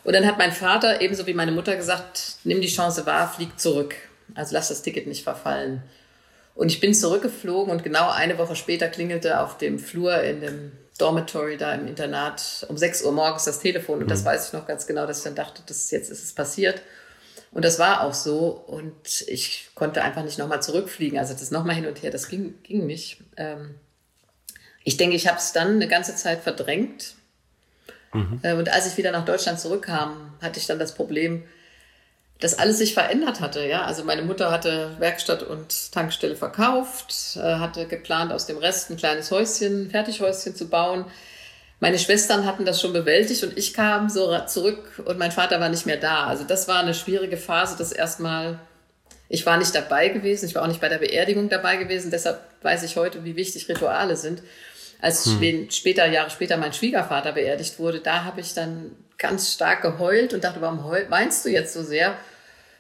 Und 0.04 0.14
dann 0.14 0.26
hat 0.26 0.38
mein 0.38 0.52
Vater, 0.52 1.02
ebenso 1.02 1.28
wie 1.28 1.34
meine 1.34 1.52
Mutter, 1.52 1.76
gesagt, 1.76 2.38
nimm 2.44 2.62
die 2.62 2.68
Chance 2.68 3.06
wahr, 3.06 3.32
flieg 3.32 3.60
zurück. 3.60 3.96
Also 4.34 4.54
lass 4.54 4.70
das 4.70 4.82
Ticket 4.82 5.08
nicht 5.08 5.24
verfallen. 5.24 5.84
Und 6.56 6.72
ich 6.72 6.80
bin 6.80 6.94
zurückgeflogen 6.94 7.72
und 7.72 7.84
genau 7.84 8.10
eine 8.10 8.38
Woche 8.38 8.56
später 8.56 8.88
klingelte 8.88 9.40
auf 9.40 9.58
dem 9.58 9.80
Flur 9.80 10.22
in 10.22 10.42
dem 10.42 10.72
Dormitory 10.98 11.58
da 11.58 11.74
im 11.74 11.88
Internat 11.88 12.66
um 12.70 12.78
6 12.78 13.04
Uhr 13.04 13.12
morgens 13.12 13.46
das 13.46 13.60
Telefon. 13.60 14.02
Und 14.02 14.12
das 14.12 14.22
mhm. 14.22 14.26
weiß 14.26 14.48
ich 14.48 14.54
noch 14.54 14.68
ganz 14.68 14.86
genau, 14.88 15.08
dass 15.08 15.20
ich 15.20 15.24
dann 15.24 15.36
dachte, 15.36 15.62
das, 15.66 15.90
jetzt 15.92 16.12
ist 16.12 16.24
es 16.24 16.34
passiert. 16.34 16.82
Und 17.52 17.66
das 17.66 17.80
war 17.80 18.02
auch 18.02 18.14
so. 18.14 18.50
Und 18.50 19.22
ich 19.28 19.71
konnte 19.82 20.04
einfach 20.04 20.24
nicht 20.24 20.38
nochmal 20.38 20.62
zurückfliegen. 20.62 21.18
Also 21.18 21.34
das 21.34 21.50
nochmal 21.50 21.74
hin 21.74 21.88
und 21.88 22.04
her, 22.04 22.12
das 22.12 22.28
ging, 22.28 22.54
ging 22.62 22.86
nicht. 22.86 23.18
Ähm, 23.36 23.74
ich 24.84 24.96
denke, 24.96 25.16
ich 25.16 25.28
habe 25.28 25.40
es 25.40 25.54
dann 25.54 25.70
eine 25.70 25.88
ganze 25.88 26.16
Zeit 26.16 26.44
verdrängt. 26.44 27.16
Mhm. 28.14 28.42
Äh, 28.44 28.54
und 28.54 28.70
als 28.70 28.86
ich 28.86 28.98
wieder 28.98 29.12
nach 29.12 29.26
Deutschland 29.26 29.60
zurückkam, 29.60 30.34
hatte 30.40 30.60
ich 30.60 30.68
dann 30.68 30.78
das 30.78 30.94
Problem, 30.94 31.46
dass 32.40 32.60
alles 32.60 32.78
sich 32.78 32.94
verändert 32.94 33.42
hatte. 33.42 33.66
Ja, 33.66 33.82
also 33.86 34.04
meine 34.04 34.22
Mutter 34.22 34.52
hatte 34.52 34.98
Werkstatt 35.00 35.42
und 35.42 35.92
Tankstelle 35.92 36.36
verkauft, 36.36 37.38
äh, 37.38 37.56
hatte 37.56 37.88
geplant, 37.88 38.32
aus 38.32 38.46
dem 38.46 38.60
Rest 38.60 38.92
ein 38.92 38.98
kleines 38.98 39.32
Häuschen, 39.32 39.90
Fertighäuschen 39.90 40.56
zu 40.56 40.70
bauen. 40.70 41.06
Meine 41.80 41.98
Schwestern 41.98 42.46
hatten 42.46 42.66
das 42.66 42.80
schon 42.80 42.94
bewältigt 42.94 43.44
und 43.44 43.58
ich 43.58 43.74
kam 43.74 44.10
so 44.10 44.38
zurück 44.46 45.02
und 45.06 45.18
mein 45.18 45.32
Vater 45.32 45.60
war 45.60 45.70
nicht 45.70 45.88
mehr 45.88 45.98
da. 45.98 46.28
Also 46.28 46.44
das 46.44 46.68
war 46.68 46.82
eine 46.82 46.94
schwierige 46.94 47.38
Phase, 47.38 47.76
das 47.80 47.92
erstmal, 47.92 48.60
ich 49.34 49.46
war 49.46 49.58
nicht 49.58 49.74
dabei 49.74 50.10
gewesen, 50.10 50.46
ich 50.46 50.56
war 50.56 50.64
auch 50.64 50.68
nicht 50.68 50.82
bei 50.82 50.90
der 50.90 50.98
Beerdigung 50.98 51.48
dabei 51.48 51.78
gewesen, 51.78 52.12
deshalb 52.12 52.42
weiß 52.64 52.84
ich 52.84 52.98
heute, 52.98 53.24
wie 53.24 53.38
wichtig 53.38 53.70
Rituale 53.70 54.18
sind. 54.18 54.44
Als 55.00 55.26
hm. 55.26 55.72
später, 55.72 56.06
Jahre 56.08 56.30
später 56.30 56.58
mein 56.58 56.74
Schwiegervater 56.74 57.32
beerdigt 57.32 57.80
wurde, 57.80 58.02
da 58.02 58.26
habe 58.26 58.42
ich 58.42 58.54
dann 58.54 58.92
ganz 59.18 59.54
stark 59.54 59.84
geheult 59.84 60.34
und 60.34 60.44
dachte, 60.44 60.60
warum 60.60 60.84
weinst 60.84 61.46
du 61.46 61.50
jetzt 61.50 61.74
so 61.74 61.82
sehr? 61.82 62.18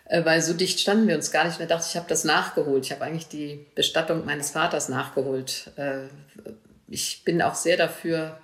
Äh, 0.06 0.26
weil 0.26 0.41
so 0.41 0.54
dicht 0.54 0.82
standen 0.82 1.08
wir 1.08 1.16
uns 1.16 1.32
gar 1.32 1.45
nicht. 1.45 1.58
Und 1.58 1.70
da 1.70 1.76
dachte 1.76 1.86
ich, 1.88 1.93
ich 1.93 1.97
habe 1.97 2.10
das 2.10 2.26
nachgeholt. 2.26 2.86
Ich 2.86 2.91
habe 2.91 3.06
eigentlich 3.06 3.30
die 3.30 3.66
Bestattung 3.74 4.26
meines 4.26 4.52
Vaters 4.52 4.89
nachgeholt. 4.89 5.72
Äh, 5.78 6.08
ich 6.89 7.24
bin 7.24 7.41
auch 7.41 7.56
sehr 7.56 7.78
dafür, 7.78 8.38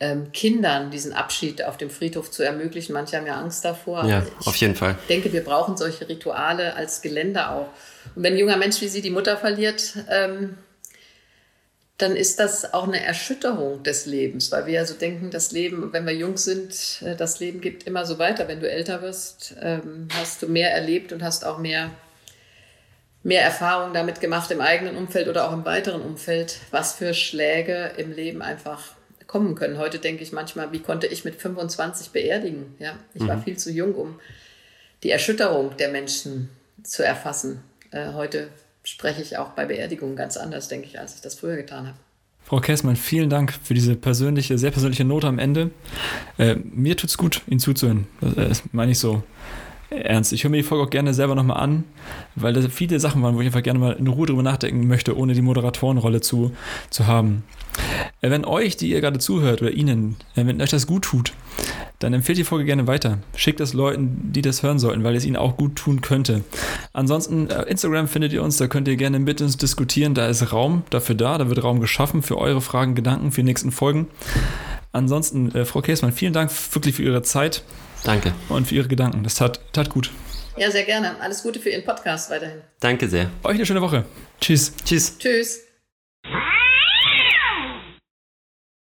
ähm, 0.00 0.32
Kindern 0.32 0.90
diesen 0.90 1.12
Abschied 1.12 1.62
auf 1.64 1.76
dem 1.76 1.88
Friedhof 1.88 2.30
zu 2.30 2.42
ermöglichen. 2.42 2.92
Manche 2.92 3.16
haben 3.16 3.26
ja 3.26 3.40
Angst 3.40 3.64
davor. 3.64 4.04
Ja, 4.04 4.24
auf 4.44 4.56
jeden 4.56 4.74
Fall. 4.74 4.96
Ich 5.02 5.06
denke, 5.06 5.32
wir 5.32 5.44
brauchen 5.44 5.76
solche 5.76 6.08
Rituale 6.08 6.74
als 6.74 7.00
Geländer 7.00 7.52
auch. 7.52 7.68
Und 8.14 8.22
wenn 8.22 8.34
ein 8.34 8.38
junger 8.38 8.56
Mensch 8.56 8.80
wie 8.80 8.88
Sie 8.88 9.02
die 9.02 9.10
Mutter 9.10 9.36
verliert, 9.36 9.94
ähm, 10.10 10.58
dann 11.96 12.16
ist 12.16 12.40
das 12.40 12.74
auch 12.74 12.88
eine 12.88 13.04
Erschütterung 13.04 13.84
des 13.84 14.04
Lebens, 14.06 14.50
weil 14.50 14.66
wir 14.66 14.74
ja 14.74 14.84
so 14.84 14.94
denken, 14.94 15.30
das 15.30 15.52
Leben, 15.52 15.92
wenn 15.92 16.04
wir 16.04 16.14
jung 16.14 16.36
sind, 16.36 17.02
äh, 17.02 17.14
das 17.14 17.38
Leben 17.38 17.60
geht 17.60 17.84
immer 17.84 18.04
so 18.04 18.18
weiter. 18.18 18.48
Wenn 18.48 18.60
du 18.60 18.68
älter 18.68 19.00
wirst, 19.00 19.54
ähm, 19.62 20.08
hast 20.12 20.42
du 20.42 20.48
mehr 20.48 20.72
erlebt 20.72 21.12
und 21.12 21.22
hast 21.22 21.44
auch 21.44 21.58
mehr, 21.58 21.90
mehr 23.22 23.42
Erfahrung 23.42 23.94
damit 23.94 24.20
gemacht 24.20 24.50
im 24.50 24.60
eigenen 24.60 24.96
Umfeld 24.96 25.28
oder 25.28 25.48
auch 25.48 25.52
im 25.52 25.64
weiteren 25.64 26.02
Umfeld, 26.02 26.58
was 26.72 26.94
für 26.94 27.14
Schläge 27.14 27.92
im 27.96 28.10
Leben 28.10 28.42
einfach 28.42 28.96
kommen 29.26 29.54
können. 29.54 29.78
Heute 29.78 29.98
denke 29.98 30.22
ich 30.22 30.32
manchmal, 30.32 30.72
wie 30.72 30.80
konnte 30.80 31.06
ich 31.06 31.24
mit 31.24 31.36
25 31.36 32.10
beerdigen? 32.10 32.74
Ja, 32.78 32.98
ich 33.14 33.22
mhm. 33.22 33.28
war 33.28 33.42
viel 33.42 33.56
zu 33.56 33.70
jung, 33.70 33.94
um 33.94 34.20
die 35.02 35.10
Erschütterung 35.10 35.76
der 35.76 35.90
Menschen 35.90 36.48
zu 36.82 37.04
erfassen. 37.04 37.62
Äh, 37.90 38.12
heute 38.12 38.48
spreche 38.82 39.22
ich 39.22 39.38
auch 39.38 39.50
bei 39.50 39.64
Beerdigungen 39.64 40.16
ganz 40.16 40.36
anders, 40.36 40.68
denke 40.68 40.86
ich, 40.86 40.98
als 40.98 41.14
ich 41.14 41.20
das 41.20 41.34
früher 41.34 41.56
getan 41.56 41.86
habe. 41.88 41.98
Frau 42.42 42.60
Kessmann, 42.60 42.96
vielen 42.96 43.30
Dank 43.30 43.54
für 43.62 43.72
diese 43.72 43.96
persönliche, 43.96 44.58
sehr 44.58 44.70
persönliche 44.70 45.04
Note 45.04 45.26
am 45.26 45.38
Ende. 45.38 45.70
Äh, 46.38 46.56
mir 46.56 46.94
es 47.02 47.16
gut, 47.16 47.40
Ihnen 47.46 47.58
zuzuhören. 47.58 48.06
Das, 48.20 48.34
das 48.34 48.62
meine 48.72 48.92
ich 48.92 48.98
so 48.98 49.22
ernst. 50.02 50.32
Ich 50.32 50.44
höre 50.44 50.50
mir 50.50 50.58
die 50.58 50.62
Folge 50.62 50.84
auch 50.84 50.90
gerne 50.90 51.14
selber 51.14 51.34
nochmal 51.34 51.58
an, 51.58 51.84
weil 52.34 52.52
da 52.52 52.60
viele 52.68 52.98
Sachen 53.00 53.22
waren, 53.22 53.34
wo 53.36 53.40
ich 53.40 53.46
einfach 53.46 53.62
gerne 53.62 53.78
mal 53.78 53.92
in 53.92 54.06
Ruhe 54.06 54.26
drüber 54.26 54.42
nachdenken 54.42 54.86
möchte, 54.86 55.16
ohne 55.16 55.34
die 55.34 55.42
Moderatorenrolle 55.42 56.20
zu, 56.20 56.52
zu 56.90 57.06
haben. 57.06 57.44
Äh, 58.20 58.30
wenn 58.30 58.44
euch, 58.44 58.76
die 58.76 58.90
ihr 58.90 59.00
gerade 59.00 59.18
zuhört, 59.18 59.62
oder 59.62 59.70
Ihnen, 59.70 60.16
äh, 60.36 60.46
wenn 60.46 60.60
euch 60.60 60.70
das 60.70 60.86
gut 60.86 61.04
tut, 61.04 61.32
dann 61.98 62.12
empfehlt 62.12 62.38
die 62.38 62.44
Folge 62.44 62.64
gerne 62.64 62.86
weiter. 62.86 63.18
Schickt 63.36 63.60
das 63.60 63.72
Leuten, 63.72 64.32
die 64.32 64.42
das 64.42 64.62
hören 64.62 64.78
sollten, 64.78 65.04
weil 65.04 65.14
es 65.14 65.24
ihnen 65.24 65.36
auch 65.36 65.56
gut 65.56 65.76
tun 65.76 66.00
könnte. 66.00 66.42
Ansonsten, 66.92 67.48
äh, 67.48 67.62
Instagram 67.62 68.08
findet 68.08 68.32
ihr 68.32 68.42
uns, 68.42 68.56
da 68.56 68.66
könnt 68.66 68.88
ihr 68.88 68.96
gerne 68.96 69.18
mit 69.18 69.40
uns 69.40 69.56
diskutieren. 69.56 70.14
Da 70.14 70.26
ist 70.26 70.52
Raum 70.52 70.82
dafür 70.90 71.14
da, 71.14 71.38
da 71.38 71.48
wird 71.48 71.62
Raum 71.62 71.80
geschaffen 71.80 72.22
für 72.22 72.36
eure 72.36 72.60
Fragen, 72.60 72.94
Gedanken 72.94 73.30
für 73.30 73.40
die 73.40 73.46
nächsten 73.46 73.70
Folgen. 73.70 74.08
Ansonsten, 74.92 75.50
Frau 75.64 75.80
Käsmann, 75.82 76.12
vielen 76.12 76.32
Dank 76.32 76.52
wirklich 76.72 76.94
für 76.94 77.02
Ihre 77.02 77.22
Zeit. 77.22 77.64
Danke. 78.04 78.32
Und 78.48 78.68
für 78.68 78.74
Ihre 78.76 78.88
Gedanken. 78.88 79.24
Das 79.24 79.34
tat, 79.34 79.60
tat 79.72 79.90
gut. 79.90 80.10
Ja, 80.56 80.70
sehr 80.70 80.84
gerne. 80.84 81.20
Alles 81.20 81.42
Gute 81.42 81.58
für 81.58 81.70
Ihren 81.70 81.84
Podcast 81.84 82.30
weiterhin. 82.30 82.60
Danke 82.80 83.08
sehr. 83.08 83.30
Euch 83.42 83.54
eine 83.54 83.66
schöne 83.66 83.82
Woche. 83.82 84.04
Tschüss. 84.40 84.72
Tschüss. 84.84 85.18
Tschüss. 85.18 85.60